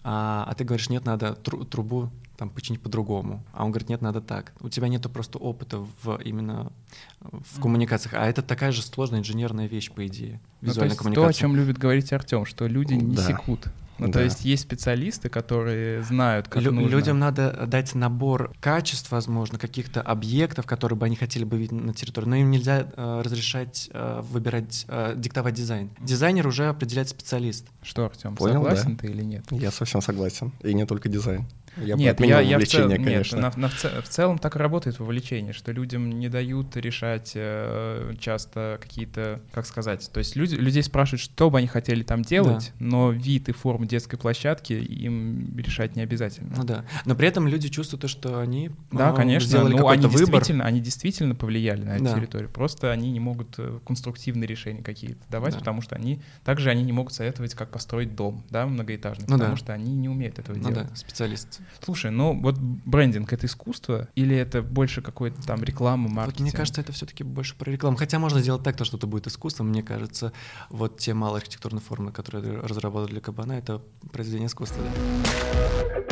А, 0.03 0.45
а 0.49 0.55
ты 0.55 0.65
говоришь, 0.65 0.89
нет, 0.91 1.05
надо 1.05 1.35
тру 1.35 1.65
трубу 1.65 2.11
там 2.37 2.51
починить 2.51 2.81
по-другому. 2.81 3.43
А 3.53 3.65
он 3.65 3.71
говорит, 3.71 3.89
нет, 3.89 4.03
надо 4.03 4.21
так. 4.21 4.53
У 4.61 4.69
тебя 4.69 4.89
нету 4.89 5.09
просто 5.09 5.39
опыта 5.39 5.79
в 6.03 6.21
именно 6.23 6.73
в 7.21 7.61
коммуникациях. 7.61 8.15
А 8.15 8.27
это 8.27 8.43
такая 8.43 8.73
же 8.73 8.83
сложная 8.83 9.21
инженерная 9.21 9.67
вещь, 9.67 9.91
по 9.91 10.07
идее. 10.07 10.41
Визуальная 10.61 10.91
ну, 10.91 10.97
то 10.97 11.03
коммуникация. 11.03 11.27
То, 11.27 11.31
о 11.31 11.41
чем 11.41 11.57
любит 11.57 11.79
говорить 11.79 12.13
Артем, 12.13 12.45
что 12.45 12.67
люди 12.67 12.95
не 12.95 13.17
да. 13.17 13.27
секут. 13.27 13.69
Ну, 13.99 14.07
да. 14.07 14.15
то 14.15 14.23
есть 14.25 14.45
есть 14.45 14.65
специалисты, 14.65 15.29
которые 15.29 16.03
знают, 16.03 16.49
как 16.49 16.63
Лю- 16.63 16.73
нужно. 16.73 16.89
Людям 16.89 17.19
надо 17.19 17.65
дать 17.67 17.95
набор 17.95 18.53
качеств, 18.61 19.11
возможно, 19.13 19.59
каких-то 19.59 20.03
объектов, 20.03 20.67
которые 20.67 20.99
бы 20.99 21.07
они 21.07 21.17
хотели 21.17 21.45
бы 21.45 21.57
видеть 21.57 21.73
на 21.73 21.95
территории, 21.95 22.27
но 22.27 22.37
им 22.37 22.51
нельзя 22.51 22.89
э, 22.97 23.23
разрешать 23.25 23.89
э, 23.93 24.21
выбирать, 24.29 24.85
э, 24.89 25.15
диктовать 25.17 25.55
дизайн. 25.55 25.91
Дизайнер 26.01 26.47
уже 26.47 26.69
определяет 26.69 27.09
специалист. 27.09 27.67
Что, 27.83 28.07
Артем, 28.07 28.37
согласен 28.37 28.97
да. 28.97 29.03
ты 29.03 29.07
или 29.09 29.23
нет? 29.23 29.45
Я 29.51 29.71
совсем 29.71 30.03
согласен. 30.03 30.53
И 30.63 30.75
не 30.75 30.87
только 30.87 31.09
дизайн. 31.09 31.47
Я 31.77 31.97
нет, 31.97 32.21
я, 32.21 32.41
я 32.41 32.59
в, 32.59 32.65
цел- 32.67 32.89
нет, 32.89 32.99
конечно. 33.03 33.39
на- 33.41 33.53
на- 33.57 33.69
в, 33.69 33.75
ц- 33.77 34.01
в 34.01 34.09
целом 34.09 34.39
так 34.39 34.57
и 34.57 34.59
работает 34.59 34.99
вовлечение, 35.01 35.53
что 35.53 35.73
людям 35.73 36.09
не 36.11 36.29
дают 36.29 36.77
решать 36.77 37.33
э, 37.35 38.15
часто 38.21 38.79
какие-то, 38.81 39.41
как 39.53 39.67
сказать, 39.67 40.09
то 40.13 40.19
есть 40.19 40.37
люди, 40.37 40.55
людей 40.55 40.83
спрашивают, 40.83 41.21
что 41.21 41.51
бы 41.51 41.59
они 41.59 41.67
хотели 41.67 42.03
там 42.03 42.23
делать, 42.23 42.73
но 42.79 43.11
вид 43.11 43.49
и 43.49 43.53
форму 43.53 43.87
детской 43.87 44.17
площадки 44.17 44.73
им 44.75 45.57
решать 45.59 45.97
не 45.97 46.03
обязательно. 46.03 46.55
Ну 46.57 46.65
да. 46.65 46.85
Но 47.05 47.15
при 47.15 47.29
этом 47.29 47.49
люди 47.49 47.69
чувствуют 47.69 48.03
то, 48.03 48.09
что 48.09 48.41
они 48.41 48.71
Да, 48.93 49.11
ну, 49.11 49.17
конечно. 49.17 49.49
сделали 49.49 49.73
Ну, 49.75 49.89
они 49.89 50.03
какой-то 50.03 50.09
выбор. 50.09 50.41
действительно, 50.41 50.65
они 50.65 50.81
действительно 50.81 51.35
повлияли 51.35 51.83
на 51.83 51.95
эту 51.97 52.05
Да. 52.05 52.15
территорию. 52.15 52.49
Просто 52.51 52.93
они 52.93 53.11
не 53.11 53.21
могут 53.21 53.55
э, 53.59 53.79
конструктивные 53.87 54.47
решения 54.47 54.83
какие-то 54.83 55.21
давать, 55.31 55.55
Да. 55.55 55.59
потому 55.59 55.81
что 55.83 55.97
они 55.97 56.21
также 56.45 56.71
они 56.71 56.83
не 56.83 56.93
могут 56.93 57.13
советовать, 57.13 57.55
как 57.55 57.71
построить 57.71 58.15
дом, 58.15 58.45
да, 58.51 58.67
многоэтажный, 58.67 59.27
Ну 59.29 59.35
потому 59.35 59.53
да. 59.53 59.57
что 59.57 59.73
они 59.73 59.95
не 59.95 60.09
умеют 60.09 60.39
этого 60.39 60.57
Ну 60.57 60.69
делать. 60.71 60.89
да, 60.91 60.97
специалист. 60.97 61.61
Слушай, 61.83 62.11
ну 62.11 62.39
вот 62.41 62.59
брендинг 62.59 63.33
это 63.33 63.47
искусство 63.47 64.09
или 64.15 64.37
это 64.37 64.63
больше 64.63 65.03
какой-то 65.03 65.43
там 65.43 65.63
реклама, 65.63 66.09
Вот 66.09 66.17
маркетинг? 66.17 66.41
мне 66.41 66.53
кажется, 66.53 66.81
это 66.81 66.93
все-таки 66.93 67.25
больше 67.25 67.55
про 67.57 67.71
рекламу. 67.71 67.97
Хотя 67.97 68.19
можно 68.19 68.41
сделать 68.41 68.63
так, 68.63 68.77
то, 68.77 68.85
что 68.85 68.97
это 68.97 69.07
будет 69.07 69.27
искусством. 69.27 69.69
Мне 69.69 69.83
кажется, 69.83 70.33
вот 70.71 70.99
те 70.99 71.15
малые 71.15 71.41
архитектурные 71.41 71.81
формы, 71.81 72.13
которые 72.13 72.61
разработали 72.61 73.13
для 73.13 73.21
Кабана, 73.21 73.53
это 73.53 73.83
произведение 74.13 74.47
искусства. 74.47 74.83
да. 74.83 76.05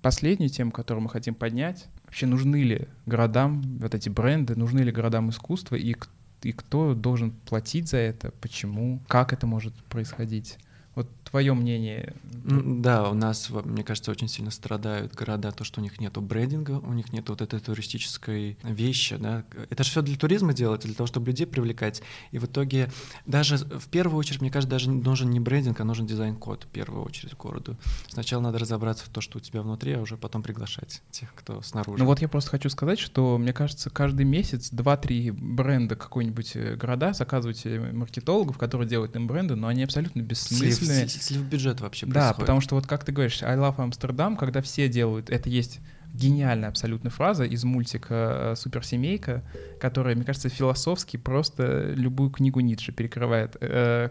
Последнюю 0.00 0.48
тему, 0.48 0.70
которую 0.70 1.02
мы 1.02 1.10
хотим 1.10 1.34
поднять, 1.34 1.86
вообще 2.04 2.26
нужны 2.26 2.62
ли 2.62 2.88
городам 3.04 3.62
вот 3.80 3.94
эти 3.94 4.08
бренды, 4.08 4.54
нужны 4.54 4.80
ли 4.80 4.92
городам 4.92 5.30
искусство 5.30 5.74
и, 5.74 5.96
и 6.42 6.52
кто 6.52 6.94
должен 6.94 7.32
платить 7.32 7.88
за 7.88 7.96
это, 7.98 8.30
почему, 8.40 9.02
как 9.08 9.32
это 9.32 9.46
может 9.46 9.74
происходить? 9.84 10.58
Вот 10.98 11.06
твое 11.30 11.54
мнение. 11.54 12.16
Да, 12.24 13.08
у 13.08 13.14
нас, 13.14 13.50
мне 13.50 13.84
кажется, 13.84 14.10
очень 14.10 14.26
сильно 14.26 14.50
страдают 14.50 15.14
города, 15.14 15.52
то, 15.52 15.62
что 15.62 15.80
у 15.80 15.82
них 15.84 16.00
нету 16.00 16.20
брендинга, 16.20 16.72
у 16.72 16.92
них 16.92 17.12
нету 17.12 17.34
вот 17.34 17.40
этой 17.40 17.60
туристической 17.60 18.58
вещи, 18.64 19.14
да. 19.16 19.44
Это 19.70 19.84
же 19.84 19.90
все 19.90 20.02
для 20.02 20.16
туризма 20.16 20.54
делается, 20.54 20.88
для 20.88 20.96
того, 20.96 21.06
чтобы 21.06 21.28
людей 21.28 21.46
привлекать. 21.46 22.02
И 22.32 22.38
в 22.38 22.46
итоге 22.46 22.90
даже 23.26 23.58
в 23.58 23.86
первую 23.88 24.18
очередь, 24.18 24.40
мне 24.40 24.50
кажется, 24.50 24.68
даже 24.68 24.90
нужен 24.90 25.30
не 25.30 25.38
брендинг, 25.38 25.78
а 25.78 25.84
нужен 25.84 26.04
дизайн-код 26.04 26.64
в 26.64 26.66
первую 26.66 27.04
очередь 27.04 27.36
городу. 27.36 27.76
Сначала 28.08 28.42
надо 28.42 28.58
разобраться 28.58 29.04
в 29.04 29.08
то, 29.08 29.20
что 29.20 29.38
у 29.38 29.40
тебя 29.40 29.62
внутри, 29.62 29.92
а 29.92 30.00
уже 30.00 30.16
потом 30.16 30.42
приглашать 30.42 31.02
тех, 31.12 31.32
кто 31.32 31.62
снаружи. 31.62 32.02
Ну 32.02 32.06
вот 32.06 32.20
я 32.20 32.26
просто 32.26 32.50
хочу 32.50 32.70
сказать, 32.70 32.98
что, 32.98 33.38
мне 33.38 33.52
кажется, 33.52 33.88
каждый 33.88 34.24
месяц 34.24 34.70
два-три 34.70 35.30
бренда 35.30 35.94
какой-нибудь 35.94 36.56
э, 36.56 36.74
города 36.74 37.12
заказывают 37.12 37.64
маркетологов, 37.92 38.58
которые 38.58 38.88
делают 38.88 39.14
им 39.14 39.28
бренды, 39.28 39.54
но 39.54 39.68
они 39.68 39.84
абсолютно 39.84 40.22
слив, 40.22 40.28
бессмысленные. 40.28 40.87
Слив- 40.94 41.22
слив 41.22 41.42
бюджета 41.42 41.82
вообще 41.84 42.06
Да, 42.06 42.12
происходит. 42.12 42.36
потому 42.40 42.60
что 42.60 42.74
вот 42.74 42.86
как 42.86 43.04
ты 43.04 43.12
говоришь, 43.12 43.42
I 43.42 43.56
love 43.56 43.76
Amsterdam, 43.76 44.36
когда 44.36 44.60
все 44.62 44.88
делают, 44.88 45.30
это 45.30 45.48
есть 45.48 45.80
гениальная 46.14 46.70
абсолютно 46.70 47.10
фраза 47.10 47.44
из 47.44 47.64
мультика 47.64 48.52
э, 48.52 48.54
«Суперсемейка», 48.56 49.42
которая, 49.78 50.14
мне 50.16 50.24
кажется, 50.24 50.48
философски 50.48 51.18
просто 51.18 51.92
любую 51.94 52.30
книгу 52.30 52.60
Ницше 52.60 52.92
перекрывает. 52.92 53.56
Э, 53.60 54.08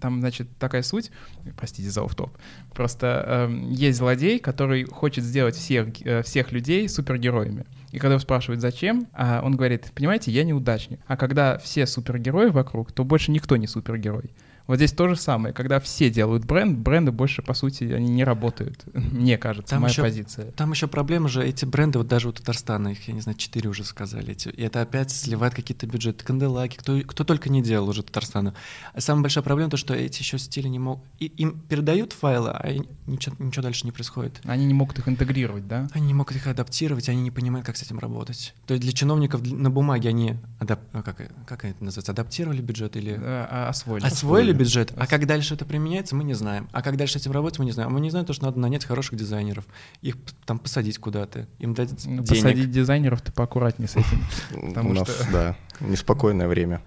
Там, 0.00 0.20
значит, 0.20 0.46
такая 0.58 0.82
суть, 0.82 1.10
простите 1.56 1.90
за 1.90 2.02
офф-топ, 2.04 2.30
просто 2.72 3.24
эм, 3.50 3.70
есть 3.72 3.98
злодей, 3.98 4.38
который 4.38 4.84
хочет 4.84 5.24
сделать 5.24 5.56
всех, 5.56 5.88
э, 6.06 6.22
всех 6.22 6.52
людей 6.52 6.88
супергероями. 6.88 7.66
И 7.90 7.98
когда 7.98 8.14
его 8.14 8.20
спрашивают, 8.20 8.60
зачем, 8.60 9.08
а 9.12 9.40
он 9.42 9.56
говорит, 9.56 9.90
понимаете, 9.94 10.30
я 10.30 10.44
неудачник. 10.44 11.00
А 11.08 11.16
когда 11.16 11.58
все 11.58 11.86
супергерои 11.86 12.50
вокруг, 12.50 12.92
то 12.92 13.02
больше 13.04 13.32
никто 13.32 13.56
не 13.56 13.66
супергерой. 13.66 14.30
Вот 14.68 14.76
здесь 14.76 14.92
то 14.92 15.08
же 15.08 15.16
самое. 15.16 15.54
Когда 15.54 15.80
все 15.80 16.10
делают 16.10 16.44
бренд, 16.44 16.78
бренды 16.78 17.10
больше, 17.10 17.40
по 17.40 17.54
сути, 17.54 17.84
они 17.84 18.10
не 18.10 18.22
работают. 18.22 18.84
Мне 18.94 19.38
кажется, 19.38 19.70
Там 19.70 19.82
моя 19.82 19.90
еще- 19.92 20.02
позиция. 20.02 20.52
Там 20.52 20.70
еще 20.72 20.86
проблема 20.86 21.28
же, 21.28 21.42
эти 21.42 21.64
бренды, 21.64 21.98
вот 21.98 22.06
даже 22.06 22.28
у 22.28 22.32
Татарстана, 22.32 22.88
их, 22.88 23.08
я 23.08 23.14
не 23.14 23.22
знаю, 23.22 23.38
четыре 23.38 23.70
уже 23.70 23.82
сказали, 23.82 24.32
эти, 24.32 24.50
и 24.50 24.62
это 24.62 24.82
опять 24.82 25.10
сливает 25.10 25.54
какие-то 25.54 25.86
бюджеты, 25.86 26.22
канделаки, 26.22 26.76
кто, 26.76 27.00
кто 27.00 27.24
только 27.24 27.48
не 27.48 27.62
делал 27.62 27.88
уже 27.88 28.02
Татарстану. 28.02 28.52
А 28.92 29.00
самая 29.00 29.22
большая 29.22 29.42
проблема 29.42 29.70
то, 29.70 29.78
что 29.78 29.94
эти 29.94 30.20
еще 30.20 30.38
стили 30.38 30.68
не 30.68 30.78
могут... 30.78 31.02
И, 31.18 31.26
им 31.26 31.58
передают 31.60 32.12
файлы, 32.12 32.50
а 32.50 32.70
ничего, 33.06 33.36
ничего 33.38 33.62
дальше 33.62 33.86
не 33.86 33.92
происходит. 33.92 34.38
Они 34.44 34.66
не 34.66 34.74
могут 34.74 34.98
их 34.98 35.08
интегрировать, 35.08 35.66
да? 35.66 35.88
Они 35.94 36.08
не 36.08 36.14
могут 36.14 36.36
их 36.36 36.46
адаптировать, 36.46 37.08
они 37.08 37.22
не 37.22 37.30
понимают, 37.30 37.64
как 37.66 37.78
с 37.78 37.82
этим 37.82 37.98
работать. 37.98 38.54
То 38.66 38.74
есть 38.74 38.84
для 38.84 38.92
чиновников 38.92 39.40
на 39.50 39.70
бумаге 39.70 40.10
они, 40.10 40.36
адап- 40.60 40.80
а 40.92 41.02
как, 41.02 41.22
как 41.46 41.64
это 41.64 41.82
называется, 41.82 42.12
адаптировали 42.12 42.60
бюджет 42.60 42.96
или... 42.98 43.18
А-. 43.18 43.68
Освоили 43.70 44.04
Освоили. 44.04 44.57
Бюджет, 44.58 44.92
а 44.96 45.06
как 45.06 45.26
дальше 45.26 45.54
это 45.54 45.64
применяется, 45.64 46.14
мы 46.16 46.24
не 46.24 46.34
знаем. 46.34 46.68
А 46.72 46.82
как 46.82 46.96
дальше 46.96 47.14
с 47.18 47.22
этим 47.22 47.32
работать, 47.32 47.58
мы 47.58 47.64
не 47.64 47.72
знаем. 47.72 47.88
А 47.90 47.92
мы 47.92 48.00
не 48.00 48.10
знаем, 48.10 48.26
то, 48.26 48.32
что 48.32 48.44
надо 48.46 48.58
нанять 48.60 48.84
хороших 48.84 49.16
дизайнеров, 49.18 49.64
их 50.02 50.16
там 50.44 50.58
посадить 50.58 50.98
куда-то, 50.98 51.46
им 51.58 51.74
дать 51.74 51.90
Ну, 52.04 52.22
денег. 52.22 52.28
посадить 52.28 52.70
дизайнеров 52.70 53.20
ты 53.22 53.32
поаккуратнее 53.32 53.88
с 53.88 53.96
этим. 53.96 54.22
Потому 54.68 54.90
У 54.90 54.92
нас, 54.94 55.08
что- 55.08 55.32
да, 55.32 55.56
неспокойное 55.80 56.48
время. 56.48 56.80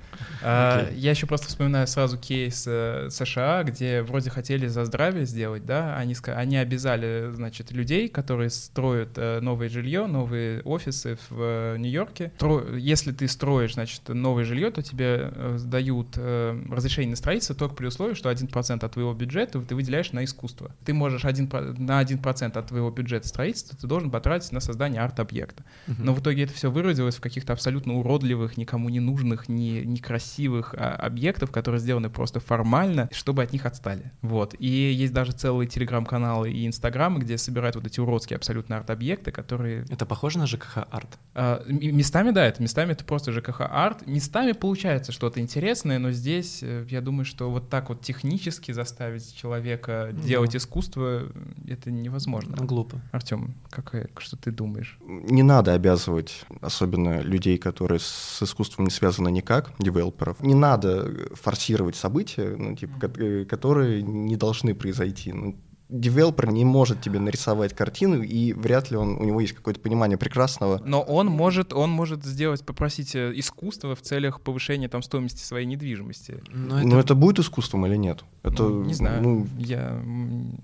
А, 0.44 0.82
Окей. 0.88 0.98
Я 1.00 1.12
еще 1.12 1.28
просто 1.28 1.48
вспоминаю 1.48 1.88
сразу 1.88 2.18
кейс 2.18 2.66
э, 2.68 3.10
США, 3.12 3.64
где 3.64 4.02
вроде 4.02 4.30
хотели 4.30 4.68
за 4.68 4.86
здравие 4.86 5.26
сделать, 5.26 5.66
да, 5.66 5.96
они, 5.98 6.16
они 6.28 6.58
обязали, 6.58 7.32
значит, 7.34 7.72
людей, 7.72 8.08
которые 8.10 8.50
строят 8.50 9.12
э, 9.18 9.40
новое 9.42 9.70
жилье, 9.70 10.08
новые 10.08 10.62
офисы 10.64 11.18
в 11.30 11.36
э, 11.40 11.76
Нью-Йорке. 11.78 12.32
Тро- 12.40 12.78
Если 12.78 13.12
ты 13.12 13.28
строишь, 13.28 13.74
значит, 13.76 14.02
новое 14.10 14.44
жилье, 14.46 14.72
то 14.72 14.82
тебе 14.82 15.32
э, 15.34 15.58
дают 15.64 16.08
э, 16.18 16.60
разрешение 16.72 17.12
на 17.12 17.16
строительство 17.18 17.56
только 17.56 17.76
при 17.76 17.86
условии, 17.88 18.14
что 18.16 18.30
1% 18.32 18.84
от 18.86 18.92
твоего 18.92 19.14
бюджета 19.14 19.62
ты 19.62 19.76
выделяешь 19.76 20.12
на 20.12 20.24
искусство. 20.24 20.72
Ты 20.86 20.94
можешь 20.94 21.24
один, 21.26 21.48
про- 21.48 21.62
на 21.62 22.02
1% 22.02 22.58
от 22.58 22.68
твоего 22.68 22.90
бюджета 22.90 23.28
строительства 23.28 23.78
ты 23.80 23.88
должен 23.88 24.10
потратить 24.12 24.52
на 24.52 24.60
создание 24.60 25.02
арт-объекта. 25.02 25.64
Мгм. 25.88 26.06
Но 26.06 26.14
в 26.14 26.20
итоге 26.22 26.44
это 26.44 26.54
все 26.54 26.72
выразилось 26.72 27.16
в 27.16 27.22
каких-то 27.22 27.54
абсолютно 27.54 27.96
уродливых, 27.96 28.58
никому 28.58 28.81
не 28.90 29.00
нужных, 29.00 29.50
не, 29.50 29.82
некрасивых 29.82 30.74
а, 30.78 30.96
объектов, 30.96 31.52
которые 31.52 31.80
сделаны 31.80 32.10
просто 32.10 32.40
формально, 32.40 33.10
чтобы 33.12 33.44
от 33.44 33.54
них 33.54 33.66
отстали. 33.66 34.12
Вот. 34.22 34.56
И 34.60 34.68
есть 34.68 35.14
даже 35.14 35.32
целые 35.32 35.68
телеграм-каналы 35.68 36.52
и 36.52 36.68
инстаграмы, 36.68 37.20
где 37.20 37.38
собирают 37.38 37.76
вот 37.76 37.86
эти 37.88 38.00
уродские 38.00 38.38
абсолютно 38.38 38.78
арт-объекты, 38.78 39.32
которые... 39.32 39.86
Это 39.90 40.06
похоже 40.06 40.40
на 40.40 40.48
ЖКХ 40.48 40.80
арт? 40.90 41.18
а, 41.34 41.64
местами, 41.68 42.32
да, 42.32 42.46
это 42.46 42.62
местами 42.62 42.92
это 42.92 43.06
просто 43.06 43.32
ЖКХ 43.32 43.62
арт. 43.62 44.06
Местами 44.08 44.52
получается 44.52 45.12
что-то 45.12 45.40
интересное, 45.40 46.00
но 46.00 46.12
здесь 46.12 46.60
э, 46.62 46.86
я 46.90 47.02
думаю, 47.02 47.26
что 47.26 47.50
вот 47.50 47.70
так 47.70 47.90
вот 47.90 48.02
технически 48.02 48.72
заставить 48.72 49.36
человека 49.36 50.10
Да. 50.12 50.22
делать 50.22 50.56
искусство, 50.56 51.24
это 51.68 51.92
невозможно. 51.92 52.56
Ну, 52.60 52.66
глупо. 52.66 53.02
Артем, 53.12 53.56
какая, 53.70 54.10
что 54.18 54.38
ты 54.38 54.52
думаешь? 54.52 54.98
Не 55.06 55.44
надо 55.44 55.74
обязывать, 55.74 56.44
особенно 56.62 57.22
людей, 57.22 57.58
которые 57.58 58.00
с 58.00 58.42
искусством 58.42 58.71
не 58.78 58.90
связаны 58.90 59.30
никак, 59.30 59.72
девелоперов, 59.80 60.42
не 60.42 60.56
надо 60.56 61.12
форсировать 61.34 61.96
события, 61.96 62.56
ну, 62.58 62.76
типа, 62.76 63.12
э, 63.18 63.46
которые 63.46 64.02
не 64.02 64.36
должны 64.36 64.76
произойти. 64.76 65.34
Ну, 65.34 65.56
девелопер 65.92 66.52
не 66.52 66.64
может 66.66 67.02
тебе 67.02 67.20
нарисовать 67.20 67.74
картину, 67.76 68.22
и 68.24 68.54
вряд 68.54 68.90
ли 68.92 68.98
он, 68.98 69.18
у 69.18 69.24
него 69.26 69.42
есть 69.42 69.54
какое-то 69.54 69.80
понимание 69.80 70.18
прекрасного. 70.18 70.82
Но 70.86 71.02
он 71.02 71.28
может, 71.28 71.74
он 71.74 71.90
может 71.92 72.24
сделать, 72.26 72.64
попросить 72.66 73.14
э, 73.16 73.32
искусство 73.36 73.96
в 73.96 74.02
целях 74.02 74.42
повышения 74.42 74.88
там 74.88 75.04
стоимости 75.04 75.44
своей 75.44 75.66
недвижимости. 75.66 76.42
Но 76.50 76.78
Но 76.80 76.98
это, 76.98 77.00
это 77.00 77.16
будет 77.16 77.40
искусством 77.40 77.86
или 77.86 77.98
нет? 77.98 78.24
Это, 78.44 78.64
Ну, 78.64 78.84
не 78.86 78.94
знаю. 78.94 79.22
ну, 79.22 79.48
Я 79.58 80.02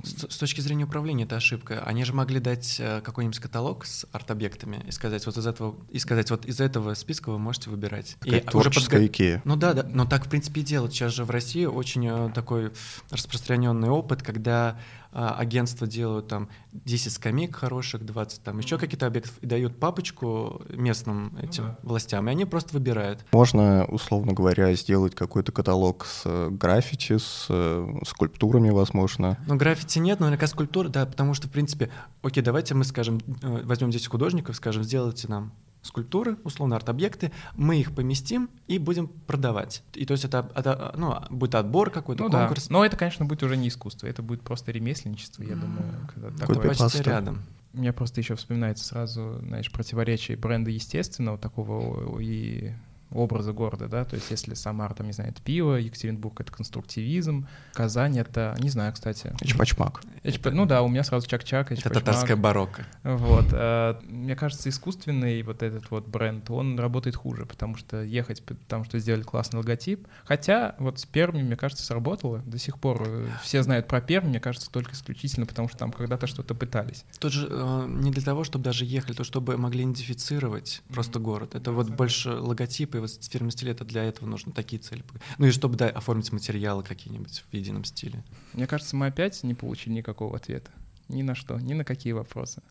с, 0.03 0.33
с 0.33 0.37
точки 0.37 0.61
зрения 0.61 0.85
управления 0.85 1.25
это 1.25 1.35
ошибка. 1.35 1.83
Они 1.85 2.03
же 2.05 2.13
могли 2.13 2.39
дать 2.39 2.77
э, 2.79 3.01
какой-нибудь 3.01 3.39
каталог 3.39 3.85
с 3.85 4.05
арт-объектами 4.11 4.83
и 4.87 4.91
сказать 4.91 5.25
вот 5.25 5.37
из 5.37 5.45
этого, 5.45 5.75
и 5.91 5.99
сказать 5.99 6.31
вот 6.31 6.45
из 6.45 6.59
этого 6.59 6.93
списка 6.93 7.29
вы 7.31 7.37
можете 7.37 7.69
выбирать. 7.69 8.15
И 8.23 8.29
какая-то 8.29 8.51
творческая 8.51 8.97
подго- 9.01 9.05
Икея. 9.07 9.41
Ну 9.45 9.55
да, 9.57 9.73
да, 9.73 9.85
но 9.93 10.05
так 10.05 10.25
в 10.25 10.29
принципе 10.29 10.61
и 10.61 10.63
делают. 10.63 10.93
Сейчас 10.93 11.13
же 11.13 11.25
в 11.25 11.29
России 11.29 11.65
очень 11.65 12.07
э, 12.07 12.31
такой 12.33 12.71
распространенный 13.11 13.89
опыт, 13.89 14.23
когда 14.23 14.79
а, 15.19 15.33
агентства 15.33 15.87
делают 15.87 16.27
там 16.27 16.47
10 16.73 17.11
скамейк 17.11 17.55
хороших, 17.55 18.05
20 18.05 18.43
там 18.43 18.59
еще 18.59 18.77
какие-то 18.77 19.07
объектов 19.07 19.35
и 19.41 19.47
дают 19.47 19.79
папочку 19.79 20.61
местным 20.69 21.35
этим 21.41 21.63
да. 21.63 21.79
властям, 21.81 22.27
и 22.27 22.31
они 22.31 22.45
просто 22.45 22.75
выбирают. 22.75 23.25
Можно, 23.31 23.85
условно 23.85 24.33
говоря, 24.33 24.71
сделать 24.75 25.15
какой-то 25.15 25.51
каталог 25.51 26.05
с 26.05 26.21
э, 26.25 26.49
граффити, 26.51 27.17
с 27.17 27.47
э, 27.49 27.87
скульптурами, 28.05 28.69
возможно. 28.69 29.39
Но 29.47 29.55
граффити 29.55 29.97
нет, 29.97 30.19
но 30.19 30.27
наверняка 30.27 30.45
скульптура, 30.45 30.89
да, 30.89 31.07
потому 31.07 31.33
что, 31.33 31.47
в 31.47 31.51
принципе, 31.51 31.89
окей, 32.21 32.43
давайте 32.43 32.75
мы 32.75 32.83
скажем, 32.83 33.19
э, 33.41 33.61
возьмем 33.63 33.89
10 33.89 34.05
художников, 34.05 34.55
скажем, 34.55 34.83
сделайте 34.83 35.27
нам 35.27 35.51
скульптуры, 35.87 36.37
условно 36.43 36.75
арт-объекты, 36.75 37.31
мы 37.55 37.79
их 37.79 37.95
поместим 37.95 38.49
и 38.67 38.77
будем 38.77 39.07
продавать. 39.07 39.83
И 39.93 40.05
то 40.05 40.11
есть 40.13 40.25
это, 40.25 40.49
это, 40.55 40.93
ну, 40.97 41.15
будет 41.29 41.55
отбор 41.55 41.89
какой-то, 41.89 42.23
ну 42.23 42.29
да. 42.29 42.39
конкурс. 42.39 42.69
Но 42.69 42.85
это, 42.85 42.97
конечно, 42.97 43.25
будет 43.25 43.43
уже 43.43 43.57
не 43.57 43.69
искусство, 43.69 44.07
это 44.07 44.21
будет 44.21 44.41
просто 44.41 44.71
ремесленничество, 44.71 45.43
я 45.43 45.55
думаю. 45.55 46.07
когда 46.13 46.29
такое. 46.31 46.67
Почти 46.67 47.03
рядом. 47.03 47.43
У 47.73 47.79
меня 47.79 47.93
просто 47.93 48.21
еще 48.21 48.35
вспоминается 48.35 48.85
сразу, 48.85 49.39
знаешь, 49.45 49.71
противоречие 49.71 50.35
бренда 50.37 50.71
естественного 50.71 51.37
такого 51.37 52.19
и 52.19 52.73
образы 53.11 53.53
города, 53.53 53.87
да, 53.87 54.05
то 54.05 54.15
есть 54.15 54.29
если 54.31 54.53
Самара, 54.53 54.93
там, 54.93 55.07
не 55.07 55.13
знаю, 55.13 55.31
это 55.31 55.41
пиво, 55.41 55.75
Екатеринбург— 55.75 56.39
это 56.41 56.51
конструктивизм, 56.51 57.47
Казань— 57.73 58.17
это, 58.19 58.55
не 58.59 58.69
знаю, 58.69 58.93
кстати. 58.93 59.33
Чпачмак. 59.43 60.01
Это, 60.23 60.51
ну 60.51 60.65
да, 60.65 60.81
у 60.81 60.87
меня 60.87 61.03
сразу 61.03 61.27
чак-чак, 61.27 61.71
Это 61.71 61.89
татарская 61.89 62.35
барокко. 62.35 62.85
Вот. 63.03 63.45
А, 63.51 63.99
мне 64.03 64.35
кажется, 64.35 64.69
искусственный 64.69 65.41
вот 65.43 65.63
этот 65.63 65.89
вот 65.91 66.07
бренд, 66.07 66.49
он 66.49 66.79
работает 66.79 67.15
хуже, 67.15 67.45
потому 67.45 67.77
что 67.77 68.03
ехать, 68.03 68.43
потому 68.43 68.83
что 68.83 68.99
сделали 68.99 69.23
классный 69.23 69.59
логотип. 69.59 70.07
Хотя 70.25 70.75
вот 70.79 70.99
с 70.99 71.05
Перми, 71.05 71.41
мне 71.41 71.55
кажется, 71.55 71.85
сработало. 71.85 72.39
До 72.39 72.57
сих 72.57 72.79
пор 72.79 73.03
э, 73.07 73.27
все 73.43 73.63
знают 73.63 73.87
про 73.87 74.01
Перми, 74.01 74.29
мне 74.29 74.39
кажется, 74.39 74.69
только 74.69 74.93
исключительно, 74.93 75.45
потому 75.45 75.69
что 75.69 75.77
там 75.77 75.91
когда-то 75.91 76.27
что-то 76.27 76.55
пытались. 76.55 77.05
Тут 77.19 77.33
же 77.33 77.47
э, 77.49 77.85
не 77.87 78.11
для 78.11 78.21
того, 78.21 78.43
чтобы 78.43 78.63
даже 78.63 78.85
ехали, 78.85 79.13
то 79.13 79.23
чтобы 79.23 79.57
могли 79.57 79.83
идентифицировать 79.83 80.81
просто 80.93 81.19
город. 81.19 81.55
Это 81.55 81.71
вот 81.71 81.89
больше 81.89 82.31
логотипы, 82.31 82.96
вот 83.01 83.11
фирменный 83.23 83.51
стиль, 83.51 83.69
это 83.69 83.85
для 83.85 84.03
этого 84.03 84.27
нужно 84.27 84.51
такие 84.51 84.81
цели. 84.81 85.03
Ну 85.37 85.47
и 85.47 85.51
чтобы, 85.51 85.75
да, 85.75 85.89
оформить 85.89 86.31
материалы 86.31 86.83
какие-нибудь 86.83 87.43
в 87.49 87.53
едином 87.53 87.83
стиле. 87.83 88.23
Мне 88.53 88.67
кажется, 88.67 88.95
мы 88.95 89.07
опять 89.07 89.43
не 89.43 89.53
получили 89.53 89.93
никакого 89.93 90.35
ответа. 90.35 90.71
Ни 91.07 91.21
на 91.21 91.35
что, 91.35 91.59
ни 91.59 91.73
на 91.73 91.83
какие 91.83 92.13
вопросы. 92.13 92.61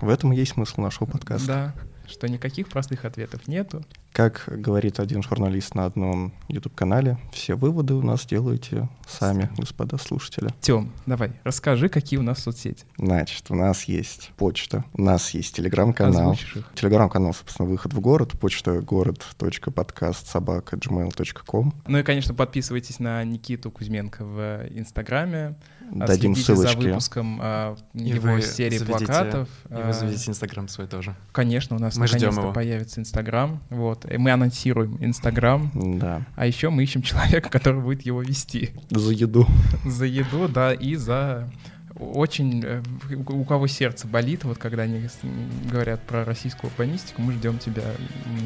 В 0.00 0.08
этом 0.08 0.32
и 0.32 0.36
есть 0.36 0.52
смысл 0.52 0.80
нашего 0.80 1.06
подкаста. 1.06 1.46
Да, 1.46 1.74
что 2.08 2.28
никаких 2.28 2.68
простых 2.68 3.04
ответов 3.04 3.46
нету. 3.46 3.84
Как 4.20 4.44
говорит 4.48 5.00
один 5.00 5.22
журналист 5.22 5.74
на 5.74 5.86
одном 5.86 6.34
YouTube-канале, 6.48 7.16
все 7.32 7.54
выводы 7.54 7.94
у 7.94 8.02
нас 8.02 8.26
делаете 8.26 8.86
сами, 9.08 9.48
господа 9.56 9.96
слушатели. 9.96 10.50
Тем, 10.60 10.92
давай, 11.06 11.32
расскажи, 11.42 11.88
какие 11.88 12.18
у 12.18 12.22
нас 12.22 12.40
соцсети. 12.40 12.84
Значит, 12.98 13.46
у 13.48 13.54
нас 13.54 13.84
есть 13.84 14.32
почта, 14.36 14.84
у 14.92 15.00
нас 15.00 15.30
есть 15.30 15.56
телеграм-канал. 15.56 16.36
Телеграм-канал, 16.74 17.32
собственно, 17.32 17.66
выход 17.66 17.94
в 17.94 18.00
город, 18.00 18.32
почта 18.38 18.82
город.подкаст 18.82 20.26
собака 20.26 20.76
gmail.com. 20.76 21.72
Ну 21.86 21.98
и, 21.98 22.02
конечно, 22.02 22.34
подписывайтесь 22.34 22.98
на 22.98 23.24
Никиту 23.24 23.70
Кузьменко 23.70 24.22
в 24.22 24.66
Инстаграме. 24.68 25.54
Дадим 25.90 26.34
следите 26.36 26.54
за 26.54 26.68
ссылочки. 26.68 26.86
выпуском 26.88 27.38
а, 27.42 27.76
И 27.94 28.10
его 28.10 28.34
вы 28.34 28.42
серии 28.42 28.78
заведите- 28.78 29.06
плакатов. 29.06 29.48
И 29.70 29.74
вы 29.74 29.88
А, 29.88 29.92
заведете 29.92 30.30
Инстаграм 30.30 30.68
свой 30.68 30.86
тоже. 30.86 31.16
Конечно, 31.32 31.74
у 31.74 31.78
нас 31.80 31.96
Мы 31.96 32.06
наконец-то 32.06 32.52
появится 32.52 33.00
Инстаграм. 33.00 33.60
Вот. 33.70 34.04
Мы 34.18 34.30
анонсируем 34.30 34.96
Инстаграм. 35.00 35.70
Да, 35.74 36.22
А 36.36 36.46
еще 36.46 36.70
мы 36.70 36.82
ищем 36.82 37.02
человека, 37.02 37.48
который 37.50 37.80
будет 37.80 38.02
его 38.02 38.22
вести. 38.22 38.70
за 38.90 39.12
еду. 39.12 39.46
За 39.84 40.04
еду, 40.04 40.48
да, 40.48 40.72
и 40.72 40.94
за 40.96 41.50
очень 41.98 42.62
э, 42.64 42.82
у 43.28 43.44
кого 43.44 43.66
сердце 43.66 44.06
болит, 44.06 44.44
вот 44.44 44.56
когда 44.58 44.84
они 44.84 45.06
говорят 45.70 46.00
про 46.02 46.24
российскую 46.24 46.70
урбанистику, 46.70 47.20
мы 47.20 47.32
ждем 47.34 47.58
тебя, 47.58 47.82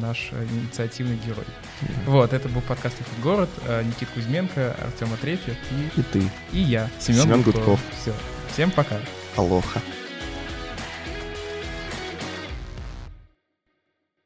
наш 0.01 0.31
инициативный 0.51 1.17
герой. 1.25 1.45
Вот, 2.05 2.33
это 2.33 2.49
был 2.49 2.61
подкаст 2.61 2.97
«Эхо 2.99 3.21
город», 3.23 3.49
э, 3.67 3.83
Никит 3.83 4.09
Кузьменко, 4.09 4.75
Артем 4.83 5.13
Отрепьев 5.13 5.55
и, 5.71 5.99
И 5.99 6.03
ты. 6.03 6.23
и 6.51 6.59
я, 6.59 6.89
Семен, 6.99 7.21
Семен 7.21 7.41
Гудков. 7.43 7.55
Гудков. 7.65 7.79
Все, 8.01 8.13
всем 8.51 8.71
пока. 8.71 8.97
Алоха. 9.37 9.81